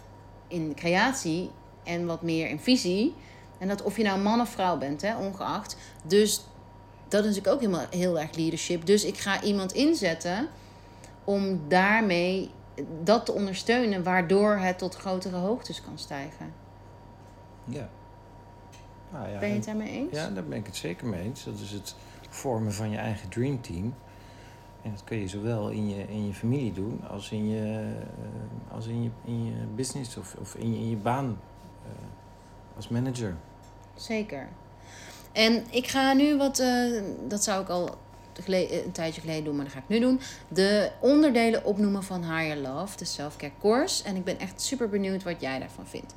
in 0.47 0.73
creatie 0.75 1.51
en 1.83 2.05
wat 2.05 2.21
meer 2.21 2.47
in 2.47 2.59
visie. 2.59 3.15
En 3.57 3.67
dat 3.67 3.81
of 3.81 3.97
je 3.97 4.03
nou 4.03 4.19
man 4.19 4.41
of 4.41 4.49
vrouw 4.49 4.77
bent, 4.77 5.01
hè, 5.01 5.17
ongeacht. 5.17 5.77
Dus 6.03 6.43
dat 7.07 7.19
is 7.23 7.35
natuurlijk 7.35 7.53
ook 7.53 7.59
helemaal 7.61 7.85
heel 7.89 8.19
erg 8.19 8.35
leadership. 8.35 8.85
Dus 8.85 9.03
ik 9.03 9.17
ga 9.17 9.41
iemand 9.41 9.73
inzetten 9.73 10.47
om 11.23 11.61
daarmee 11.67 12.51
dat 13.03 13.25
te 13.25 13.31
ondersteunen, 13.31 14.03
waardoor 14.03 14.57
het 14.57 14.77
tot 14.77 14.95
grotere 14.95 15.35
hoogtes 15.35 15.81
kan 15.81 15.97
stijgen. 15.97 16.64
Ja. 17.65 17.89
Nou 19.11 19.29
ja 19.29 19.39
ben 19.39 19.49
je 19.49 19.55
het 19.55 19.65
daarmee 19.65 19.89
eens? 19.89 20.11
Ja, 20.11 20.29
daar 20.29 20.43
ben 20.43 20.57
ik 20.57 20.65
het 20.65 20.75
zeker 20.75 21.07
mee 21.07 21.21
eens. 21.21 21.43
Dat 21.43 21.59
is 21.59 21.71
het 21.71 21.95
vormen 22.29 22.73
van 22.73 22.89
je 22.89 22.97
eigen 22.97 23.29
dreamteam. 23.29 23.93
En 24.81 24.91
dat 24.91 25.03
kun 25.03 25.17
je 25.17 25.27
zowel 25.27 25.69
in 25.69 25.89
je, 25.89 26.07
in 26.07 26.27
je 26.27 26.33
familie 26.33 26.73
doen 26.73 27.07
als 27.09 27.31
in 27.31 27.49
je, 27.49 27.95
uh, 28.69 28.75
als 28.75 28.87
in 28.87 29.03
je, 29.03 29.09
in 29.25 29.45
je 29.45 29.51
business 29.75 30.17
of, 30.17 30.35
of 30.39 30.55
in, 30.55 30.73
je, 30.73 30.79
in 30.79 30.89
je 30.89 30.95
baan 30.95 31.25
uh, 31.25 31.91
als 32.75 32.87
manager. 32.87 33.35
Zeker. 33.95 34.47
En 35.31 35.63
ik 35.71 35.87
ga 35.87 36.13
nu 36.13 36.37
wat, 36.37 36.59
uh, 36.59 37.01
dat 37.27 37.43
zou 37.43 37.61
ik 37.61 37.69
al 37.69 37.97
een 38.45 38.91
tijdje 38.91 39.21
geleden 39.21 39.43
doen, 39.43 39.55
maar 39.55 39.65
dat 39.65 39.73
ga 39.73 39.79
ik 39.79 39.87
nu 39.87 39.99
doen. 39.99 40.19
De 40.47 40.91
onderdelen 40.99 41.65
opnoemen 41.65 42.03
van 42.03 42.21
Higher 42.23 42.57
Love, 42.57 42.97
de 42.97 43.05
Selfcare 43.05 43.53
Course. 43.59 44.03
En 44.03 44.15
ik 44.15 44.23
ben 44.23 44.39
echt 44.39 44.61
super 44.61 44.89
benieuwd 44.89 45.23
wat 45.23 45.41
jij 45.41 45.59
daarvan 45.59 45.87
vindt. 45.87 46.15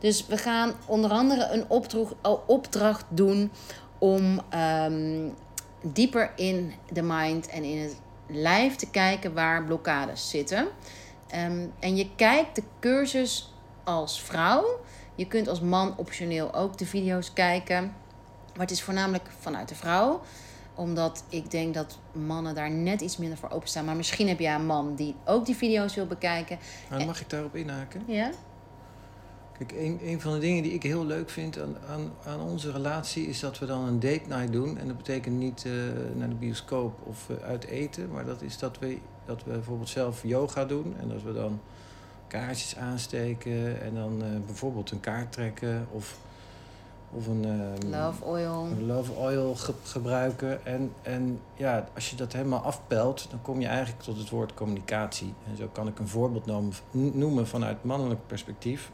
Dus 0.00 0.26
we 0.26 0.36
gaan 0.36 0.74
onder 0.86 1.10
andere 1.10 1.48
een 1.52 1.64
opdracht, 1.68 2.14
opdracht 2.46 3.04
doen 3.08 3.50
om 3.98 4.40
ehm, 4.48 5.28
dieper 5.82 6.32
in 6.36 6.72
de 6.92 7.02
mind 7.02 7.48
en 7.48 7.64
in 7.64 7.78
het 7.78 7.96
lijf 8.26 8.76
te 8.76 8.90
kijken 8.90 9.34
waar 9.34 9.64
blokkades 9.64 10.30
zitten. 10.30 10.68
Ehm, 11.28 11.66
en 11.78 11.96
je 11.96 12.08
kijkt 12.16 12.54
de 12.54 12.62
cursus 12.80 13.52
als 13.84 14.22
vrouw. 14.22 14.80
Je 15.14 15.26
kunt 15.26 15.48
als 15.48 15.60
man 15.60 15.96
optioneel 15.96 16.54
ook 16.54 16.78
de 16.78 16.86
video's 16.86 17.32
kijken. 17.32 17.82
Maar 18.52 18.66
het 18.66 18.70
is 18.70 18.82
voornamelijk 18.82 19.30
vanuit 19.40 19.68
de 19.68 19.74
vrouw 19.74 20.20
omdat 20.74 21.24
ik 21.28 21.50
denk 21.50 21.74
dat 21.74 21.98
mannen 22.12 22.54
daar 22.54 22.70
net 22.70 23.00
iets 23.00 23.16
minder 23.16 23.38
voor 23.38 23.50
openstaan. 23.50 23.84
Maar 23.84 23.96
misschien 23.96 24.28
heb 24.28 24.38
jij 24.38 24.54
een 24.54 24.66
man 24.66 24.94
die 24.94 25.14
ook 25.24 25.46
die 25.46 25.56
video's 25.56 25.94
wil 25.94 26.06
bekijken. 26.06 26.58
Nou, 26.90 27.04
mag 27.04 27.20
ik 27.20 27.30
daarop 27.30 27.56
inhaken? 27.56 28.02
Ja. 28.06 28.30
Kijk, 29.66 29.72
een, 29.72 29.98
een 30.02 30.20
van 30.20 30.32
de 30.32 30.38
dingen 30.38 30.62
die 30.62 30.72
ik 30.72 30.82
heel 30.82 31.06
leuk 31.06 31.30
vind 31.30 31.58
aan, 31.60 31.76
aan, 31.88 32.12
aan 32.24 32.40
onze 32.40 32.72
relatie 32.72 33.26
is 33.26 33.40
dat 33.40 33.58
we 33.58 33.66
dan 33.66 33.84
een 33.84 34.00
date 34.00 34.22
night 34.28 34.52
doen. 34.52 34.78
En 34.78 34.86
dat 34.86 34.96
betekent 34.96 35.38
niet 35.38 35.64
uh, 35.66 35.72
naar 36.16 36.28
de 36.28 36.34
bioscoop 36.34 36.98
of 37.06 37.28
uh, 37.30 37.36
uit 37.36 37.64
eten, 37.64 38.10
maar 38.10 38.24
dat 38.24 38.42
is 38.42 38.58
dat 38.58 38.78
we, 38.78 38.98
dat 39.24 39.44
we 39.44 39.50
bijvoorbeeld 39.50 39.88
zelf 39.88 40.22
yoga 40.22 40.64
doen. 40.64 40.94
En 41.00 41.08
dat 41.08 41.22
we 41.22 41.32
dan 41.32 41.60
kaartjes 42.26 42.76
aansteken 42.76 43.82
en 43.82 43.94
dan 43.94 44.22
uh, 44.22 44.26
bijvoorbeeld 44.46 44.90
een 44.90 45.00
kaart 45.00 45.32
trekken 45.32 45.86
of 45.90 46.18
of 47.12 47.26
een 47.26 47.44
um, 47.44 47.90
love 47.90 48.24
oil, 48.24 48.64
een 48.64 48.86
love 48.86 49.12
oil 49.12 49.54
ge 49.54 49.74
gebruiken. 49.82 50.66
En, 50.66 50.92
en 51.02 51.40
ja, 51.54 51.88
als 51.94 52.10
je 52.10 52.16
dat 52.16 52.32
helemaal 52.32 52.60
afpelt, 52.60 53.26
dan 53.30 53.42
kom 53.42 53.60
je 53.60 53.66
eigenlijk 53.66 54.02
tot 54.02 54.18
het 54.18 54.30
woord 54.30 54.54
communicatie. 54.54 55.34
En 55.50 55.56
zo 55.56 55.68
kan 55.72 55.88
ik 55.88 55.98
een 55.98 56.08
voorbeeld 56.08 56.72
noemen 56.92 57.46
vanuit 57.46 57.84
mannelijk 57.84 58.26
perspectief. 58.26 58.90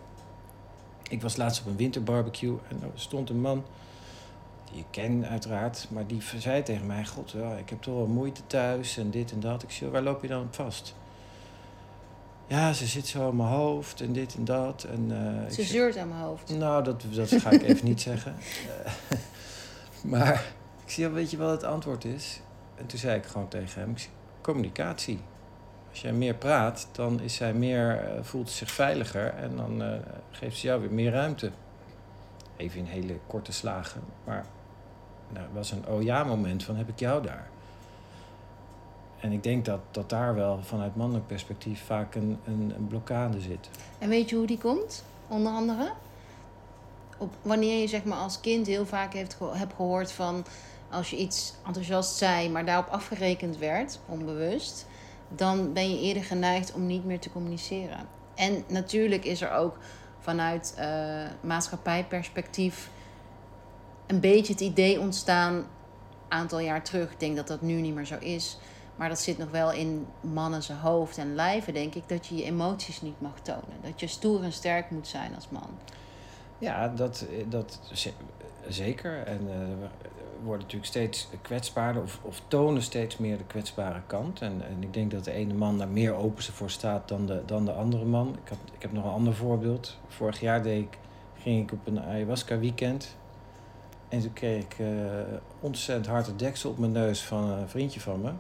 Ik 1.09 1.23
was 1.23 1.37
laatst 1.37 1.61
op 1.61 1.67
een 1.67 1.77
winterbarbecue 1.77 2.59
en 2.69 2.83
er 2.83 2.91
stond 2.95 3.31
een 3.31 3.41
man 3.41 3.65
die 4.71 4.81
ik 4.81 4.87
ken 4.91 5.29
uiteraard, 5.29 5.87
maar 5.91 6.07
die 6.07 6.23
zei 6.39 6.63
tegen 6.63 6.87
mij: 6.87 7.05
God, 7.05 7.31
ja, 7.31 7.57
ik 7.57 7.71
heb 7.71 7.83
toch 7.83 7.95
wel 7.95 8.07
moeite 8.07 8.41
thuis 8.47 8.97
en 8.97 9.11
dit 9.11 9.33
en 9.33 9.41
dat. 9.41 9.63
Ik 9.63 9.71
zei: 9.71 9.91
Waar 9.91 10.03
loop 10.03 10.23
je 10.23 10.29
dan 10.29 10.43
op 10.43 10.55
vast? 10.55 10.95
Ja, 12.47 12.73
ze 12.73 12.87
zit 12.87 13.07
zo 13.07 13.29
aan 13.29 13.37
mijn 13.37 13.49
hoofd 13.49 14.01
en 14.01 14.13
dit 14.13 14.35
en 14.35 14.45
dat. 14.45 14.85
En, 14.85 15.11
uh, 15.11 15.51
ze 15.51 15.63
zeurt 15.63 15.97
aan 15.97 16.09
mijn 16.09 16.21
hoofd. 16.21 16.59
Nou, 16.59 16.85
dat, 16.85 17.03
dat 17.15 17.29
ga 17.29 17.51
ik 17.51 17.63
even 17.63 17.87
niet 17.87 18.01
zeggen. 18.11 18.37
Uh, 18.41 19.19
maar 20.11 20.45
ik 20.85 20.91
zie, 20.91 21.09
weet 21.09 21.31
je 21.31 21.37
wat 21.37 21.51
het 21.51 21.65
antwoord 21.65 22.05
is? 22.05 22.41
En 22.75 22.87
toen 22.87 22.99
zei 22.99 23.19
ik 23.19 23.27
gewoon 23.27 23.49
tegen 23.49 23.81
hem, 23.81 23.95
communicatie. 24.41 25.21
Als 25.97 26.05
jij 26.05 26.15
meer 26.15 26.35
praat, 26.35 26.89
dan 26.93 27.21
is 27.21 27.35
zij 27.35 27.55
meer, 27.55 28.05
uh, 28.05 28.23
voelt 28.23 28.51
zich 28.51 28.71
veiliger 28.71 29.35
en 29.35 29.57
dan 29.57 29.83
geeft 30.31 30.57
ze 30.57 30.67
jou 30.67 30.81
weer 30.81 30.93
meer 30.93 31.13
ruimte. 31.13 31.51
Even 32.57 32.79
in 32.79 32.85
hele 32.85 33.19
korte 33.27 33.53
slagen. 33.53 34.03
Maar 34.25 34.47
nou, 35.29 35.47
was 35.53 35.71
een 35.71 35.87
oh 35.87 36.03
ja 36.03 36.25
moment 36.25 36.65
van 36.65 36.77
heb 36.77 36.89
ik 36.89 36.99
jou 36.99 37.23
daar. 37.23 37.49
En 39.21 39.33
ik 39.33 39.43
denk 39.43 39.65
dat, 39.65 39.81
dat 39.91 40.11
daar 40.11 40.35
wel 40.35 40.61
vanuit 40.63 40.97
mannelijk 40.97 41.27
perspectief 41.27 41.85
vaak 41.85 42.15
een, 42.15 42.39
een, 42.47 42.73
een 42.77 42.87
blokkade 42.89 43.41
zit. 43.41 43.71
En 43.99 44.09
weet 44.09 44.29
je 44.31 44.37
hoe 44.37 44.47
die 44.47 44.59
komt, 44.59 45.05
onder 45.29 45.53
andere? 45.53 45.93
Op, 47.19 47.35
wanneer 47.43 47.81
je 47.81 47.87
zeg 47.87 48.05
maar 48.05 48.19
als 48.19 48.41
kind 48.41 48.67
heel 48.67 48.87
vaak 48.87 49.13
heeft, 49.13 49.37
hebt 49.53 49.75
gehoord 49.75 50.13
van 50.13 50.45
als 50.91 51.11
je 51.11 51.17
iets 51.17 51.55
enthousiast 51.67 52.17
zei, 52.17 52.51
maar 52.51 52.65
daarop 52.65 52.89
afgerekend 52.89 53.59
werd, 53.59 53.99
onbewust, 54.07 54.87
dan 55.29 55.73
ben 55.73 55.91
je 55.91 56.01
eerder 56.01 56.25
geneigd 56.25 56.73
om 56.73 56.87
niet 56.87 57.05
meer 57.05 57.19
te 57.19 57.33
communiceren. 57.33 58.09
En 58.35 58.65
natuurlijk 58.69 59.25
is 59.25 59.43
er 59.43 59.53
ook 59.53 59.79
vanuit 60.19 60.75
uh, 60.79 60.85
maatschappijperspectief 61.41 62.91
een 64.07 64.21
beetje 64.21 64.53
het 64.53 64.63
idee 64.63 65.01
ontstaan, 65.01 65.55
een 65.55 65.65
aantal 66.29 66.59
jaar 66.59 66.85
terug, 66.85 67.13
ik 67.13 67.21
denk 67.21 67.37
dat 67.37 67.49
dat 67.49 67.61
nu 67.61 67.81
niet 67.81 67.95
meer 67.95 68.05
zo 68.05 68.19
is, 68.19 68.59
maar 68.97 69.09
dat 69.09 69.21
zit 69.21 69.39
nog 69.39 69.51
wel 69.51 69.73
in 69.73 70.07
mannen 70.21 70.63
zijn 70.63 70.79
hoofd 70.79 71.19
en 71.19 71.35
lijven, 71.35 71.75
denk 71.75 71.95
ik, 71.95 72.09
dat 72.09 72.27
je 72.27 72.37
je 72.37 72.45
emoties 72.45 73.03
niet 73.03 73.21
mag 73.21 73.41
tonen. 73.43 73.81
Dat 73.83 74.01
je 74.01 74.07
stoer 74.07 74.43
en 74.43 74.53
sterk 74.53 74.91
moet 74.91 75.09
zijn 75.09 75.35
als 75.35 75.49
man. 75.49 75.69
Ja, 76.59 76.89
dat, 76.89 77.27
dat 77.47 77.81
zeker. 78.69 79.23
En 79.27 79.47
we 79.47 79.87
worden 80.43 80.61
natuurlijk 80.61 80.87
steeds 80.87 81.29
kwetsbaarder 81.43 82.03
of, 82.03 82.19
of 82.23 82.43
tonen 82.49 82.83
steeds 82.83 83.17
meer 83.17 83.39
de 83.39 83.45
kwetsbare 83.45 84.01
kant. 84.07 84.41
En, 84.41 84.63
en 84.69 84.83
ik 84.83 84.95
denk 84.95 85.11
dat 85.11 85.25
de 85.25 85.33
ene 85.33 85.55
man 85.55 85.79
daar 85.79 85.89
meer 85.89 86.15
open 86.15 86.43
voor 86.43 86.71
staat 86.71 87.09
dan 87.09 87.27
de, 87.27 87.43
dan 87.47 87.65
de 87.65 87.73
andere 87.73 88.05
man. 88.05 88.37
Ik, 88.43 88.49
had, 88.49 88.59
ik 88.75 88.83
heb 88.83 88.93
nog 88.93 89.05
een 89.05 89.11
ander 89.11 89.35
voorbeeld. 89.35 89.99
Vorig 90.09 90.41
jaar 90.41 90.63
deed 90.63 90.83
ik, 90.83 90.99
ging 91.35 91.63
ik 91.63 91.73
op 91.73 91.87
een 91.87 92.01
ayahuasca 92.01 92.59
weekend. 92.59 93.17
En 94.09 94.21
toen 94.21 94.33
kreeg 94.33 94.63
ik 94.63 94.79
uh, 94.79 94.89
ontzettend 95.61 96.07
harde 96.07 96.37
deksel 96.37 96.71
op 96.71 96.79
mijn 96.79 96.93
neus 96.93 97.23
van 97.23 97.51
een 97.51 97.69
vriendje 97.69 98.01
van 98.01 98.21
me. 98.21 98.31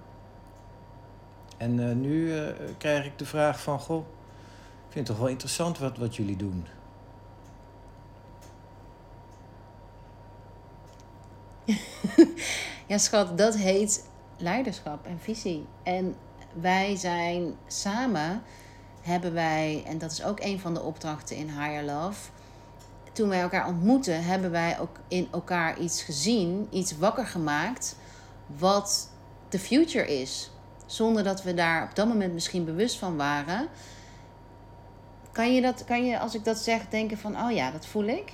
En 1.57 1.79
uh, 1.79 1.95
nu 1.95 2.35
uh, 2.35 2.43
krijg 2.79 3.05
ik 3.05 3.19
de 3.19 3.27
vraag 3.27 3.61
van, 3.61 3.79
goh, 3.79 3.99
ik 3.99 4.93
vind 4.93 4.95
het 4.95 5.07
toch 5.07 5.19
wel 5.19 5.29
interessant 5.29 5.79
wat, 5.79 5.97
wat 5.97 6.17
jullie 6.17 6.37
doen. 6.37 6.67
ja, 12.87 12.99
schat, 12.99 13.39
dat 13.39 13.57
heet 13.57 14.05
leiderschap 14.37 15.07
en 15.07 15.19
visie. 15.21 15.67
En 15.83 16.17
wij 16.53 16.97
zijn 16.97 17.55
samen, 17.67 18.43
hebben 19.03 19.33
wij, 19.33 19.83
en 19.87 19.99
dat 19.99 20.13
is 20.13 20.25
ook 20.25 20.41
een 20.41 20.61
van 20.61 20.75
de 20.75 20.83
opdrachten 20.83 21.37
in 21.37 21.49
Higher 21.49 21.85
Love. 21.85 22.31
Toen 23.13 23.29
wij 23.29 23.41
elkaar 23.41 23.67
ontmoeten, 23.67 24.25
hebben 24.25 24.51
wij 24.51 24.81
ook 24.81 24.97
in 25.09 25.29
elkaar 25.33 25.79
iets 25.79 26.03
gezien, 26.03 26.69
iets 26.71 26.99
wakker 26.99 27.27
gemaakt, 27.27 27.97
wat 28.47 29.11
de 29.49 29.59
future 29.59 30.21
is. 30.21 30.51
Zonder 30.87 31.25
dat 31.25 31.43
we 31.43 31.55
daar 31.55 31.83
op 31.83 31.95
dat 31.95 32.09
moment 32.09 32.33
misschien 32.33 32.65
bewust 32.65 32.99
van 32.99 33.17
waren. 33.17 33.69
Kan 35.33 35.55
je, 35.55 35.61
dat, 35.61 35.85
kan 35.85 36.07
je, 36.07 36.19
als 36.19 36.35
ik 36.35 36.45
dat 36.45 36.59
zeg, 36.59 36.89
denken 36.89 37.19
van, 37.19 37.41
oh 37.41 37.51
ja, 37.51 37.71
dat 37.71 37.87
voel 37.87 38.05
ik. 38.05 38.33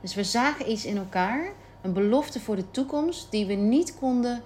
Dus 0.00 0.14
we 0.14 0.24
zagen 0.24 0.70
iets 0.70 0.84
in 0.84 0.96
elkaar, 0.96 1.52
een 1.84 1.92
belofte 1.92 2.40
voor 2.40 2.56
de 2.56 2.70
toekomst, 2.70 3.30
die 3.30 3.46
we 3.46 3.52
niet 3.52 3.94
konden, 3.98 4.42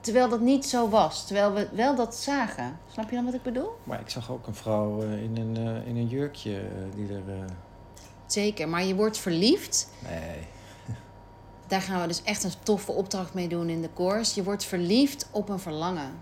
terwijl 0.00 0.28
dat 0.28 0.40
niet 0.40 0.66
zo 0.66 0.88
was. 0.88 1.26
Terwijl 1.26 1.52
we 1.52 1.68
wel 1.72 1.94
dat 1.94 2.14
zagen. 2.14 2.78
Snap 2.92 3.10
je 3.10 3.16
dan 3.16 3.24
wat 3.24 3.34
ik 3.34 3.42
bedoel? 3.42 3.70
Maar 3.84 4.00
ik 4.00 4.08
zag 4.08 4.30
ook 4.30 4.46
een 4.46 4.54
vrouw 4.54 5.02
eh, 5.02 5.22
in, 5.22 5.36
een, 5.36 5.56
eh, 5.56 5.88
in 5.88 5.96
een 5.96 6.06
jurkje 6.06 6.58
eh, 6.58 6.66
die 6.94 7.08
er... 7.08 7.22
Zeker, 8.26 8.68
maar 8.68 8.84
je 8.84 8.94
wordt 8.94 9.18
verliefd. 9.18 9.88
Nee. 10.02 10.38
Daar 11.66 11.80
gaan 11.80 12.00
we 12.00 12.06
dus 12.06 12.22
echt 12.22 12.44
een 12.44 12.52
toffe 12.62 12.92
opdracht 12.92 13.34
mee 13.34 13.48
doen 13.48 13.68
in 13.68 13.82
de 13.82 13.90
course. 13.94 14.34
Je 14.34 14.44
wordt 14.44 14.64
verliefd 14.64 15.28
op 15.30 15.48
een 15.48 15.60
verlangen. 15.60 16.12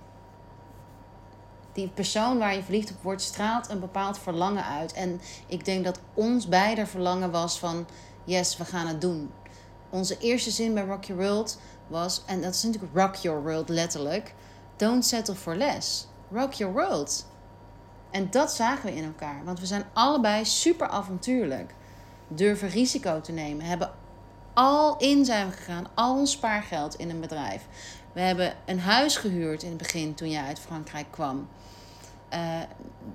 Die 1.72 1.88
persoon 1.88 2.38
waar 2.38 2.54
je 2.54 2.62
verliefd 2.62 2.90
op 2.90 3.02
wordt, 3.02 3.22
straalt 3.22 3.70
een 3.70 3.80
bepaald 3.80 4.18
verlangen 4.18 4.64
uit. 4.64 4.92
En 4.92 5.20
ik 5.46 5.64
denk 5.64 5.84
dat 5.84 6.00
ons 6.14 6.48
beider 6.48 6.86
verlangen 6.86 7.30
was 7.30 7.58
van... 7.58 7.86
Yes, 8.24 8.56
we 8.56 8.64
gaan 8.64 8.86
het 8.86 9.00
doen. 9.00 9.30
Onze 9.94 10.18
eerste 10.18 10.50
zin 10.50 10.74
bij 10.74 10.85
Rock 10.85 11.04
Your 11.04 11.22
World 11.22 11.59
was... 11.87 12.22
En 12.26 12.40
dat 12.42 12.54
is 12.54 12.62
natuurlijk 12.62 12.94
Rock 12.94 13.14
Your 13.14 13.42
World 13.42 13.68
letterlijk. 13.68 14.35
Don't 14.76 15.04
settle 15.04 15.35
for 15.35 15.57
less. 15.57 16.07
Rock 16.33 16.52
Your 16.52 16.72
World. 16.74 17.26
En 18.11 18.30
dat 18.30 18.52
zagen 18.52 18.85
we 18.85 18.94
in 18.96 19.04
elkaar. 19.04 19.44
Want 19.44 19.61
we 19.61 19.66
zijn 19.66 19.85
allebei 19.92 20.44
super 20.44 20.88
avontuurlijk. 20.88 21.74
Durven 22.28 22.68
risico 22.68 23.20
te 23.20 23.33
nemen. 23.33 23.66
Hebben 23.66 23.92
al 24.54 24.96
in 24.98 25.24
zijn 25.24 25.48
we 25.48 25.52
gegaan. 25.57 25.87
Al 25.94 26.18
ons 26.18 26.30
spaargeld 26.30 26.94
in 26.94 27.11
een 27.11 27.20
bedrijf. 27.20 27.66
We 28.12 28.20
hebben 28.20 28.54
een 28.66 28.80
huis 28.80 29.16
gehuurd 29.16 29.62
in 29.62 29.68
het 29.68 29.78
begin 29.78 30.14
toen 30.14 30.30
jij 30.30 30.44
uit 30.44 30.59
Frankrijk 30.59 31.07
kwam. 31.11 31.48
Eh, 32.28 32.40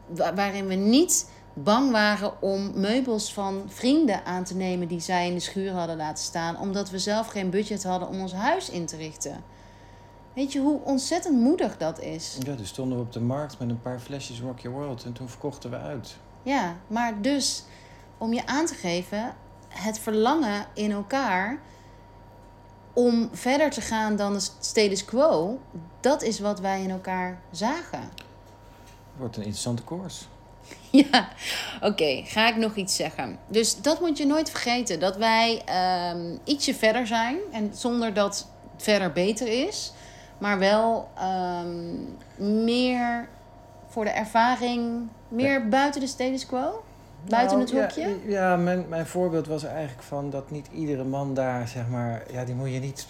wa- 0.08 0.34
waarin 0.34 0.68
we 0.68 0.74
niet 0.76 1.30
bang 1.54 1.92
waren 1.92 2.42
om 2.42 2.80
meubels 2.80 3.34
van 3.34 3.64
vrienden 3.68 4.26
aan 4.26 4.44
te 4.44 4.56
nemen 4.56 4.88
die 4.88 5.00
zij 5.00 5.28
in 5.28 5.34
de 5.34 5.40
schuur 5.40 5.72
hadden 5.72 5.98
laten 5.98 6.24
staan, 6.24 6.60
omdat 6.60 6.90
we 6.90 7.00
zelf 7.00 7.28
geen 7.28 7.50
budget 7.50 7.84
hadden 7.84 8.08
om 8.08 8.22
ons 8.22 8.34
huis 8.34 8.70
in 8.70 8.86
te 8.86 8.96
richten. 8.96 9.44
Weet 10.34 10.52
je 10.52 10.60
hoe 10.60 10.80
ontzettend 10.84 11.40
moedig 11.40 11.78
dat 11.78 12.00
is? 12.00 12.38
Ja, 12.40 12.56
toen 12.56 12.66
stonden 12.66 12.98
we 12.98 13.04
op 13.04 13.12
de 13.12 13.22
markt 13.22 13.60
met 13.60 13.70
een 13.70 13.82
paar 13.82 14.00
flesjes 14.00 14.42
Rock 14.42 14.60
Your 14.60 14.78
World 14.78 15.04
en 15.04 15.14
toen 15.14 15.30
verkochten 15.30 15.70
we 15.70 15.78
uit. 15.78 16.16
Ja, 16.44 16.76
maar 16.88 17.22
dus 17.22 17.64
om 18.18 18.34
je 18.34 18.46
aan 18.46 18.66
te 18.66 18.74
geven, 18.74 19.36
het 19.68 20.00
verlangen 20.00 20.66
in 20.74 20.92
elkaar 20.92 21.60
om 22.94 23.30
verder 23.32 23.70
te 23.70 23.82
gaan 23.82 24.16
dan 24.16 24.34
de 24.34 24.48
status 24.60 25.06
quo, 25.06 25.60
dat 26.00 26.22
is 26.22 26.40
wat 26.40 26.60
wij 26.60 26.84
in 26.84 26.90
elkaar 26.90 27.42
zagen. 27.52 28.10
Wordt 29.18 29.36
een 29.36 29.44
interessante 29.44 29.84
koers. 29.84 30.28
Ja, 31.12 31.28
oké. 31.82 32.22
Ga 32.26 32.48
ik 32.48 32.56
nog 32.56 32.76
iets 32.76 32.96
zeggen? 32.96 33.38
Dus 33.48 33.82
dat 33.82 34.00
moet 34.00 34.18
je 34.18 34.26
nooit 34.26 34.50
vergeten. 34.50 35.00
Dat 35.00 35.18
wij 35.18 35.62
ehm, 35.66 36.38
ietsje 36.44 36.74
verder 36.74 37.08
zijn. 37.08 37.38
En 37.52 37.72
zonder 37.74 38.14
dat 38.14 38.38
het 38.74 38.84
verder 38.84 39.12
beter 39.12 39.68
is. 39.68 39.94
Maar 40.38 40.60
wel 40.60 41.10
ehm, 41.18 42.64
meer 42.66 43.28
voor 43.88 44.04
de 44.04 44.10
ervaring. 44.10 45.08
Meer 45.28 45.68
buiten 45.68 46.02
de 46.02 46.08
status 46.08 46.46
quo. 46.46 46.84
Buiten 47.28 47.58
Nou, 47.58 47.70
het 47.70 47.80
hokje. 47.80 48.18
Ja, 48.26 48.50
ja 48.50 48.56
mijn, 48.56 48.86
mijn 48.90 49.06
voorbeeld 49.06 49.48
was 49.48 49.64
eigenlijk 49.64 50.04
van 50.04 50.30
dat 50.30 50.52
niet 50.52 50.68
iedere 50.74 51.04
man 51.04 51.34
daar, 51.34 51.68
zeg 51.68 51.88
maar... 51.88 52.24
Ja, 52.32 52.44
die 52.44 52.56
moet 52.56 52.74
je 52.74 52.80
niet 52.80 53.08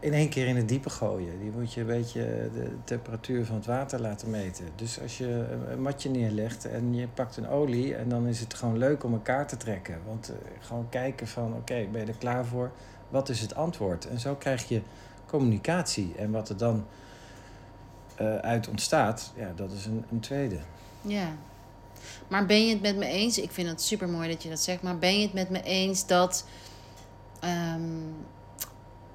in 0.00 0.12
één 0.12 0.28
keer 0.28 0.46
in 0.46 0.56
het 0.56 0.68
diepe 0.68 0.90
gooien. 0.90 1.38
Die 1.40 1.50
moet 1.50 1.72
je 1.72 1.80
een 1.80 1.86
beetje 1.86 2.50
de 2.54 2.70
temperatuur 2.84 3.44
van 3.46 3.54
het 3.56 3.66
water 3.66 4.00
laten 4.00 4.30
meten. 4.30 4.64
Dus 4.76 5.00
als 5.00 5.18
je 5.18 5.46
een- 5.70 5.82
matje 5.82 6.10
neerlegt 6.10 6.64
en 6.64 6.94
je 6.94 7.08
pakt 7.08 7.36
een 7.36 7.48
olie... 7.48 7.94
en 7.94 8.08
dan 8.08 8.26
is 8.26 8.40
het 8.40 8.54
gewoon 8.54 8.78
leuk 8.78 9.04
om 9.04 9.12
elkaar 9.12 9.46
te 9.46 9.56
trekken. 9.56 9.98
Want 10.06 10.28
eh, 10.28 10.36
gewoon 10.60 10.88
kijken 10.88 11.28
van, 11.28 11.54
oké, 11.54 11.86
ben 11.92 12.00
je 12.00 12.06
er 12.06 12.18
klaar 12.18 12.44
voor? 12.46 12.70
Wat 13.08 13.28
is 13.28 13.40
het 13.40 13.54
antwoord? 13.54 14.08
En 14.08 14.20
zo 14.20 14.34
krijg 14.34 14.68
je 14.68 14.82
communicatie. 15.26 16.14
En 16.16 16.30
wat 16.30 16.48
er 16.48 16.56
dan 16.56 16.86
eh, 18.16 18.36
uit 18.36 18.68
ontstaat, 18.68 19.32
ja, 19.36 19.52
dat 19.56 19.72
is 19.72 19.86
een, 19.86 20.04
een 20.10 20.20
tweede. 20.20 20.58
Ja. 21.00 21.28
Maar 22.28 22.46
ben 22.46 22.66
je 22.66 22.72
het 22.72 22.82
met 22.82 22.96
me 22.96 23.06
eens? 23.06 23.38
Ik 23.38 23.50
vind 23.50 23.68
het 23.68 23.82
super 23.82 24.08
mooi 24.08 24.28
dat 24.28 24.42
je 24.42 24.48
dat 24.48 24.60
zegt. 24.60 24.82
Maar 24.82 24.98
ben 24.98 25.18
je 25.18 25.22
het 25.22 25.32
met 25.32 25.50
me 25.50 25.62
eens 25.62 26.06
dat 26.06 26.44
ehm, 27.40 27.80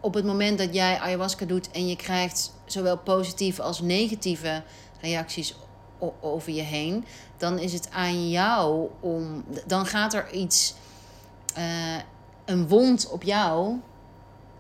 op 0.06 0.14
het 0.14 0.26
moment 0.26 0.58
dat 0.58 0.74
jij 0.74 1.00
ayahuasca 1.00 1.46
doet 1.46 1.72
en 1.72 1.88
je 1.88 1.96
krijgt 1.96 2.54
zowel 2.66 2.98
positieve 2.98 3.62
als 3.62 3.82
negatieve 3.82 4.64
reacties 5.02 5.56
over 6.22 6.52
je 6.52 6.62
heen, 6.62 7.06
dan 7.38 7.60
is 7.60 7.74
het 7.74 7.90
aan 7.92 8.30
jou 8.30 8.90
om. 9.00 9.44
Dan 9.68 9.86
gaat 9.86 10.14
er 10.14 10.32
iets, 10.32 10.76
eh, 11.56 11.98
een 12.46 12.68
wond 12.68 13.10
op 13.10 13.24
jou. 13.24 13.80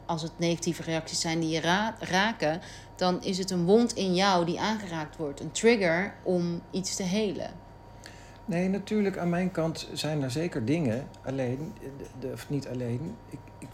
Als 0.05 0.21
het 0.21 0.31
negatieve 0.37 0.81
reacties 0.81 1.19
zijn 1.19 1.39
die 1.39 1.49
je 1.49 1.59
ra- 1.59 1.95
raken, 1.99 2.61
dan 2.95 3.23
is 3.23 3.37
het 3.37 3.51
een 3.51 3.65
wond 3.65 3.93
in 3.93 4.15
jou 4.15 4.45
die 4.45 4.59
aangeraakt 4.59 5.17
wordt. 5.17 5.39
Een 5.39 5.51
trigger 5.51 6.13
om 6.23 6.61
iets 6.71 6.95
te 6.95 7.03
helen. 7.03 7.51
Nee, 8.45 8.69
natuurlijk, 8.69 9.17
aan 9.17 9.29
mijn 9.29 9.51
kant 9.51 9.87
zijn 9.93 10.23
er 10.23 10.31
zeker 10.31 10.65
dingen. 10.65 11.07
Alleen, 11.25 11.73
of 12.33 12.49
niet 12.49 12.67
alleen. 12.67 13.15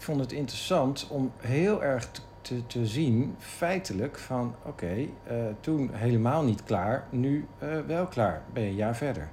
Vond 0.02 0.20
het 0.20 0.32
interessant 0.32 1.06
om 1.10 1.32
heel 1.36 1.82
erg 1.82 2.10
te, 2.40 2.66
te, 2.66 2.86
zien, 2.86 3.34
feitelijk, 3.38 4.18
van 4.18 4.54
oké, 4.66 4.94
eh, 5.26 5.36
toen 5.60 5.90
helemaal 5.92 6.42
niet 6.44 6.64
klaar, 6.64 7.06
nu 7.10 7.46
eh, 7.58 7.68
wel 7.86 8.06
klaar. 8.06 8.42
Ben 8.52 8.62
je 8.62 8.68
een 8.68 8.74
jaar 8.74 8.96
verder. 8.96 9.28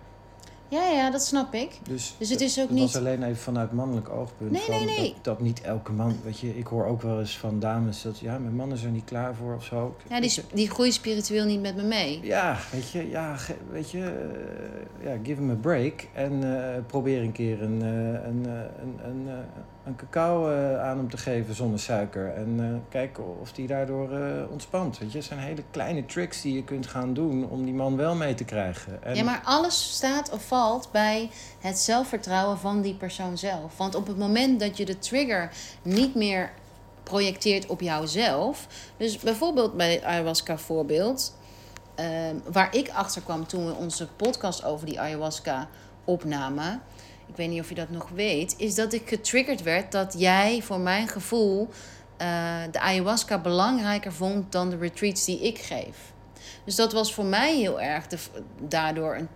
Ja, 0.67 0.83
ja, 0.89 1.11
dat 1.11 1.23
snap 1.25 1.53
ik. 1.53 1.79
Dus, 1.83 2.15
Dus 2.17 2.29
het 2.29 2.41
is 2.41 2.59
ook 2.59 2.67
dat 2.67 2.75
niet- 2.77 2.83
was 2.91 2.95
alleen 2.97 3.23
even 3.23 3.37
vanuit 3.37 3.71
mannelijk 3.71 4.09
oogpunt. 4.09 4.51
Nee, 4.51 4.61
van 4.61 4.75
nee, 4.75 4.85
nee. 4.97 5.13
Dat, 5.13 5.23
dat 5.23 5.39
niet 5.41 5.61
elke 5.61 5.91
man, 5.91 6.15
weet 6.23 6.39
je, 6.39 6.57
ik 6.57 6.67
hoor 6.67 6.85
ook 6.85 7.01
wel 7.01 7.19
eens 7.19 7.37
van 7.37 7.59
dames 7.59 8.01
dat, 8.01 8.19
ja, 8.19 8.37
mijn 8.37 8.55
man 8.55 8.71
is 8.71 8.83
er 8.83 8.89
niet 8.89 9.03
klaar 9.03 9.35
voor 9.35 9.55
of 9.55 9.63
zo. 9.63 9.95
Ja, 10.09 10.19
die, 10.21 10.43
die 10.53 10.69
groeit 10.69 10.93
spiritueel 10.93 11.45
niet 11.45 11.61
met 11.61 11.75
me 11.75 11.83
mee. 11.83 12.19
Ja, 12.23 12.57
weet 12.71 12.89
je, 12.89 13.09
ja, 13.09 13.35
weet 13.71 13.91
je, 13.91 14.03
eh, 15.01 15.05
ja, 15.07 15.17
give 15.23 15.41
hem 15.41 15.49
a 15.49 15.53
break 15.53 16.07
en 16.13 16.43
probeer 16.87 17.21
een 17.21 17.31
keer 17.31 17.61
een, 17.61 17.81
een, 17.81 18.45
een, 18.45 18.99
een, 19.03 19.27
een 19.89 19.95
cacao 19.95 20.49
eh, 20.49 20.81
aan 20.81 20.97
hem 20.97 21.09
te 21.09 21.17
geven 21.17 21.55
zonder 21.55 21.79
suiker 21.79 22.33
en 22.33 22.55
eh, 22.59 22.91
kijken 22.91 23.39
of 23.39 23.51
die 23.51 23.67
daardoor 23.67 24.11
eh, 24.11 24.51
ontspant. 24.51 24.97
Weet 24.97 25.11
je, 25.11 25.17
het 25.17 25.27
zijn 25.27 25.39
hele 25.39 25.63
kleine 25.71 26.05
tricks 26.05 26.41
die 26.41 26.53
je 26.53 26.63
kunt 26.63 26.87
gaan 26.87 27.13
doen 27.13 27.49
om 27.49 27.65
die 27.65 27.73
man 27.73 27.97
wel 27.97 28.15
mee 28.15 28.35
te 28.35 28.43
krijgen. 28.43 29.03
En, 29.03 29.15
Ja, 29.15 29.23
maar 29.23 29.41
alles 29.43 29.93
staat 29.93 30.31
of 30.31 30.45
valt 30.45 30.89
bij 30.91 31.29
het 31.59 31.77
zelfvertrouwen 31.77 32.57
van 32.57 32.81
die 32.81 32.95
persoon 32.95 33.37
zelf. 33.37 33.77
Want 33.77 33.95
op 33.95 34.07
het 34.07 34.17
moment 34.17 34.59
dat 34.59 34.77
je 34.77 34.85
de 34.85 34.99
trigger 34.99 35.51
niet 35.81 36.15
meer 36.15 36.51
projecteert 37.03 37.67
op 37.67 37.81
jouzelf. 37.81 38.67
Dus 38.97 39.17
bijvoorbeeld 39.17 39.77
bij 39.77 39.93
het 39.93 40.03
ayahuasca 40.03 40.57
voorbeeld. 40.57 41.37
ehm, 41.95 42.35
waar 42.51 42.75
ik 42.75 42.89
achter 42.89 43.21
kwam 43.21 43.47
toen 43.47 43.65
we 43.65 43.73
onze 43.73 44.07
podcast 44.07 44.63
over 44.63 44.85
die 44.85 44.99
ayahuasca 44.99 45.67
opnamen. 46.03 46.81
Ik 47.29 47.35
weet 47.35 47.49
niet 47.49 47.61
of 47.61 47.69
je 47.69 47.75
dat 47.75 47.89
nog 47.89 48.09
weet. 48.09 48.55
Is 48.57 48.75
dat 48.75 48.93
ik 48.93 49.09
getriggerd 49.09 49.63
werd 49.63 49.91
dat 49.91 50.15
jij 50.17 50.61
voor 50.61 50.79
mijn 50.79 51.07
gevoel 51.07 51.69
eh, 52.17 52.61
de 52.71 52.79
ayahuasca 52.79 53.39
belangrijker 53.41 54.13
vond 54.13 54.51
dan 54.51 54.69
de 54.69 54.77
retreats 54.77 55.25
die 55.25 55.39
ik 55.39 55.57
geef. 55.57 56.13
Dus 56.63 56.75
dat 56.75 56.93
was 56.93 57.13
voor 57.13 57.25
mij 57.25 57.55
heel 57.55 57.81
erg 57.81 58.07
de, 58.07 58.17
daardoor 58.61 59.15
een, 59.15 59.27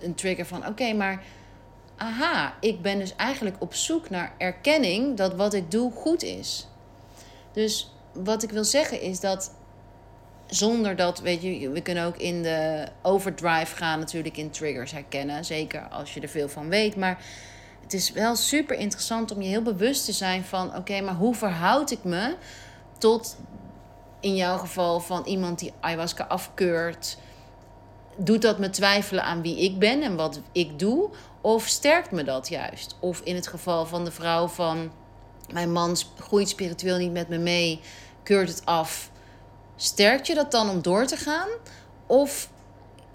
een 0.00 0.14
trigger 0.14 0.46
van: 0.46 0.66
oké, 0.66 0.92
maar 0.92 1.22
aha, 1.96 2.54
ik 2.60 2.82
ben 2.82 2.98
dus 2.98 3.16
eigenlijk 3.16 3.56
op 3.58 3.74
zoek 3.74 4.10
naar 4.10 4.34
erkenning 4.38 5.16
dat 5.16 5.34
wat 5.34 5.54
ik 5.54 5.70
doe 5.70 5.92
goed 5.92 6.22
is. 6.22 6.68
Dus 7.52 7.94
wat 8.12 8.42
ik 8.42 8.50
wil 8.50 8.64
zeggen 8.64 9.00
is 9.00 9.20
dat 9.20 9.54
zonder 10.56 10.96
dat, 10.96 11.20
weet 11.20 11.42
je, 11.42 11.70
we 11.70 11.80
kunnen 11.80 12.04
ook 12.04 12.16
in 12.16 12.42
de 12.42 12.86
overdrive 13.02 13.76
gaan 13.76 13.98
natuurlijk 13.98 14.36
in 14.36 14.50
triggers 14.50 14.92
herkennen. 14.92 15.44
Zeker 15.44 15.80
als 15.80 16.14
je 16.14 16.20
er 16.20 16.28
veel 16.28 16.48
van 16.48 16.68
weet. 16.68 16.96
Maar 16.96 17.24
het 17.82 17.92
is 17.92 18.12
wel 18.12 18.36
super 18.36 18.76
interessant 18.76 19.32
om 19.34 19.42
je 19.42 19.48
heel 19.48 19.62
bewust 19.62 20.04
te 20.04 20.12
zijn 20.12 20.44
van: 20.44 20.76
oké, 20.76 21.00
maar 21.00 21.14
hoe 21.14 21.34
verhoud 21.34 21.90
ik 21.90 22.04
me 22.04 22.36
tot 22.98 23.36
in 24.20 24.36
jouw 24.36 24.58
geval 24.58 25.00
van 25.00 25.24
iemand 25.24 25.58
die 25.58 25.72
ayahuasca 25.80 26.24
afkeurt? 26.24 27.18
Doet 28.16 28.42
dat 28.42 28.58
me 28.58 28.70
twijfelen 28.70 29.24
aan 29.24 29.42
wie 29.42 29.60
ik 29.60 29.78
ben 29.78 30.02
en 30.02 30.16
wat 30.16 30.40
ik 30.52 30.78
doe? 30.78 31.10
Of 31.40 31.66
sterkt 31.66 32.10
me 32.10 32.24
dat 32.24 32.48
juist? 32.48 32.96
Of 33.00 33.20
in 33.20 33.34
het 33.34 33.46
geval 33.46 33.86
van 33.86 34.04
de 34.04 34.10
vrouw 34.10 34.48
van 34.48 34.92
mijn 35.52 35.72
man 35.72 35.96
groeit 36.18 36.48
spiritueel 36.48 36.98
niet 36.98 37.12
met 37.12 37.28
me 37.28 37.38
mee, 37.38 37.80
keurt 38.22 38.48
het 38.48 38.64
af. 38.64 39.12
Sterkt 39.76 40.26
je 40.26 40.34
dat 40.34 40.50
dan 40.50 40.70
om 40.70 40.82
door 40.82 41.06
te 41.06 41.16
gaan? 41.16 41.48
Of 42.06 42.50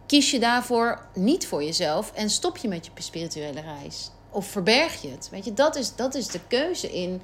kies 0.06 0.32
je 0.32 0.40
daarvoor 0.40 1.06
niet 1.14 1.48
voor 1.48 1.64
jezelf 1.64 2.12
en 2.14 2.30
stop 2.30 2.58
je 2.58 2.68
met 2.68 2.86
je 2.86 2.92
spirituele 2.96 3.62
reis? 3.62 4.12
Of 4.30 4.46
verberg 4.46 5.02
je 5.02 5.10
het? 5.10 5.30
Weet 5.32 5.46
je, 5.46 5.54
dat 5.54 5.76
is, 5.76 5.96
dat 5.96 6.16
is 6.16 6.28
de 6.28 6.40
keuze 6.48 6.92
in 6.92 7.22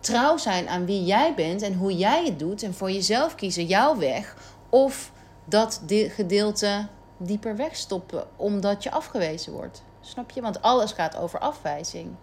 trouw 0.00 0.36
zijn 0.36 0.68
aan 0.68 0.86
wie 0.86 1.04
jij 1.04 1.34
bent 1.34 1.62
en 1.62 1.74
hoe 1.74 1.96
jij 1.96 2.24
het 2.24 2.38
doet. 2.38 2.62
En 2.62 2.74
voor 2.74 2.90
jezelf 2.90 3.34
kiezen, 3.34 3.66
jouw 3.66 3.96
weg. 3.96 4.36
Of 4.68 5.12
dat 5.44 5.80
gedeelte 5.88 6.86
dieper 7.16 7.56
wegstoppen 7.56 8.26
omdat 8.36 8.82
je 8.82 8.90
afgewezen 8.90 9.52
wordt. 9.52 9.82
Snap 10.00 10.30
je? 10.30 10.40
Want 10.40 10.62
alles 10.62 10.92
gaat 10.92 11.16
over 11.16 11.38
afwijzing. 11.38 12.14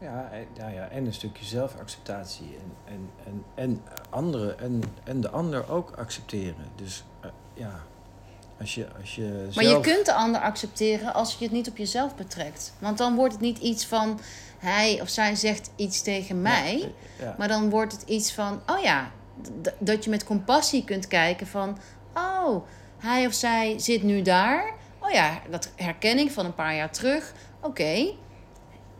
Ja, 0.00 0.28
en- 0.32 0.46
ja, 0.54 0.68
ja, 0.68 0.88
en 0.88 1.06
een 1.06 1.12
stukje 1.14 1.44
zelfacceptatie. 1.44 2.56
En, 2.60 2.94
en, 2.94 3.10
en, 3.24 3.44
en, 3.54 3.82
anderen, 4.10 4.58
en, 4.60 4.82
en 5.04 5.20
de 5.20 5.30
ander 5.30 5.70
ook 5.70 5.90
accepteren. 5.96 6.66
Dus 6.74 7.04
eh, 7.20 7.30
ja, 7.54 7.80
als 8.60 8.74
je, 8.74 8.86
als 9.00 9.14
je 9.14 9.48
Maar 9.54 9.64
je 9.64 9.70
zelf- 9.70 9.82
kunt 9.82 10.06
de 10.06 10.12
ander 10.12 10.40
accepteren 10.40 11.14
als 11.14 11.34
je 11.38 11.44
het 11.44 11.52
niet 11.52 11.68
op 11.68 11.76
jezelf 11.76 12.14
betrekt. 12.14 12.72
Want 12.78 12.98
dan 12.98 13.14
wordt 13.14 13.32
het 13.32 13.42
niet 13.42 13.58
iets 13.58 13.86
van 13.86 14.20
hij 14.58 15.00
of 15.00 15.08
zij 15.08 15.34
zegt 15.34 15.70
iets 15.76 16.02
tegen 16.02 16.42
mij. 16.42 16.78
Ja, 16.78 17.24
ja. 17.24 17.34
Maar 17.38 17.48
dan 17.48 17.70
wordt 17.70 17.92
het 17.92 18.02
iets 18.02 18.32
van, 18.32 18.60
oh 18.66 18.78
ja, 18.82 19.10
dat 19.78 20.04
je 20.04 20.10
met 20.10 20.24
compassie 20.24 20.84
kunt 20.84 21.06
kijken 21.06 21.46
van, 21.46 21.78
oh, 22.14 22.64
hij 22.98 23.26
of 23.26 23.32
zij 23.32 23.78
zit 23.78 24.02
nu 24.02 24.22
daar. 24.22 24.72
Oh 24.98 25.10
ja, 25.10 25.40
dat 25.50 25.70
herken 25.76 26.18
ik 26.18 26.30
van 26.30 26.44
een 26.44 26.54
paar 26.54 26.74
jaar 26.74 26.90
terug. 26.90 27.32
Oké, 27.60 28.12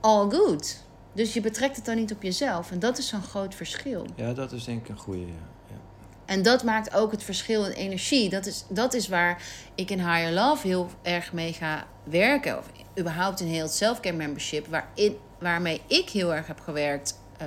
all 0.00 0.30
good. 0.30 0.86
Dus 1.12 1.34
je 1.34 1.40
betrekt 1.40 1.76
het 1.76 1.84
dan 1.84 1.96
niet 1.96 2.12
op 2.12 2.22
jezelf. 2.22 2.70
En 2.70 2.78
dat 2.78 2.98
is 2.98 3.08
zo'n 3.08 3.22
groot 3.22 3.54
verschil. 3.54 4.06
ja, 4.16 4.32
dat 4.32 4.52
is 4.52 4.64
denk 4.64 4.82
ik 4.82 4.88
een 4.88 4.98
goede. 4.98 5.20
Ja. 5.26 5.32
Ja. 5.68 5.76
En 6.24 6.42
dat 6.42 6.62
maakt 6.64 6.94
ook 6.94 7.10
het 7.10 7.22
verschil 7.22 7.64
in 7.64 7.72
energie. 7.72 8.28
Dat 8.30 8.46
is, 8.46 8.64
dat 8.68 8.94
is 8.94 9.08
waar 9.08 9.42
ik 9.74 9.90
in 9.90 9.98
Higher 9.98 10.32
Love 10.32 10.66
heel 10.66 10.90
erg 11.02 11.32
mee 11.32 11.52
ga 11.52 11.86
werken. 12.04 12.58
Of 12.58 12.70
überhaupt 12.98 13.40
in 13.40 13.46
heel 13.46 13.62
het 13.62 13.72
Selfcare 13.72 14.16
Membership. 14.16 14.66
Waarin, 14.66 15.16
waarmee 15.38 15.80
ik 15.86 16.10
heel 16.10 16.34
erg 16.34 16.46
heb 16.46 16.60
gewerkt 16.60 17.18
eh, 17.38 17.46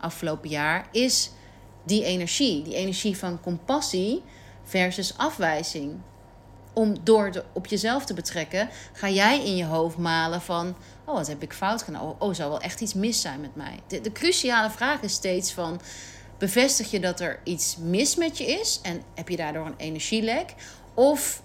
afgelopen 0.00 0.48
jaar. 0.48 0.88
Is 0.92 1.30
die 1.84 2.04
energie. 2.04 2.62
Die 2.62 2.74
energie 2.74 3.16
van 3.16 3.40
compassie 3.40 4.22
versus 4.64 5.16
afwijzing. 5.16 6.00
Om 6.78 6.96
door 7.02 7.44
op 7.52 7.66
jezelf 7.66 8.04
te 8.04 8.14
betrekken, 8.14 8.68
ga 8.92 9.08
jij 9.08 9.44
in 9.44 9.56
je 9.56 9.64
hoofd 9.64 9.96
malen 9.96 10.40
van... 10.40 10.76
Oh, 11.04 11.14
wat 11.14 11.26
heb 11.26 11.42
ik 11.42 11.52
fout 11.52 11.82
gedaan? 11.82 12.02
Oh, 12.02 12.20
oh 12.20 12.34
zou 12.34 12.50
wel 12.50 12.60
echt 12.60 12.80
iets 12.80 12.94
mis 12.94 13.20
zijn 13.20 13.40
met 13.40 13.56
mij? 13.56 13.80
De, 13.86 14.00
de 14.00 14.12
cruciale 14.12 14.70
vraag 14.70 15.00
is 15.00 15.12
steeds 15.12 15.52
van... 15.52 15.80
Bevestig 16.38 16.90
je 16.90 17.00
dat 17.00 17.20
er 17.20 17.40
iets 17.44 17.76
mis 17.76 18.16
met 18.16 18.38
je 18.38 18.46
is 18.46 18.80
en 18.82 19.02
heb 19.14 19.28
je 19.28 19.36
daardoor 19.36 19.66
een 19.66 19.76
energielek? 19.76 20.54
Of 20.94 21.42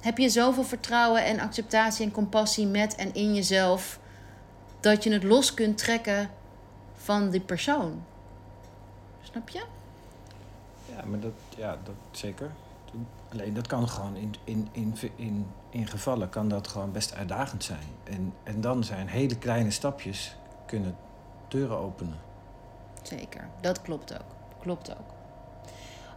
heb 0.00 0.18
je 0.18 0.28
zoveel 0.28 0.64
vertrouwen 0.64 1.24
en 1.24 1.40
acceptatie 1.40 2.04
en 2.04 2.12
compassie 2.12 2.66
met 2.66 2.94
en 2.94 3.14
in 3.14 3.34
jezelf 3.34 4.00
dat 4.80 5.04
je 5.04 5.12
het 5.12 5.22
los 5.22 5.54
kunt 5.54 5.78
trekken 5.78 6.30
van 6.94 7.30
die 7.30 7.40
persoon? 7.40 8.04
Snap 9.22 9.48
je? 9.48 9.62
Ja, 10.94 11.04
maar 11.04 11.20
dat, 11.20 11.32
ja, 11.56 11.78
dat 11.84 11.94
zeker. 12.10 12.50
Alleen 13.32 13.54
dat 13.54 13.66
kan 13.66 13.88
gewoon 13.88 14.16
in, 14.16 14.34
in, 14.44 14.68
in, 14.72 14.94
in, 15.16 15.46
in 15.70 15.86
gevallen 15.86 16.28
kan 16.28 16.48
dat 16.48 16.68
gewoon 16.68 16.92
best 16.92 17.14
uitdagend 17.14 17.64
zijn. 17.64 17.88
En, 18.04 18.34
en 18.42 18.60
dan 18.60 18.84
zijn 18.84 19.08
hele 19.08 19.38
kleine 19.38 19.70
stapjes 19.70 20.36
kunnen 20.66 20.96
deuren 21.48 21.76
openen. 21.76 22.18
Zeker, 23.02 23.48
dat 23.60 23.82
klopt 23.82 24.12
ook. 24.14 24.34
Klopt 24.60 24.90
ook. 24.90 25.14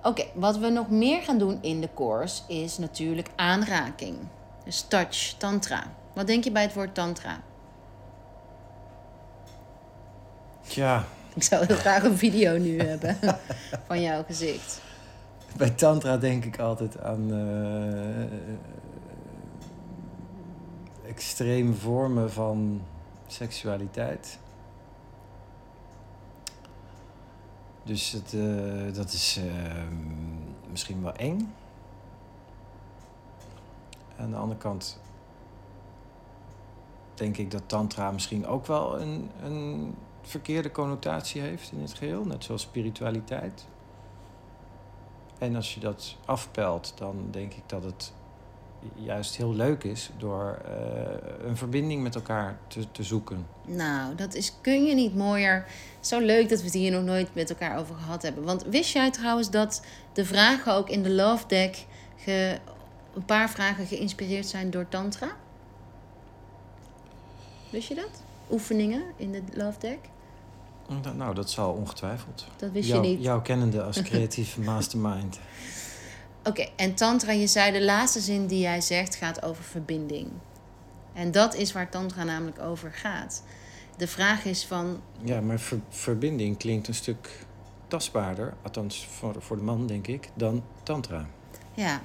Oké, 0.04 0.26
wat 0.34 0.58
we 0.58 0.70
nog 0.70 0.90
meer 0.90 1.22
gaan 1.22 1.38
doen 1.38 1.58
in 1.62 1.82
de 1.82 1.90
course 1.94 2.42
is 2.48 2.78
natuurlijk 2.78 3.30
aanraking. 3.36 4.18
Dus 4.66 4.82
touch, 4.82 5.34
tantra. 5.38 5.84
Wat 6.14 6.28
denk 6.28 6.44
je 6.44 6.52
bij 6.52 6.62
het 6.62 6.74
woord 6.74 6.96
tantra? 6.96 7.42
Tja, 10.68 11.06
Ik 11.34 11.44
zou 11.44 11.66
heel 11.66 11.76
graag 11.76 12.04
een 12.04 12.18
video 12.18 12.58
nu 12.58 12.80
hebben 12.80 13.18
van 13.88 14.02
jouw 14.02 14.24
gezicht. 14.24 14.82
bij 15.58 15.70
tantra 15.70 16.18
denk 16.18 16.46
ik 16.46 16.60
altijd 16.60 17.02
aan 17.02 17.34
eh, 17.34 18.24
extreme 21.10 21.74
vormen 21.74 22.32
van 22.32 22.82
seksualiteit. 23.28 24.40
Dus 27.84 28.12
het, 28.12 28.34
eh, 28.34 28.94
dat 28.94 29.12
is 29.14 29.38
eh, 29.38 29.84
misschien 30.70 31.04
wel 31.04 31.14
eng. 31.14 31.54
Aan 34.18 34.30
de 34.30 34.38
andere 34.38 34.60
kant 34.60 35.00
denk 37.14 37.38
ik 37.38 37.52
dat 37.52 37.64
tantra 37.66 38.12
misschien 38.12 38.48
ook 38.48 38.66
wel 38.66 39.02
een, 39.02 39.30
een 39.44 39.96
verkeerde 40.22 40.72
connotatie 40.72 41.42
heeft 41.42 41.72
in 41.72 41.82
het 41.82 41.94
geheel, 41.94 42.26
net 42.26 42.44
zoals 42.44 42.62
spiritualiteit. 42.62 43.66
En 45.44 45.56
als 45.56 45.74
je 45.74 45.80
dat 45.80 46.16
afpelt, 46.26 46.94
dan 46.96 47.28
denk 47.32 47.54
ik 47.54 47.64
dat 47.66 47.84
het 47.84 48.12
juist 48.96 49.36
heel 49.36 49.54
leuk 49.54 49.84
is 49.84 50.10
door 50.18 50.62
eh, 50.66 51.48
een 51.48 51.58
verbinding 51.58 52.04
met 52.04 52.16
elkaar 52.16 52.58
te, 52.68 52.92
te 52.92 53.04
zoeken. 53.04 53.48
Nou, 53.66 54.16
dat 54.16 54.34
is, 54.34 54.54
kun 54.62 54.86
je 54.86 54.96
niet 54.96 55.16
mooier. 55.16 55.66
Zo 56.00 56.20
leuk 56.20 56.50
dat 56.50 56.60
we 56.60 56.66
het 56.66 56.74
hier 56.74 56.92
nog 56.92 57.04
nooit 57.04 57.36
met 57.36 57.50
elkaar 57.50 57.78
over 57.78 57.96
gehad 57.96 58.22
hebben. 58.22 58.44
Want 58.44 58.64
wist 58.64 58.94
jij 58.94 59.12
trouwens 59.12 59.50
dat 59.50 59.86
de 60.14 60.26
vragen 60.26 60.74
ook 60.74 60.90
in 60.90 61.04
de 61.04 61.12
Love 61.12 61.48
Deck... 61.48 61.86
Een 63.16 63.26
paar 63.26 63.50
vragen 63.50 63.86
geïnspireerd 63.86 64.46
zijn 64.46 64.70
door 64.70 64.90
Tantra? 64.90 65.36
Wist 67.70 67.88
je 67.88 67.96
dat? 67.96 68.24
Oefeningen 68.52 69.04
in 69.16 69.32
de 69.32 69.42
Love 69.54 69.80
Deck? 69.80 70.00
Nou, 71.16 71.36
dat 71.36 71.50
zal 71.50 71.72
ongetwijfeld. 71.74 72.48
Dat 72.58 72.72
wist 72.72 72.88
Jou- 72.88 73.04
je 73.04 73.10
niet. 73.10 73.24
Jouw 73.24 73.42
kennende 73.42 73.84
als 73.84 74.02
creatieve 74.10 74.62
mastermind. 74.62 75.40
Oké, 76.44 76.68
en 76.76 76.94
Tantra, 76.96 77.32
je 77.32 77.48
zei 77.48 77.72
de 77.72 77.84
laatste 77.84 78.20
zin 78.20 78.48
die 78.48 78.60
jij 78.60 78.82
zegt 78.82 79.16
gaat 79.16 79.44
over 79.44 79.64
verbinding. 79.64 80.28
En 81.14 81.32
dat 81.32 81.56
is 81.56 81.72
waar 81.72 81.90
Tantra 81.90 82.24
namelijk 82.24 82.60
over 82.60 82.92
gaat. 82.92 83.44
De 83.98 84.08
vraag 84.08 84.46
is 84.46 84.66
van, 84.66 85.02
Ja, 85.24 85.42
maar 85.42 85.60
ver- 85.60 85.80
verbinding 85.90 86.58
klinkt 86.58 86.88
een 86.88 86.94
stuk 86.94 87.46
tastbaarder, 87.88 88.54
althans 88.64 89.08
voor, 89.08 89.36
voor 89.40 89.58
de 89.58 89.64
man 89.64 89.88
denk 89.88 90.08
ik, 90.08 90.30
dan 90.34 90.64
tantra. 90.84 91.26
ja, 91.74 92.02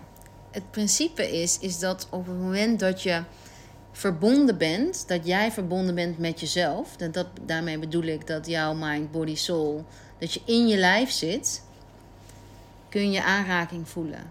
het 0.51 0.71
principe 0.71 1.41
is, 1.41 1.59
is 1.59 1.79
dat 1.79 2.07
op 2.11 2.27
het 2.27 2.39
moment 2.39 2.81
dat 2.81 3.03
je 3.03 3.23
verbonden 3.93 4.59
bent, 4.59 5.09
dat 5.09 5.27
jij 5.27 5.53
verbonden 5.53 5.95
bent 5.95 6.19
met 6.19 6.41
jezelf, 6.41 6.97
dat, 6.97 7.15
dat, 7.15 7.27
daarmee 7.43 7.79
bedoel 7.79 8.03
ik 8.03 8.27
dat 8.27 8.47
jouw 8.47 8.75
mind, 8.75 9.11
body, 9.11 9.35
soul, 9.35 9.85
dat 10.19 10.33
je 10.33 10.41
in 10.45 10.67
je 10.67 10.77
lijf 10.77 11.11
zit, 11.11 11.63
kun 12.89 13.11
je 13.11 13.23
aanraking 13.23 13.89
voelen. 13.89 14.31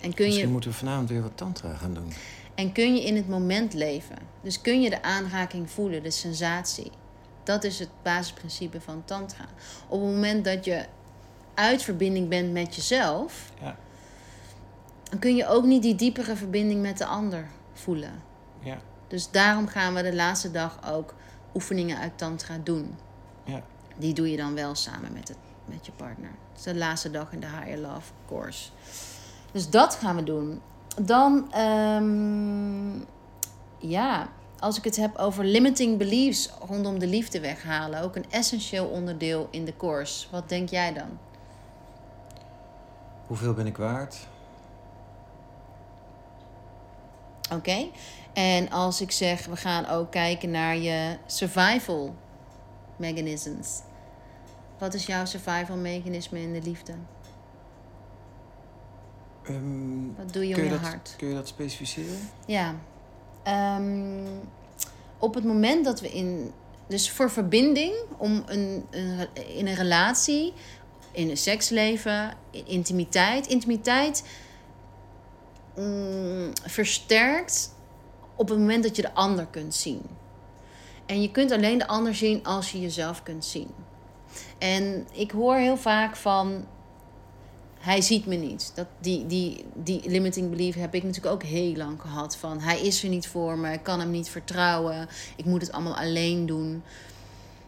En 0.00 0.14
kun 0.14 0.24
Misschien 0.24 0.46
je 0.46 0.52
moeten 0.52 0.70
we 0.70 0.76
vanavond 0.76 1.08
weer 1.08 1.22
wat 1.22 1.36
tantra 1.36 1.74
gaan 1.74 1.94
doen. 1.94 2.12
En 2.54 2.72
kun 2.72 2.94
je 2.94 3.02
in 3.02 3.16
het 3.16 3.28
moment 3.28 3.74
leven. 3.74 4.16
Dus 4.42 4.60
kun 4.60 4.82
je 4.82 4.90
de 4.90 5.02
aanraking 5.02 5.70
voelen, 5.70 6.02
de 6.02 6.10
sensatie. 6.10 6.90
Dat 7.42 7.64
is 7.64 7.78
het 7.78 7.88
basisprincipe 8.02 8.80
van 8.80 9.02
Tantra. 9.04 9.44
Op 9.88 10.00
het 10.00 10.10
moment 10.10 10.44
dat 10.44 10.64
je 10.64 10.84
uit 11.54 11.82
verbinding 11.82 12.28
bent 12.28 12.52
met 12.52 12.74
jezelf, 12.74 13.52
Ja, 13.60 13.76
dan 15.10 15.18
kun 15.18 15.36
je 15.36 15.46
ook 15.46 15.64
niet 15.64 15.82
die 15.82 15.94
diepere 15.94 16.36
verbinding 16.36 16.82
met 16.82 16.98
de 16.98 17.06
ander 17.06 17.46
voelen. 17.72 18.22
Dus 19.12 19.30
daarom 19.30 19.66
gaan 19.66 19.94
we 19.94 20.02
de 20.02 20.14
laatste 20.14 20.50
dag 20.50 20.78
ook 20.90 21.14
oefeningen 21.54 21.98
uit 21.98 22.18
Tantra 22.18 22.58
doen. 22.62 22.96
ja. 23.44 23.62
Die 23.96 24.14
doe 24.14 24.30
je 24.30 24.36
dan 24.36 24.54
wel 24.54 24.74
samen 24.74 25.12
met, 25.12 25.28
het, 25.28 25.36
met 25.64 25.86
je 25.86 25.92
partner. 25.92 26.30
Het 26.48 26.58
is 26.58 26.62
de 26.62 26.74
laatste 26.74 27.10
dag 27.10 27.32
in 27.32 27.40
de 27.40 27.46
Higher 27.46 27.78
Love 27.78 28.12
course. 28.26 28.70
Dus 29.50 29.70
dat 29.70 29.94
gaan 29.94 30.16
we 30.16 30.24
doen. 30.24 30.60
Dan, 31.02 31.52
ehm, 31.52 32.98
ja, 33.78 34.28
als 34.58 34.78
ik 34.78 34.84
het 34.84 34.96
heb 34.96 35.16
over 35.16 35.44
limiting 35.44 35.98
beliefs 35.98 36.50
rondom 36.68 36.98
de 36.98 37.06
liefde 37.06 37.40
weghalen. 37.40 38.02
Ook 38.02 38.16
een 38.16 38.30
essentieel 38.30 38.86
onderdeel 38.86 39.48
in 39.50 39.64
de 39.64 39.76
course. 39.76 40.26
Wat 40.30 40.48
denk 40.48 40.68
jij 40.68 40.92
dan? 40.92 41.18
Hoeveel 43.26 43.54
ben 43.54 43.66
ik 43.66 43.76
waard? 43.76 44.26
Oké. 47.56 47.86
En 48.32 48.70
als 48.70 49.00
ik 49.00 49.10
zeg, 49.10 49.46
we 49.46 49.56
gaan 49.56 49.86
ook 49.88 50.10
kijken 50.10 50.50
naar 50.50 50.76
je 50.76 51.16
survival 51.26 52.14
mechanisms. 52.96 53.80
Wat 54.78 54.94
is 54.94 55.06
jouw 55.06 55.24
survival 55.24 55.76
mechanisme 55.76 56.40
in 56.40 56.52
de 56.52 56.62
liefde? 56.62 56.92
Ehm, 59.44 60.14
Wat 60.16 60.32
doe 60.32 60.48
je 60.48 60.54
om 60.54 60.60
je 60.60 60.64
je 60.66 60.70
dat, 60.72 60.80
hart? 60.80 61.14
kun 61.18 61.28
je 61.28 61.34
dat 61.34 61.48
specificeren? 61.48 62.18
Ja. 62.46 62.74
Ehm, 63.42 64.26
op 65.18 65.34
het 65.34 65.44
moment 65.44 65.84
dat 65.84 66.00
we 66.00 66.12
in 66.12 66.52
Dus 66.86 67.10
voor 67.10 67.30
verbinding, 67.30 67.94
om 68.16 68.42
een, 68.46 68.86
een, 68.90 69.28
in 69.56 69.66
een 69.66 69.74
relatie, 69.74 70.52
in 71.12 71.30
een 71.30 71.36
seksleven, 71.36 72.34
in 72.50 72.66
intimiteit. 72.66 73.46
Intimiteit 73.46 74.24
mm, 75.76 76.52
versterkt 76.62 77.74
op 78.36 78.48
het 78.48 78.58
moment 78.58 78.82
dat 78.82 78.96
je 78.96 79.02
de 79.02 79.14
ander 79.14 79.46
kunt 79.46 79.74
zien. 79.74 80.02
En 81.06 81.22
je 81.22 81.30
kunt 81.30 81.52
alleen 81.52 81.78
de 81.78 81.86
ander 81.86 82.14
zien 82.14 82.44
als 82.44 82.72
je 82.72 82.80
jezelf 82.80 83.22
kunt 83.22 83.44
zien. 83.44 83.70
En 84.58 85.06
ik 85.12 85.30
hoor 85.30 85.56
heel 85.56 85.76
vaak 85.76 86.16
van. 86.16 86.64
Hij 87.78 88.00
ziet 88.00 88.26
me 88.26 88.34
niet. 88.34 88.72
Dat, 88.74 88.86
die, 89.00 89.26
die, 89.26 89.64
die 89.74 90.10
limiting 90.10 90.50
belief 90.50 90.74
heb 90.74 90.94
ik 90.94 91.02
natuurlijk 91.02 91.34
ook 91.34 91.42
heel 91.42 91.76
lang 91.76 92.00
gehad. 92.00 92.36
Van 92.36 92.60
hij 92.60 92.80
is 92.80 93.02
er 93.02 93.08
niet 93.08 93.26
voor 93.26 93.58
me, 93.58 93.72
ik 93.72 93.82
kan 93.82 94.00
hem 94.00 94.10
niet 94.10 94.28
vertrouwen, 94.28 95.08
ik 95.36 95.44
moet 95.44 95.60
het 95.60 95.72
allemaal 95.72 95.96
alleen 95.96 96.46
doen. 96.46 96.82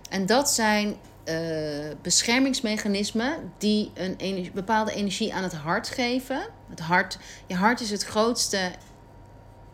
En 0.09 0.27
dat 0.27 0.51
zijn 0.51 0.97
uh, 1.25 1.91
beschermingsmechanismen 2.03 3.53
die 3.59 3.91
een 3.95 4.51
bepaalde 4.55 4.93
energie 4.93 5.35
aan 5.35 5.43
het 5.43 5.55
hart 5.55 5.89
geven. 5.89 6.47
Het 6.69 6.81
hart, 6.81 7.19
je 7.47 7.55
hart 7.55 7.81
is 7.81 7.91
het 7.91 8.05
grootste 8.05 8.73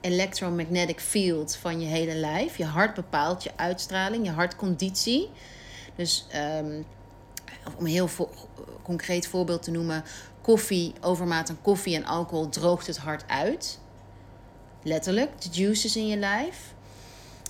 electromagnetic 0.01 1.01
field 1.01 1.57
van 1.57 1.81
je 1.81 1.87
hele 1.87 2.15
lijf. 2.15 2.57
Je 2.57 2.65
hart 2.65 2.95
bepaalt 2.95 3.43
je 3.43 3.51
uitstraling, 3.57 4.25
je 4.25 4.33
hartconditie. 4.33 5.31
Dus 5.97 6.27
um, 6.59 6.85
om 7.77 7.85
een 7.85 7.91
heel 7.91 8.09
vo 8.09 8.31
concreet 8.83 9.27
voorbeeld 9.27 9.63
te 9.63 9.71
noemen: 9.71 10.05
koffie, 10.41 10.93
overmaat 11.01 11.51
aan 11.51 11.63
koffie 11.63 11.97
en 11.97 12.05
alcohol 12.05 12.49
droogt 12.49 12.87
het 12.87 12.97
hart 12.97 13.25
uit. 13.27 13.79
Letterlijk, 14.83 15.41
de 15.41 15.49
juices 15.49 15.97
in 15.97 16.07
je 16.07 16.17
lijf. 16.17 16.75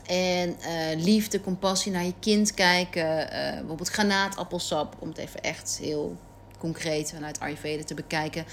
En 0.07 0.57
uh, 0.61 1.03
liefde, 1.03 1.41
compassie 1.41 1.93
naar 1.93 2.05
je 2.05 2.14
kind 2.20 2.55
kijken. 2.55 3.20
Uh, 3.20 3.53
bijvoorbeeld 3.59 3.88
granaatappelsap, 3.88 4.97
om 4.99 5.09
het 5.09 5.18
even 5.18 5.41
echt 5.41 5.78
heel 5.82 6.16
concreet 6.59 7.12
vanuit 7.14 7.41
Ayurveda 7.41 7.84
te 7.84 7.95
bekijken. 7.95 8.45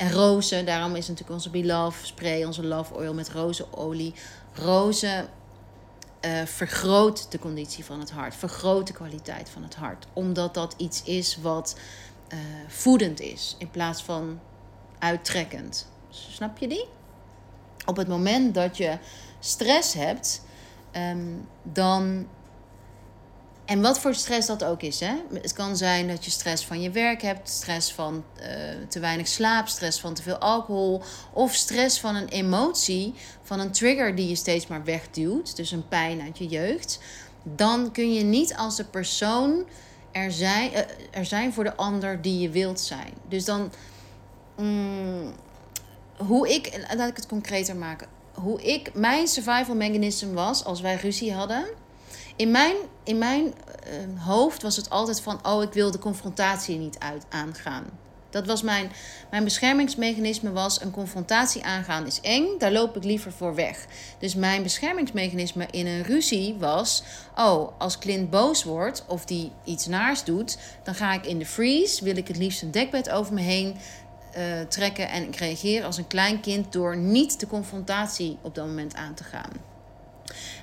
En 0.00 0.12
rozen, 0.12 0.66
daarom 0.66 0.94
is 0.94 1.08
natuurlijk 1.08 1.34
onze 1.34 1.50
Beloved 1.50 2.06
spray, 2.06 2.44
onze 2.44 2.64
Love 2.64 2.94
Oil 2.94 3.14
met 3.14 3.28
rozenolie. 3.28 4.14
Rozen 4.54 5.28
uh, 6.20 6.44
vergroot 6.44 7.30
de 7.30 7.38
conditie 7.38 7.84
van 7.84 8.00
het 8.00 8.10
hart, 8.10 8.34
vergroot 8.34 8.86
de 8.86 8.92
kwaliteit 8.92 9.50
van 9.50 9.62
het 9.62 9.74
hart. 9.74 10.06
Omdat 10.12 10.54
dat 10.54 10.74
iets 10.76 11.02
is 11.02 11.36
wat 11.36 11.76
uh, 12.32 12.38
voedend 12.68 13.20
is 13.20 13.54
in 13.58 13.70
plaats 13.70 14.02
van 14.02 14.40
uittrekkend. 14.98 15.88
Snap 16.10 16.58
je 16.58 16.68
die? 16.68 16.88
Op 17.86 17.96
het 17.96 18.08
moment 18.08 18.54
dat 18.54 18.76
je 18.76 18.98
stress 19.40 19.94
hebt, 19.94 20.42
um, 20.96 21.48
dan 21.62 22.26
en 23.70 23.80
wat 23.80 24.00
voor 24.00 24.14
stress 24.14 24.46
dat 24.46 24.64
ook 24.64 24.82
is. 24.82 25.00
Hè? 25.00 25.14
Het 25.32 25.52
kan 25.52 25.76
zijn 25.76 26.08
dat 26.08 26.24
je 26.24 26.30
stress 26.30 26.64
van 26.64 26.82
je 26.82 26.90
werk 26.90 27.22
hebt, 27.22 27.48
stress 27.48 27.92
van 27.92 28.24
uh, 28.40 28.44
te 28.88 29.00
weinig 29.00 29.28
slaap, 29.28 29.68
stress 29.68 30.00
van 30.00 30.14
te 30.14 30.22
veel 30.22 30.36
alcohol. 30.36 31.02
Of 31.32 31.54
stress 31.54 32.00
van 32.00 32.14
een 32.14 32.28
emotie, 32.28 33.14
van 33.42 33.60
een 33.60 33.70
trigger 33.70 34.14
die 34.14 34.28
je 34.28 34.34
steeds 34.34 34.66
maar 34.66 34.84
wegduwt. 34.84 35.56
Dus 35.56 35.70
een 35.70 35.88
pijn 35.88 36.20
uit 36.20 36.38
je 36.38 36.46
jeugd. 36.46 37.00
Dan 37.42 37.92
kun 37.92 38.12
je 38.12 38.22
niet 38.22 38.56
als 38.56 38.76
de 38.76 38.84
persoon 38.84 39.64
er 40.12 40.32
zijn, 40.32 40.70
uh, 40.72 40.78
er 41.10 41.26
zijn 41.26 41.52
voor 41.52 41.64
de 41.64 41.76
ander 41.76 42.22
die 42.22 42.40
je 42.40 42.50
wilt 42.50 42.80
zijn. 42.80 43.12
Dus 43.28 43.44
dan. 43.44 43.72
Mm, 44.56 45.32
hoe 46.16 46.48
ik, 46.48 46.86
laat 46.96 47.08
ik 47.08 47.16
het 47.16 47.26
concreter 47.26 47.76
maken. 47.76 48.08
Hoe 48.34 48.62
ik, 48.62 48.94
mijn 48.94 49.28
survival 49.28 49.74
mechanism 49.74 50.32
was 50.32 50.64
als 50.64 50.80
wij 50.80 50.94
ruzie 50.94 51.32
hadden 51.32 51.79
in 52.36 52.50
mijn, 52.50 52.76
in 53.04 53.18
mijn 53.18 53.44
uh, 53.44 54.22
hoofd 54.24 54.62
was 54.62 54.76
het 54.76 54.90
altijd 54.90 55.20
van: 55.20 55.46
oh, 55.46 55.62
ik 55.62 55.72
wil 55.72 55.90
de 55.90 55.98
confrontatie 55.98 56.78
niet 56.78 56.98
uit, 56.98 57.24
aangaan. 57.28 57.84
Dat 58.30 58.46
was 58.46 58.62
mijn, 58.62 58.92
mijn 59.30 59.44
beschermingsmechanisme 59.44 60.52
was 60.52 60.80
een 60.80 60.90
confrontatie 60.90 61.64
aangaan 61.64 62.06
is 62.06 62.20
eng, 62.20 62.58
daar 62.58 62.72
loop 62.72 62.96
ik 62.96 63.04
liever 63.04 63.32
voor 63.32 63.54
weg. 63.54 63.86
Dus 64.18 64.34
mijn 64.34 64.62
beschermingsmechanisme 64.62 65.66
in 65.70 65.86
een 65.86 66.02
ruzie 66.02 66.56
was: 66.58 67.02
oh, 67.36 67.72
als 67.78 67.98
Clint 67.98 68.30
boos 68.30 68.64
wordt 68.64 69.04
of 69.06 69.24
die 69.24 69.52
iets 69.64 69.86
naars 69.86 70.24
doet, 70.24 70.58
dan 70.82 70.94
ga 70.94 71.12
ik 71.12 71.26
in 71.26 71.38
de 71.38 71.46
freeze, 71.46 72.04
wil 72.04 72.16
ik 72.16 72.28
het 72.28 72.36
liefst 72.36 72.62
een 72.62 72.70
dekbed 72.70 73.10
over 73.10 73.34
me 73.34 73.40
heen 73.40 73.76
uh, 74.36 74.60
trekken 74.68 75.08
en 75.08 75.22
ik 75.22 75.36
reageer 75.36 75.84
als 75.84 75.96
een 75.96 76.06
klein 76.06 76.40
kind 76.40 76.72
door 76.72 76.96
niet 76.96 77.40
de 77.40 77.46
confrontatie 77.46 78.38
op 78.42 78.54
dat 78.54 78.66
moment 78.66 78.94
aan 78.94 79.14
te 79.14 79.24
gaan. 79.24 79.69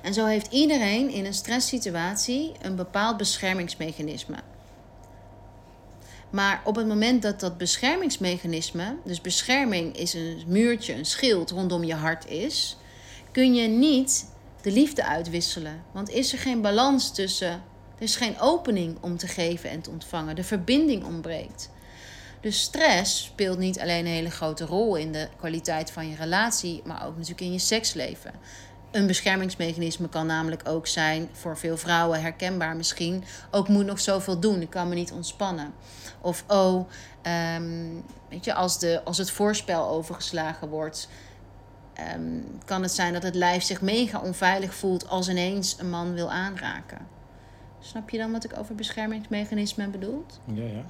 En 0.02 0.14
zo 0.14 0.24
heeft 0.24 0.52
iedereen 0.52 1.10
in 1.10 1.24
een 1.24 1.34
stresssituatie 1.34 2.52
een 2.62 2.76
bepaald 2.76 3.16
beschermingsmechanisme. 3.16 4.36
Maar 6.30 6.60
op 6.64 6.76
het 6.76 6.86
moment 6.86 7.22
dat 7.22 7.40
dat 7.40 7.58
beschermingsmechanisme, 7.58 8.96
dus 9.04 9.20
bescherming 9.20 9.96
is 9.96 10.14
een 10.14 10.42
muurtje, 10.46 10.94
een 10.94 11.06
schild 11.06 11.50
rondom 11.50 11.84
je 11.84 11.94
hart 11.94 12.26
is, 12.26 12.76
kun 13.32 13.54
je 13.54 13.68
niet 13.68 14.30
de 14.62 14.72
liefde 14.72 15.04
uitwisselen. 15.04 15.82
Want 15.92 16.10
is 16.10 16.32
er 16.32 16.38
geen 16.38 16.60
balans 16.60 17.14
tussen, 17.14 17.52
er 17.96 18.02
is 18.02 18.16
geen 18.16 18.40
opening 18.40 18.98
om 19.00 19.16
te 19.16 19.26
geven 19.26 19.70
en 19.70 19.80
te 19.80 19.90
ontvangen. 19.90 20.36
De 20.36 20.44
verbinding 20.44 21.04
ontbreekt. 21.04 21.70
Dus 22.40 22.60
stress 22.60 23.24
speelt 23.24 23.58
niet 23.58 23.80
alleen 23.80 24.06
een 24.06 24.12
hele 24.12 24.30
grote 24.30 24.64
rol 24.64 24.96
in 24.96 25.12
de 25.12 25.28
kwaliteit 25.36 25.90
van 25.90 26.08
je 26.08 26.16
relatie, 26.16 26.82
maar 26.84 27.06
ook 27.06 27.14
natuurlijk 27.14 27.40
in 27.40 27.52
je 27.52 27.58
seksleven. 27.58 28.32
Een 28.90 29.06
beschermingsmechanisme 29.06 30.08
kan 30.08 30.26
namelijk 30.26 30.68
ook 30.68 30.86
zijn, 30.86 31.28
voor 31.32 31.58
veel 31.58 31.76
vrouwen 31.76 32.20
herkenbaar 32.20 32.76
misschien, 32.76 33.24
ook 33.50 33.68
moet 33.68 33.86
nog 33.86 34.00
zoveel 34.00 34.40
doen, 34.40 34.60
ik 34.60 34.70
kan 34.70 34.88
me 34.88 34.94
niet 34.94 35.12
ontspannen. 35.12 35.72
Of 36.20 36.44
oh, 36.46 36.88
um, 37.56 38.04
weet 38.28 38.44
je, 38.44 38.54
als, 38.54 38.78
de, 38.78 39.00
als 39.04 39.18
het 39.18 39.30
voorspel 39.30 39.88
overgeslagen 39.88 40.68
wordt, 40.68 41.08
um, 42.14 42.58
kan 42.64 42.82
het 42.82 42.92
zijn 42.92 43.12
dat 43.12 43.22
het 43.22 43.34
lijf 43.34 43.62
zich 43.62 43.80
mega 43.80 44.20
onveilig 44.20 44.74
voelt 44.74 45.08
als 45.08 45.28
ineens 45.28 45.76
een 45.78 45.90
man 45.90 46.14
wil 46.14 46.30
aanraken. 46.30 47.06
Snap 47.80 48.10
je 48.10 48.18
dan 48.18 48.32
wat 48.32 48.44
ik 48.44 48.58
over 48.58 48.74
beschermingsmechanismen 48.74 49.90
bedoel? 49.90 50.24
Ja, 50.44 50.64
ja. 50.64 50.84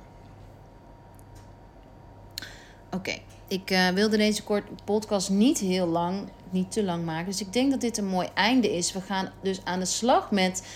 Oké, 2.86 2.96
okay. 2.96 3.22
ik 3.48 3.70
uh, 3.70 3.88
wilde 3.88 4.16
deze 4.16 4.42
korte 4.42 4.72
podcast 4.84 5.30
niet 5.30 5.58
heel 5.58 5.86
lang 5.86 6.28
niet 6.52 6.72
te 6.72 6.84
lang 6.84 7.04
maken. 7.04 7.26
Dus 7.26 7.40
ik 7.40 7.52
denk 7.52 7.70
dat 7.70 7.80
dit 7.80 7.98
een 7.98 8.06
mooi 8.06 8.28
einde 8.34 8.76
is. 8.76 8.92
We 8.92 9.00
gaan 9.00 9.30
dus 9.42 9.64
aan 9.64 9.78
de 9.78 9.84
slag 9.84 10.30
met 10.30 10.66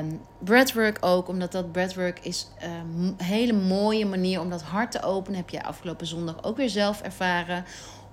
um, 0.00 0.20
breathwork 0.38 0.98
ook. 1.00 1.28
Omdat 1.28 1.52
dat 1.52 1.72
breathwork 1.72 2.18
is 2.20 2.48
ehm, 2.58 3.02
een 3.02 3.14
hele 3.22 3.52
mooie 3.52 4.06
manier 4.06 4.40
om 4.40 4.50
dat 4.50 4.62
hart 4.62 4.90
te 4.90 5.02
openen. 5.02 5.38
Heb 5.38 5.50
je 5.50 5.64
afgelopen 5.64 6.06
zondag 6.06 6.44
ook 6.44 6.56
weer 6.56 6.70
zelf 6.70 7.00
ervaren. 7.00 7.64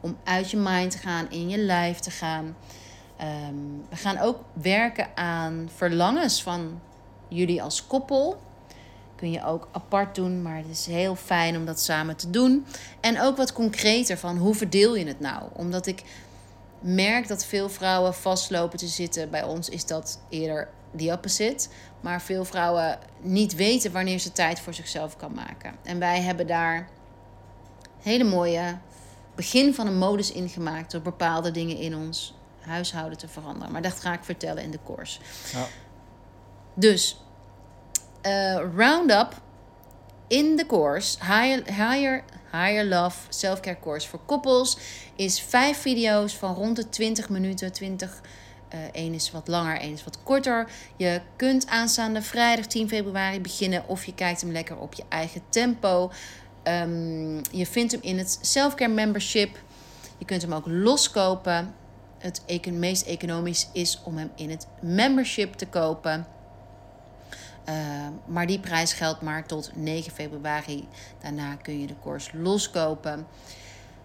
Om 0.01 0.17
uit 0.23 0.51
je 0.51 0.57
mind 0.57 0.91
te 0.91 0.97
gaan, 0.97 1.31
in 1.31 1.49
je 1.49 1.57
lijf 1.57 1.99
te 1.99 2.11
gaan. 2.11 2.55
Um, 3.21 3.85
we 3.89 3.95
gaan 3.95 4.19
ook 4.19 4.39
werken 4.53 5.07
aan 5.15 5.69
verlangens 5.75 6.43
van 6.43 6.81
jullie 7.27 7.63
als 7.63 7.87
koppel 7.87 8.39
kun 9.17 9.31
je 9.31 9.45
ook 9.45 9.67
apart 9.71 10.15
doen, 10.15 10.41
maar 10.41 10.57
het 10.57 10.69
is 10.69 10.85
heel 10.85 11.15
fijn 11.15 11.57
om 11.57 11.65
dat 11.65 11.81
samen 11.81 12.15
te 12.15 12.29
doen. 12.29 12.65
En 12.99 13.21
ook 13.21 13.37
wat 13.37 13.53
concreter 13.53 14.17
van 14.17 14.37
hoe 14.37 14.55
verdeel 14.55 14.95
je 14.95 15.05
het 15.05 15.19
nou? 15.19 15.43
Omdat 15.53 15.87
ik 15.87 16.03
merk 16.79 17.27
dat 17.27 17.45
veel 17.45 17.69
vrouwen 17.69 18.13
vastlopen 18.13 18.77
te 18.77 18.87
zitten. 18.87 19.29
Bij 19.29 19.43
ons 19.43 19.69
is 19.69 19.85
dat 19.85 20.19
eerder 20.29 20.69
the 20.97 21.11
opposite. 21.11 21.67
Maar 22.01 22.21
veel 22.21 22.45
vrouwen 22.45 22.99
niet 23.21 23.55
weten 23.55 23.91
wanneer 23.91 24.19
ze 24.19 24.31
tijd 24.31 24.59
voor 24.59 24.73
zichzelf 24.73 25.17
kan 25.17 25.33
maken. 25.33 25.75
En 25.83 25.99
wij 25.99 26.21
hebben 26.21 26.47
daar 26.47 26.89
hele 28.01 28.23
mooie 28.23 28.77
begin 29.35 29.73
van 29.73 29.87
een 29.87 29.97
modus 29.97 30.31
ingemaakt 30.31 30.91
door 30.91 31.01
bepaalde 31.01 31.51
dingen 31.51 31.77
in 31.77 31.95
ons 31.95 32.35
huishouden 32.59 33.17
te 33.17 33.27
veranderen. 33.27 33.71
Maar 33.71 33.81
dat 33.81 33.99
ga 33.99 34.13
ik 34.13 34.23
vertellen 34.23 34.63
in 34.63 34.71
de 34.71 34.79
course. 34.85 35.19
Ja. 35.53 35.65
Dus 36.73 37.21
uh, 38.25 38.55
Roundup 38.75 39.41
in 40.27 40.55
de 40.55 40.65
course, 40.65 41.17
higher, 41.19 41.63
higher 41.65 42.23
Higher 42.51 42.85
Love 42.85 43.17
Self-Care 43.29 43.79
Course 43.79 44.07
voor 44.07 44.19
koppels 44.25 44.77
is 45.15 45.41
vijf 45.41 45.77
video's 45.77 46.33
van 46.33 46.53
rond 46.53 46.75
de 46.75 46.89
20 46.89 47.29
minuten. 47.29 47.71
20, 47.71 48.21
uh, 48.95 49.13
is 49.13 49.31
wat 49.31 49.47
langer, 49.47 49.79
één 49.79 49.93
is 49.93 50.03
wat 50.03 50.23
korter. 50.23 50.69
Je 50.95 51.21
kunt 51.35 51.67
aanstaande 51.67 52.21
vrijdag 52.21 52.65
10 52.65 52.87
februari 52.87 53.41
beginnen 53.41 53.87
of 53.87 54.05
je 54.05 54.13
kijkt 54.13 54.41
hem 54.41 54.51
lekker 54.51 54.77
op 54.77 54.93
je 54.93 55.03
eigen 55.09 55.41
tempo. 55.49 56.11
Um, 56.63 57.41
je 57.51 57.65
vindt 57.65 57.91
hem 57.91 58.01
in 58.01 58.17
het 58.17 58.39
Self-Care 58.41 58.91
Membership. 58.91 59.59
Je 60.17 60.25
kunt 60.25 60.41
hem 60.41 60.53
ook 60.53 60.67
loskopen. 60.67 61.73
Het 62.17 62.41
meest 62.71 63.05
economisch 63.05 63.69
is 63.73 64.01
om 64.03 64.17
hem 64.17 64.31
in 64.35 64.49
het 64.49 64.67
membership 64.81 65.53
te 65.53 65.65
kopen. 65.65 66.27
Uh, 67.69 67.75
maar 68.25 68.45
die 68.47 68.59
prijs 68.59 68.93
geldt 68.93 69.21
maar 69.21 69.45
tot 69.45 69.71
9 69.75 70.11
februari. 70.11 70.87
Daarna 71.21 71.55
kun 71.55 71.79
je 71.79 71.87
de 71.87 71.95
course 72.01 72.37
loskopen. 72.41 73.27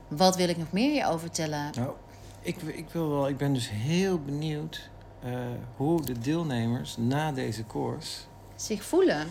Wat 0.08 0.36
wil 0.36 0.48
ik 0.48 0.56
nog 0.56 0.72
meer 0.72 0.94
je 0.94 1.06
over 1.06 1.20
vertellen? 1.20 1.70
Nou, 1.76 1.92
ik, 2.40 2.56
ik, 2.62 2.88
wil 2.92 3.08
wel, 3.08 3.28
ik 3.28 3.36
ben 3.36 3.52
dus 3.54 3.70
heel 3.70 4.18
benieuwd 4.20 4.90
eh, 5.22 5.32
hoe 5.76 6.02
de 6.04 6.18
deelnemers 6.18 6.96
na 6.96 7.32
deze 7.32 7.66
course 7.66 8.18
Zich 8.54 8.84
voelen. 8.84 9.26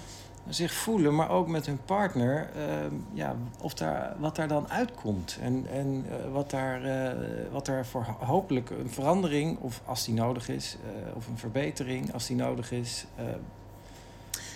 zich 0.50 0.74
voelen, 0.74 1.16
maar 1.16 1.30
ook 1.30 1.48
met 1.48 1.66
hun 1.66 1.80
partner, 1.86 2.50
eh, 2.56 2.66
ja, 3.14 3.36
of 3.62 3.74
daar, 3.74 4.16
wat 4.20 4.36
daar 4.36 4.48
dan 4.48 4.70
uitkomt. 4.70 5.38
En, 5.42 5.66
en 5.72 6.06
eh, 6.10 6.32
wat, 6.32 6.50
daar, 6.50 6.84
eh, 6.84 7.18
wat 7.52 7.66
daar 7.66 7.86
voor 7.86 8.04
ho- 8.04 8.26
hopelijk 8.26 8.70
een 8.70 8.90
verandering, 8.90 9.60
of 9.60 9.82
als 9.86 10.06
die 10.06 10.14
nodig 10.14 10.50
is, 10.50 10.78
of 11.16 11.28
een 11.28 11.38
verbetering 11.38 12.14
als 12.14 12.28
die 12.28 12.36
nodig 12.36 12.72
is. 12.72 13.06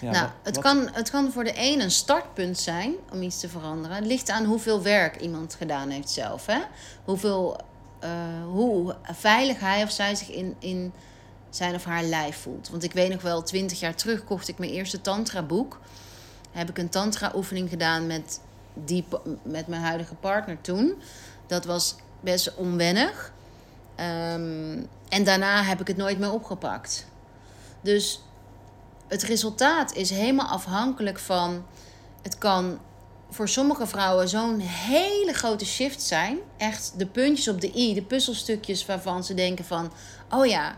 Ja, 0.01 0.11
nou, 0.11 0.23
wat- 0.23 0.31
het, 0.43 0.55
wat- 0.55 0.63
kan, 0.63 0.89
het 0.93 1.09
kan 1.09 1.31
voor 1.31 1.43
de 1.43 1.53
een 1.55 1.81
een 1.81 1.91
startpunt 1.91 2.59
zijn 2.59 2.93
om 3.11 3.21
iets 3.21 3.39
te 3.39 3.49
veranderen. 3.49 3.95
Het 3.97 4.05
ligt 4.05 4.29
aan 4.29 4.45
hoeveel 4.45 4.81
werk 4.81 5.15
iemand 5.21 5.55
gedaan 5.55 5.89
heeft 5.89 6.09
zelf. 6.09 6.45
Hè? 6.45 6.59
Hoeveel, 7.05 7.57
eh, 7.99 8.09
hoe 8.45 8.95
veilig 9.03 9.59
hij 9.59 9.83
of 9.83 9.91
zij 9.91 10.15
zich 10.15 10.29
in, 10.31 10.55
in 10.59 10.93
zijn 11.49 11.75
of 11.75 11.83
haar 11.85 12.03
lijf 12.03 12.37
voelt. 12.41 12.69
Want 12.69 12.83
ik 12.83 12.93
weet 12.93 13.11
nog 13.11 13.21
wel, 13.21 13.43
twintig 13.43 13.79
jaar 13.79 13.95
terug 13.95 14.23
kocht 14.23 14.47
ik 14.47 14.57
mijn 14.57 14.71
eerste 14.71 15.01
tantra-boek. 15.01 15.79
Heb 16.51 16.69
ik 16.69 16.77
een 16.77 16.89
tantra-oefening 16.89 17.69
gedaan 17.69 18.07
met, 18.07 18.39
die, 18.73 19.05
met 19.43 19.67
mijn 19.67 19.81
huidige 19.81 20.15
partner 20.15 20.61
toen. 20.61 21.01
Dat 21.47 21.65
was 21.65 21.95
best 22.19 22.55
onwennig. 22.55 23.31
Ehm, 23.95 24.77
en 25.09 25.23
daarna 25.23 25.63
heb 25.63 25.81
ik 25.81 25.87
het 25.87 25.97
nooit 25.97 26.19
meer 26.19 26.31
opgepakt. 26.31 27.05
Dus 27.81 28.21
het 29.07 29.23
resultaat 29.23 29.93
is 29.93 30.09
helemaal 30.09 30.47
afhankelijk 30.47 31.19
van. 31.19 31.65
Het 32.21 32.37
kan 32.37 32.79
voor 33.29 33.49
sommige 33.49 33.87
vrouwen 33.87 34.29
zo'n 34.29 34.59
hele 34.59 35.33
grote 35.33 35.65
shift 35.65 36.01
zijn. 36.01 36.37
Echt 36.57 36.93
de 36.97 37.05
puntjes 37.05 37.47
op 37.47 37.61
de 37.61 37.71
i, 37.75 37.93
de 37.93 38.03
puzzelstukjes 38.03 38.85
waarvan 38.85 39.23
ze 39.23 39.33
denken 39.33 39.65
van, 39.65 39.91
oh 40.29 40.45
ja. 40.45 40.77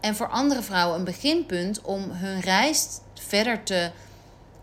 En 0.00 0.16
voor 0.16 0.28
andere 0.28 0.62
vrouwen 0.62 0.98
een 0.98 1.04
beginpunt 1.04 1.80
om 1.80 2.10
hun 2.10 2.40
reis 2.40 2.86
verder 3.14 3.62
te 3.62 3.90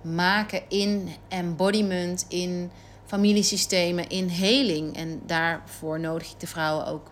maken 0.01 0.61
in 0.69 1.15
embodiment, 1.28 2.26
in 2.28 2.71
familiesystemen, 3.05 4.09
in 4.09 4.28
heling. 4.28 4.95
En 4.95 5.21
daarvoor 5.26 5.99
nodig 5.99 6.32
ik 6.32 6.39
de 6.39 6.47
vrouwen 6.47 6.86
ook 6.86 7.09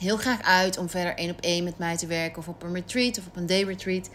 heel 0.00 0.16
graag 0.16 0.42
uit 0.42 0.78
om 0.78 0.88
verder 0.88 1.14
één 1.14 1.30
op 1.30 1.40
één 1.40 1.64
met 1.64 1.78
mij 1.78 1.96
te 1.96 2.06
werken 2.06 2.38
of 2.38 2.48
op 2.48 2.62
een 2.62 2.74
retreat 2.74 3.18
of 3.18 3.26
op 3.26 3.36
een 3.36 3.46
day 3.46 3.62
retreat. 3.62 4.10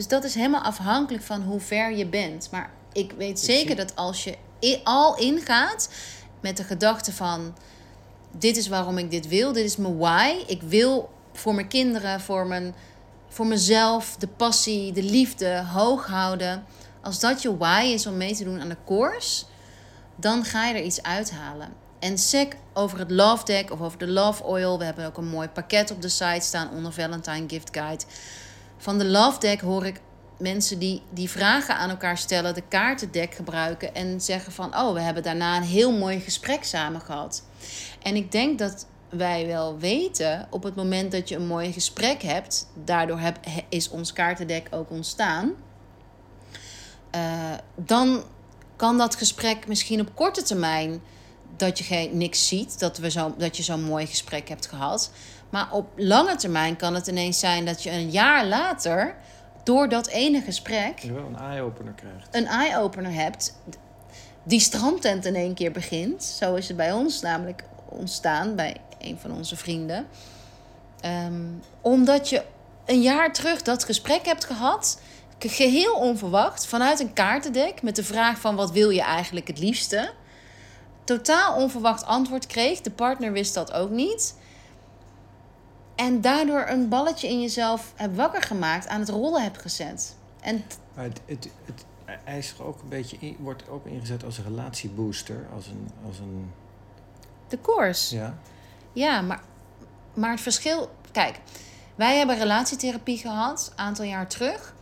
Dus 0.00 0.08
dat 0.08 0.24
is 0.24 0.34
helemaal 0.34 0.62
afhankelijk 0.62 1.24
van 1.24 1.42
hoe 1.42 1.60
ver 1.60 1.96
je 1.96 2.06
bent. 2.06 2.48
Maar 2.50 2.70
ik 2.92 3.12
weet 3.12 3.40
zeker 3.40 3.76
dat 3.76 3.96
als 3.96 4.24
je 4.24 4.36
al 4.84 5.16
ingaat 5.18 5.88
met 6.40 6.56
de 6.56 6.64
gedachte 6.64 7.12
van 7.12 7.54
dit 8.30 8.56
is 8.56 8.68
waarom 8.68 8.98
ik 8.98 9.10
dit 9.10 9.28
wil, 9.28 9.52
dit 9.52 9.64
is 9.64 9.76
mijn 9.76 9.98
why. 9.98 10.44
Ik 10.46 10.62
wil 10.62 11.10
voor 11.32 11.54
mijn 11.54 11.68
kinderen, 11.68 12.20
voor, 12.20 12.46
mijn, 12.46 12.74
voor 13.28 13.46
mezelf, 13.46 14.16
de 14.16 14.28
passie, 14.28 14.92
de 14.92 15.02
liefde 15.02 15.64
hoog 15.64 16.06
houden. 16.06 16.64
Als 17.02 17.20
dat 17.20 17.42
je 17.42 17.56
why 17.56 17.90
is 17.94 18.06
om 18.06 18.16
mee 18.16 18.34
te 18.34 18.44
doen 18.44 18.60
aan 18.60 18.68
de 18.68 18.76
course, 18.86 19.44
dan 20.16 20.44
ga 20.44 20.66
je 20.66 20.74
er 20.74 20.82
iets 20.84 21.02
uithalen. 21.02 21.72
En 21.98 22.18
sec 22.18 22.56
over 22.74 22.98
het 22.98 23.10
Love 23.10 23.44
Deck 23.44 23.70
of 23.70 23.80
over 23.80 23.98
de 23.98 24.08
Love 24.08 24.42
Oil. 24.42 24.78
We 24.78 24.84
hebben 24.84 25.06
ook 25.06 25.16
een 25.16 25.28
mooi 25.28 25.48
pakket 25.48 25.90
op 25.90 26.02
de 26.02 26.08
site 26.08 26.46
staan 26.46 26.70
onder 26.70 26.92
Valentine 26.92 27.44
Gift 27.48 27.68
Guide. 27.72 28.04
Van 28.80 28.98
de 28.98 29.04
Love 29.04 29.38
Deck 29.38 29.60
hoor 29.60 29.86
ik 29.86 30.00
mensen 30.38 30.78
die, 30.78 31.02
die 31.10 31.30
vragen 31.30 31.76
aan 31.76 31.90
elkaar 31.90 32.18
stellen, 32.18 32.54
de 32.54 32.62
kaartendek 32.68 33.34
gebruiken 33.34 33.94
en 33.94 34.20
zeggen 34.20 34.52
van, 34.52 34.76
oh, 34.76 34.92
we 34.92 35.00
hebben 35.00 35.22
daarna 35.22 35.56
een 35.56 35.62
heel 35.62 35.92
mooi 35.92 36.20
gesprek 36.20 36.64
samen 36.64 37.00
gehad. 37.00 37.42
En 38.02 38.16
ik 38.16 38.32
denk 38.32 38.58
dat 38.58 38.86
wij 39.08 39.46
wel 39.46 39.78
weten, 39.78 40.46
op 40.50 40.62
het 40.62 40.74
moment 40.74 41.12
dat 41.12 41.28
je 41.28 41.36
een 41.36 41.46
mooi 41.46 41.72
gesprek 41.72 42.22
hebt, 42.22 42.66
daardoor 42.84 43.18
heb, 43.18 43.38
he- 43.40 43.64
is 43.68 43.88
ons 43.88 44.12
kaartendek 44.12 44.66
ook 44.70 44.90
ontstaan, 44.90 45.52
eh, 47.10 47.20
dan 47.76 48.22
kan 48.76 48.98
dat 48.98 49.14
gesprek 49.16 49.66
misschien 49.66 50.00
op 50.00 50.14
korte 50.14 50.42
termijn 50.42 51.00
dat 51.56 51.78
je 51.78 51.84
geen, 51.84 52.16
niks 52.16 52.48
ziet, 52.48 52.78
dat, 52.78 52.98
we 52.98 53.10
zo, 53.10 53.34
dat 53.38 53.56
je 53.56 53.62
zo'n 53.62 53.82
mooi 53.82 54.06
gesprek 54.06 54.48
hebt 54.48 54.66
gehad. 54.66 55.10
Maar 55.50 55.68
op 55.72 55.86
lange 55.96 56.36
termijn 56.36 56.76
kan 56.76 56.94
het 56.94 57.06
ineens 57.06 57.38
zijn 57.38 57.64
dat 57.64 57.82
je 57.82 57.90
een 57.90 58.10
jaar 58.10 58.46
later, 58.46 59.14
door 59.62 59.88
dat 59.88 60.06
ene 60.08 60.40
gesprek, 60.40 60.98
je 60.98 61.12
wel 61.12 61.24
een 61.26 61.36
eye-opener 61.38 61.92
krijgt. 61.92 62.28
een 62.30 62.46
eye-opener 62.46 63.12
hebt. 63.12 63.56
Die 64.42 64.60
strandtent 64.60 65.24
in 65.24 65.34
één 65.34 65.54
keer 65.54 65.72
begint. 65.72 66.22
Zo 66.24 66.54
is 66.54 66.68
het 66.68 66.76
bij 66.76 66.92
ons 66.92 67.20
namelijk 67.20 67.64
ontstaan, 67.88 68.54
bij 68.56 68.76
een 68.98 69.18
van 69.20 69.32
onze 69.32 69.56
vrienden. 69.56 70.06
Ehm, 71.00 71.42
omdat 71.80 72.28
je 72.28 72.42
een 72.86 73.00
jaar 73.02 73.32
terug 73.32 73.62
dat 73.62 73.84
gesprek 73.84 74.24
hebt 74.26 74.44
gehad, 74.44 75.00
ge- 75.38 75.48
geheel 75.48 75.94
onverwacht, 75.94 76.66
vanuit 76.66 77.00
een 77.00 77.12
kaartendek 77.12 77.82
met 77.82 77.96
de 77.96 78.04
vraag 78.04 78.38
van 78.38 78.56
wat 78.56 78.70
wil 78.70 78.90
je 78.90 79.02
eigenlijk 79.02 79.46
het 79.46 79.58
liefste. 79.58 80.10
Totaal 81.04 81.54
onverwacht 81.56 82.04
antwoord 82.06 82.46
kreeg. 82.46 82.80
De 82.80 82.90
partner 82.90 83.32
wist 83.32 83.54
dat 83.54 83.72
ook 83.72 83.90
niet. 83.90 84.34
En 86.00 86.20
daardoor 86.20 86.64
een 86.68 86.88
balletje 86.88 87.28
in 87.28 87.40
jezelf 87.40 87.92
hebt 87.96 88.16
wakker 88.16 88.42
gemaakt, 88.42 88.88
aan 88.88 89.00
het 89.00 89.08
rollen 89.08 89.42
hebt 89.42 89.58
gezet. 89.60 90.14
En 90.40 90.64
Maar 90.94 91.04
het, 91.04 91.20
het, 91.26 91.48
het, 91.64 91.84
hij 92.04 92.38
is 92.38 92.54
ook 92.60 92.82
een 92.82 92.88
beetje 92.88 93.16
in- 93.20 93.36
wordt 93.38 93.68
ook 93.68 93.86
ingezet 93.86 94.24
als 94.24 94.38
een 94.38 94.44
relatiebooster, 94.44 95.46
als 95.54 95.66
een, 95.66 95.90
als 96.06 96.18
een 96.18 96.50
de 97.48 97.60
course. 97.60 98.16
ja. 98.16 98.38
Ja, 98.92 99.20
maar, 99.20 99.40
maar 100.14 100.30
het 100.30 100.40
verschil. 100.40 100.90
Kijk, 101.12 101.38
wij 101.94 102.16
hebben 102.16 102.38
relatietherapie 102.38 103.18
gehad, 103.18 103.68
een 103.72 103.78
aantal 103.84 104.04
jaar 104.04 104.26
terug. 104.28 104.74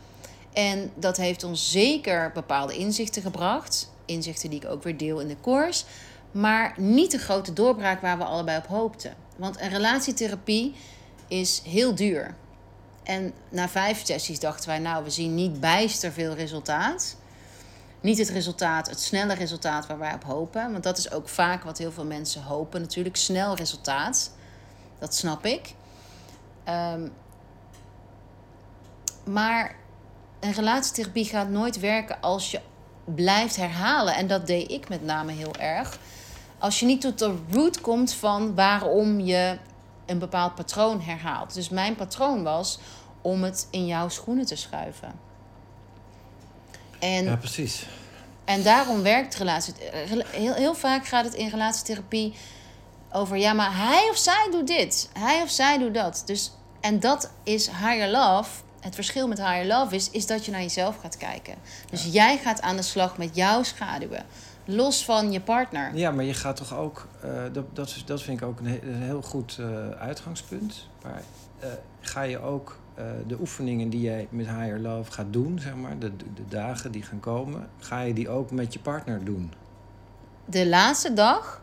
En 0.53 0.91
dat 0.95 1.17
heeft 1.17 1.43
ons 1.43 1.71
zeker 1.71 2.31
bepaalde 2.31 2.77
inzichten 2.77 3.21
gebracht. 3.21 3.91
Inzichten 4.05 4.49
die 4.49 4.61
ik 4.61 4.69
ook 4.69 4.83
weer 4.83 4.97
deel 4.97 5.19
in 5.19 5.27
de 5.27 5.37
course. 5.41 5.85
Maar 6.31 6.73
niet 6.77 7.11
de 7.11 7.17
grote 7.17 7.53
doorbraak 7.53 8.01
waar 8.01 8.17
we 8.17 8.23
allebei 8.23 8.57
op 8.57 8.67
hoopten. 8.67 9.13
Want 9.35 9.59
een 9.61 9.69
relatietherapie 9.69 10.75
is 11.29 11.61
heel 11.65 11.95
duur. 11.95 12.35
En 13.03 13.33
na 13.49 13.69
vijf 13.69 14.05
sessies 14.05 14.39
dachten 14.39 14.69
wij, 14.69 14.79
nou, 14.79 15.03
we 15.03 15.09
zien 15.09 15.35
niet 15.35 15.59
bijster 15.59 16.11
veel 16.11 16.33
resultaat. 16.33 17.15
Niet 18.01 18.17
het 18.17 18.29
resultaat, 18.29 18.89
het 18.89 19.01
snelle 19.01 19.33
resultaat 19.33 19.87
waar 19.87 19.99
wij 19.99 20.13
op 20.13 20.23
hopen. 20.23 20.71
Want 20.71 20.83
dat 20.83 20.97
is 20.97 21.11
ook 21.11 21.29
vaak 21.29 21.63
wat 21.63 21.77
heel 21.77 21.91
veel 21.91 22.05
mensen 22.05 22.43
hopen. 22.43 22.81
Natuurlijk 22.81 23.15
snel 23.15 23.55
resultaat. 23.55 24.31
Dat 24.99 25.15
snap 25.15 25.45
ik. 25.45 25.73
Ehm, 26.63 27.07
maar 29.23 29.75
een 30.39 30.53
relatietherapie 30.53 31.25
gaat 31.25 31.49
nooit 31.49 31.79
werken 31.79 32.21
als 32.21 32.51
je 32.51 32.59
blijft 33.03 33.55
herhalen. 33.55 34.15
En 34.15 34.27
dat 34.27 34.47
deed 34.47 34.71
ik 34.71 34.89
met 34.89 35.03
name 35.03 35.31
heel 35.31 35.55
erg. 35.55 35.99
Als 36.57 36.79
je 36.79 36.85
niet 36.85 37.01
tot 37.01 37.19
de 37.19 37.35
root 37.51 37.81
komt 37.81 38.13
van 38.13 38.55
waarom 38.55 39.19
je 39.19 39.57
een 40.09 40.19
bepaald 40.19 40.55
patroon 40.55 41.01
herhaalt. 41.01 41.53
Dus 41.53 41.69
mijn 41.69 41.95
patroon 41.95 42.43
was 42.43 42.79
om 43.21 43.43
het 43.43 43.67
in 43.71 43.85
jouw 43.85 44.09
schoenen 44.09 44.45
te 44.45 44.55
schuiven. 44.55 45.19
En 46.99 47.23
ja, 47.23 47.35
precies. 47.35 47.85
en 48.45 48.63
daarom 48.63 49.01
werkt 49.01 49.35
relatie. 49.35 49.73
Heel, 50.31 50.53
heel 50.53 50.75
vaak 50.75 51.05
gaat 51.05 51.25
het 51.25 51.33
in 51.33 51.49
relatietherapie 51.49 52.33
over 53.11 53.37
ja, 53.37 53.53
maar 53.53 53.75
hij 53.75 54.07
of 54.09 54.17
zij 54.17 54.47
doet 54.51 54.67
dit, 54.67 55.09
hij 55.13 55.41
of 55.41 55.49
zij 55.49 55.77
doet 55.77 55.93
dat. 55.93 56.23
Dus 56.25 56.51
en 56.79 56.99
dat 56.99 57.31
is 57.43 57.67
higher 57.67 58.09
love. 58.09 58.49
Het 58.79 58.95
verschil 58.95 59.27
met 59.27 59.37
higher 59.37 59.65
love 59.65 59.95
is, 59.95 60.09
is 60.09 60.25
dat 60.25 60.45
je 60.45 60.51
naar 60.51 60.61
jezelf 60.61 60.97
gaat 61.01 61.17
kijken. 61.17 61.55
Dus 61.89 62.07
jij 62.11 62.37
gaat 62.37 62.61
aan 62.61 62.75
de 62.75 62.81
slag 62.81 63.17
met 63.17 63.35
jouw 63.35 63.63
schaduwen, 63.63 64.25
los 64.69 65.05
van 65.05 65.31
je 65.31 65.41
partner. 65.41 65.95
Ja, 65.95 66.11
maar 66.11 66.25
je 66.25 66.33
gaat 66.33 66.55
toch 66.55 66.77
ook, 66.77 67.07
eh, 67.21 67.29
dat, 67.53 67.65
dat, 67.75 67.95
dat 68.05 68.21
vind 68.21 68.41
ik 68.41 68.47
ook 68.47 68.59
een, 68.59 68.67
he- 68.67 68.79
een 68.83 69.01
heel 69.01 69.21
goed 69.21 69.57
eh, 69.59 69.89
uitgangspunt. 69.89 70.87
Maar 71.03 71.21
eh, 71.59 71.69
ga 72.01 72.21
je 72.21 72.39
ook 72.41 72.77
de 73.27 73.37
oefeningen 73.39 73.89
die 73.89 74.01
jij 74.01 74.27
met 74.29 74.45
Higher 74.45 74.79
Love 74.79 75.11
gaat 75.11 75.25
doen, 75.33 75.59
zeg 75.59 75.75
maar, 75.75 75.99
de, 75.99 76.15
de, 76.15 76.25
dagen 76.49 76.91
die 76.91 77.01
gaan 77.03 77.19
komen, 77.19 77.69
ga 77.79 78.01
je 78.01 78.13
die 78.13 78.29
ook 78.29 78.51
met 78.51 78.73
je 78.73 78.79
partner 78.79 79.23
doen? 79.25 79.53
De 80.45 80.67
laatste 80.67 81.13
dag, 81.13 81.61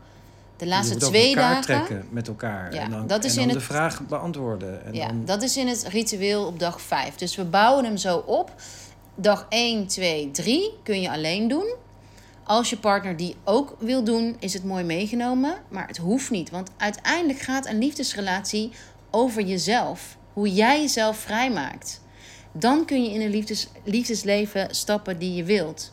de 0.56 0.66
laatste 0.66 0.96
twee 0.96 1.34
dagen. 1.34 1.62
trekken 1.62 2.06
met 2.10 2.28
elkaar. 2.28 2.74
Ja, 2.74 2.80
en 2.82 2.90
dan, 2.90 3.06
dat 3.06 3.24
is 3.24 3.30
en 3.30 3.36
dan 3.36 3.42
in 3.46 3.48
de 3.52 3.58
het- 3.58 3.64
vraag 3.66 4.00
beantwoorden. 4.06 4.84
En 4.84 4.94
ja, 4.94 5.06
dan, 5.06 5.24
dat 5.24 5.42
is 5.42 5.56
in 5.56 5.68
het 5.68 5.82
ritueel 5.88 6.46
op 6.46 6.58
dag 6.58 6.80
5. 6.80 7.14
Dus 7.14 7.36
we 7.36 7.44
bouwen 7.44 7.84
hem 7.84 7.96
zo 7.96 8.16
op. 8.16 8.52
Dag 9.14 9.46
1, 9.48 9.86
2, 9.86 10.30
3 10.30 10.70
kun 10.82 11.00
je 11.00 11.10
alleen 11.10 11.48
doen. 11.48 11.74
Als 12.46 12.70
je 12.70 12.78
partner 12.78 13.16
die 13.16 13.36
ook 13.44 13.76
wil 13.78 14.04
doen, 14.04 14.36
is 14.38 14.52
het 14.52 14.64
mooi 14.64 14.84
meegenomen. 14.84 15.54
Maar 15.68 15.86
het 15.86 15.96
hoeft 15.96 16.30
niet. 16.30 16.50
Want 16.50 16.70
uiteindelijk 16.76 17.38
gaat 17.38 17.66
een 17.66 17.78
liefdesrelatie 17.78 18.72
over 19.10 19.42
jezelf. 19.42 20.16
Hoe 20.32 20.52
jij 20.52 20.80
jezelf 20.80 21.16
vrijmaakt. 21.16 22.00
Dan 22.52 22.84
kun 22.84 23.02
je 23.02 23.10
in 23.10 23.20
een 23.20 23.30
liefdes, 23.30 23.68
liefdesleven 23.84 24.74
stappen 24.74 25.18
die 25.18 25.34
je 25.34 25.44
wilt. 25.44 25.92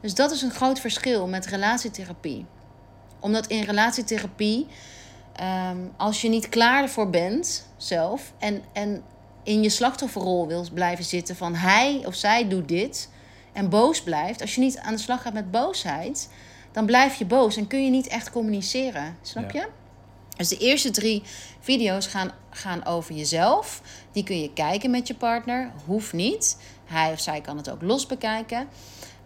Dus 0.00 0.14
dat 0.14 0.30
is 0.30 0.42
een 0.42 0.50
groot 0.50 0.80
verschil 0.80 1.26
met 1.26 1.46
relatietherapie. 1.46 2.46
Omdat 3.20 3.46
in 3.46 3.62
relatietherapie 3.62 4.66
ehm, 5.32 5.78
als 5.96 6.22
je 6.22 6.28
niet 6.28 6.48
klaar 6.48 6.82
ervoor 6.82 7.10
bent 7.10 7.66
zelf 7.76 8.32
en, 8.38 8.62
en 8.72 9.02
in 9.42 9.62
je 9.62 9.68
slachtofferrol 9.68 10.46
wil 10.46 10.66
blijven 10.72 11.04
zitten 11.04 11.36
van 11.36 11.54
hij 11.54 12.02
of 12.06 12.14
zij 12.14 12.48
doet 12.48 12.68
dit 12.68 13.08
en 13.54 13.68
boos 13.68 14.02
blijft, 14.02 14.40
als 14.40 14.54
je 14.54 14.60
niet 14.60 14.78
aan 14.78 14.94
de 14.94 15.00
slag 15.00 15.22
gaat 15.22 15.32
met 15.32 15.50
boosheid, 15.50 16.28
dan 16.72 16.86
blijf 16.86 17.14
je 17.14 17.24
boos 17.24 17.56
en 17.56 17.66
kun 17.66 17.84
je 17.84 17.90
niet 17.90 18.06
echt 18.06 18.30
communiceren. 18.30 19.16
Snap 19.22 19.50
Ja. 19.50 19.60
je? 19.60 19.68
Dus 20.36 20.48
de 20.48 20.56
eerste 20.58 20.90
drie 20.90 21.22
video's 21.60 22.06
gaan, 22.06 22.32
gaan 22.50 22.84
over 22.86 23.14
jezelf. 23.14 23.82
Die 24.12 24.24
kun 24.24 24.40
je 24.40 24.52
kijken 24.52 24.90
met 24.90 25.06
je 25.06 25.14
partner. 25.14 25.70
Hoeft 25.86 26.12
niet. 26.12 26.56
Hij 26.84 27.12
of 27.12 27.20
zij 27.20 27.40
kan 27.40 27.56
het 27.56 27.70
ook 27.70 27.82
los 27.82 28.06
bekijken. 28.06 28.68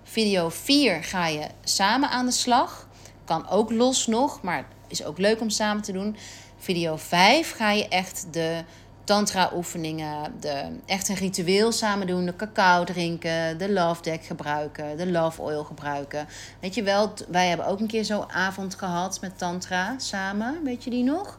Video 0.03 0.49
4 0.49 1.05
ga 1.05 1.27
je 1.27 1.47
samen 1.65 2.11
aan 2.11 2.27
de 2.27 2.33
slag. 2.33 2.89
Kan 3.25 3.49
ook 3.49 3.71
los 3.71 4.07
nog, 4.07 4.43
maar 4.43 4.67
is 4.89 5.05
ook 5.05 5.19
leuk 5.19 5.41
om 5.41 5.51
samen 5.51 5.83
te 5.83 5.93
doen. 5.93 6.17
Video 6.59 6.97
5 6.97 7.53
ga 7.53 7.71
je 7.71 7.89
echt 7.89 8.27
de 8.31 8.65
tantra 9.09 9.51
oefeningen, 9.55 10.33
de, 10.41 10.79
echt 10.87 11.09
een 11.09 11.15
ritueel 11.15 11.73
samen 11.73 12.07
doen. 12.07 12.27
De 12.27 12.37
cacao 12.37 12.85
drinken, 12.85 13.59
de 13.59 13.73
love 13.73 14.03
deck 14.03 14.25
gebruiken, 14.25 14.97
de 14.97 15.11
love 15.11 15.43
oil 15.43 15.65
gebruiken. 15.65 16.27
Weet 16.61 16.75
je 16.75 16.83
wel, 16.83 17.13
wij 17.29 17.49
hebben 17.49 17.67
ook 17.67 17.81
een 17.81 17.87
keer 17.87 18.05
zo'n 18.05 18.31
avond 18.31 18.75
gehad 18.75 19.21
met 19.21 19.39
tantra 19.39 19.95
samen. 19.99 20.65
Weet 20.65 20.85
je 20.85 20.91
die 20.91 21.05
nog? 21.05 21.39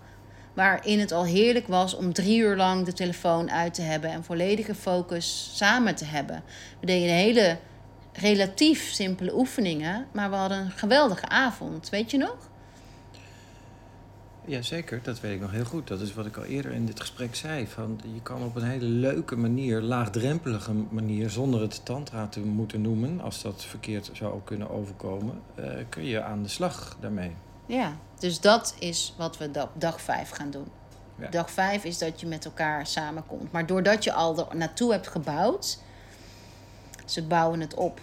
Waarin 0.53 0.99
het 0.99 1.11
al 1.11 1.25
heerlijk 1.25 1.67
was 1.67 1.95
om 1.95 2.13
drie 2.13 2.39
uur 2.39 2.55
lang 2.55 2.85
de 2.85 2.93
telefoon 2.93 3.51
uit 3.51 3.73
te 3.73 3.81
hebben 3.81 4.09
en 4.09 4.23
volledige 4.23 4.75
focus 4.75 5.51
samen 5.53 5.95
te 5.95 6.05
hebben. 6.05 6.43
We 6.79 6.85
deden 6.85 7.15
hele 7.15 7.57
relatief 8.13 8.93
simpele 8.93 9.35
oefeningen, 9.35 10.07
maar 10.11 10.29
we 10.29 10.35
hadden 10.35 10.57
een 10.57 10.71
geweldige 10.71 11.27
avond. 11.27 11.89
Weet 11.89 12.11
je 12.11 12.17
nog? 12.17 12.48
Ja, 14.49 14.61
zeker. 14.61 14.99
Dat 15.03 15.19
weet 15.19 15.33
ik 15.35 15.41
nog 15.41 15.51
heel 15.51 15.65
goed. 15.65 15.87
Dat 15.87 15.99
is 16.01 16.13
wat 16.13 16.25
ik 16.25 16.37
al 16.37 16.43
eerder 16.43 16.71
in 16.71 16.85
dit 16.85 16.99
gesprek 16.99 17.35
zei. 17.35 17.67
Van, 17.67 17.99
je 18.13 18.21
kan 18.21 18.43
op 18.43 18.55
een 18.55 18.63
hele 18.63 18.85
leuke 18.85 19.35
manier, 19.35 19.81
laagdrempelige 19.81 20.73
manier, 20.73 21.29
zonder 21.29 21.61
het 21.61 21.85
tantra 21.85 22.27
te 22.27 22.39
moeten 22.39 22.81
noemen, 22.81 23.21
als 23.21 23.41
dat 23.41 23.63
verkeerd 23.65 24.09
zou 24.13 24.39
kunnen 24.43 24.69
overkomen, 24.69 25.41
eh, 25.55 25.65
kun 25.89 26.05
je 26.05 26.21
aan 26.23 26.43
de 26.43 26.49
slag 26.49 26.97
daarmee. 26.99 27.31
Ja, 27.65 27.97
dus 28.19 28.39
dat 28.39 28.75
is 28.79 29.13
wat 29.17 29.37
we 29.37 29.51
da- 29.51 29.69
dag 29.73 30.01
5 30.01 30.29
gaan 30.29 30.51
doen. 30.51 30.67
Ja. 31.15 31.29
Dag 31.29 31.51
5 31.51 31.83
is 31.83 31.97
dat 31.97 32.19
je 32.19 32.27
met 32.27 32.45
elkaar 32.45 32.87
samenkomt. 32.87 33.51
Maar 33.51 33.65
doordat 33.65 34.03
je 34.03 34.13
al 34.13 34.37
er 34.49 34.57
naartoe 34.57 34.91
hebt 34.91 35.07
gebouwd, 35.07 35.79
ze 37.05 37.23
bouwen 37.23 37.59
het 37.59 37.73
op. 37.73 38.01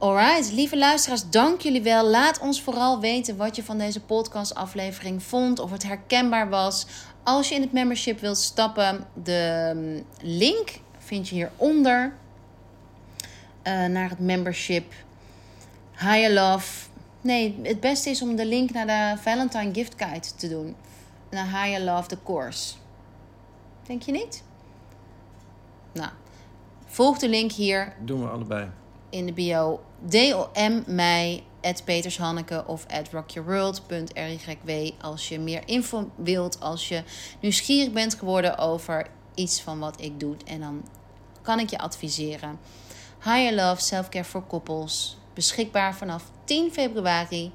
Alright, 0.00 0.52
lieve 0.52 0.78
luisteraars, 0.78 1.30
dank 1.30 1.60
jullie 1.60 1.82
wel. 1.82 2.06
Laat 2.06 2.38
ons 2.38 2.62
vooral 2.62 3.00
weten 3.00 3.36
wat 3.36 3.56
je 3.56 3.62
van 3.62 3.78
deze 3.78 4.00
podcastaflevering 4.00 5.22
vond, 5.22 5.58
of 5.58 5.70
het 5.70 5.82
herkenbaar 5.82 6.48
was. 6.48 6.86
Als 7.22 7.48
je 7.48 7.54
in 7.54 7.60
het 7.60 7.72
membership 7.72 8.20
wilt 8.20 8.36
stappen, 8.36 9.06
de 9.22 9.72
mm, 9.74 10.04
link 10.20 10.80
vind 10.98 11.28
je 11.28 11.34
hieronder 11.34 12.14
eh, 13.62 13.84
naar 13.84 14.08
het 14.08 14.18
membership. 14.18 14.92
Higher 15.92 16.32
Love. 16.32 16.88
Nee, 17.20 17.60
het 17.62 17.80
beste 17.80 18.10
is 18.10 18.22
om 18.22 18.36
de 18.36 18.46
link 18.46 18.70
naar 18.70 18.86
de 18.86 19.22
Valentine 19.22 19.74
Gift 19.74 19.94
Guide 19.96 20.34
te 20.36 20.48
doen. 20.48 20.76
Naar 21.30 21.46
Higher 21.46 21.80
Love, 21.84 22.08
de 22.08 22.18
course. 22.24 22.74
Denk 23.86 24.02
je 24.02 24.12
niet? 24.12 24.42
Nou, 25.92 26.10
volg 26.86 27.18
de 27.18 27.28
link 27.28 27.52
hier 27.52 27.92
Doen 28.04 28.20
we 28.22 28.28
allebei. 28.28 28.68
In 29.10 29.26
de 29.26 29.32
bio. 29.32 29.80
DM 29.98 30.82
mij, 30.86 31.44
petershanneke 31.84 32.64
of 32.66 32.86
at 32.86 33.08
rockyourworld.ryw 33.12 34.90
als 35.00 35.28
je 35.28 35.38
meer 35.38 35.62
info 35.64 36.10
wilt. 36.16 36.60
Als 36.60 36.88
je 36.88 37.02
nieuwsgierig 37.40 37.92
bent 37.92 38.14
geworden 38.14 38.58
over 38.58 39.06
iets 39.34 39.60
van 39.60 39.78
wat 39.78 40.00
ik 40.00 40.20
doe. 40.20 40.36
En 40.46 40.60
dan 40.60 40.82
kan 41.42 41.58
ik 41.58 41.70
je 41.70 41.78
adviseren. 41.78 42.58
Higher 43.22 43.54
Love, 43.54 43.82
Selfcare 43.82 44.24
voor 44.24 44.42
koppels. 44.42 45.18
Beschikbaar 45.34 45.94
vanaf 45.94 46.24
10 46.44 46.72
februari. 46.72 47.52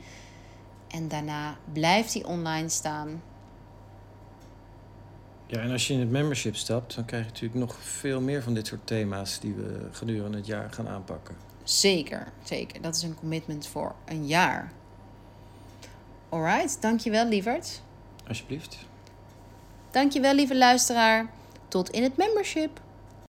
En 0.87 1.07
daarna 1.07 1.57
blijft 1.73 2.13
die 2.13 2.27
online 2.27 2.69
staan. 2.69 3.21
Ja, 5.47 5.59
en 5.59 5.71
als 5.71 5.87
je 5.87 5.93
in 5.93 5.99
het 5.99 6.11
membership 6.11 6.55
stapt, 6.55 6.95
dan 6.95 7.05
krijg 7.05 7.23
je 7.23 7.29
natuurlijk 7.29 7.59
nog 7.59 7.75
veel 7.79 8.21
meer 8.21 8.43
van 8.43 8.53
dit 8.53 8.67
soort 8.67 8.87
thema's 8.87 9.39
die 9.39 9.53
we 9.53 9.87
gedurende 9.91 10.37
het 10.37 10.45
jaar 10.45 10.71
gaan 10.71 10.87
aanpakken. 10.87 11.35
Zeker, 11.63 12.27
zeker. 12.43 12.81
Dat 12.81 12.95
is 12.95 13.03
een 13.03 13.15
commitment 13.15 13.67
voor 13.67 13.95
een 14.05 14.27
jaar. 14.27 14.71
Alright, 16.29 16.81
dankjewel 16.81 17.27
lieverd. 17.27 17.81
Alsjeblieft. 18.27 18.77
Dankjewel 19.91 20.33
lieve 20.33 20.57
luisteraar. 20.57 21.29
Tot 21.67 21.89
in 21.89 22.03
het 22.03 22.17
membership. 22.17 22.79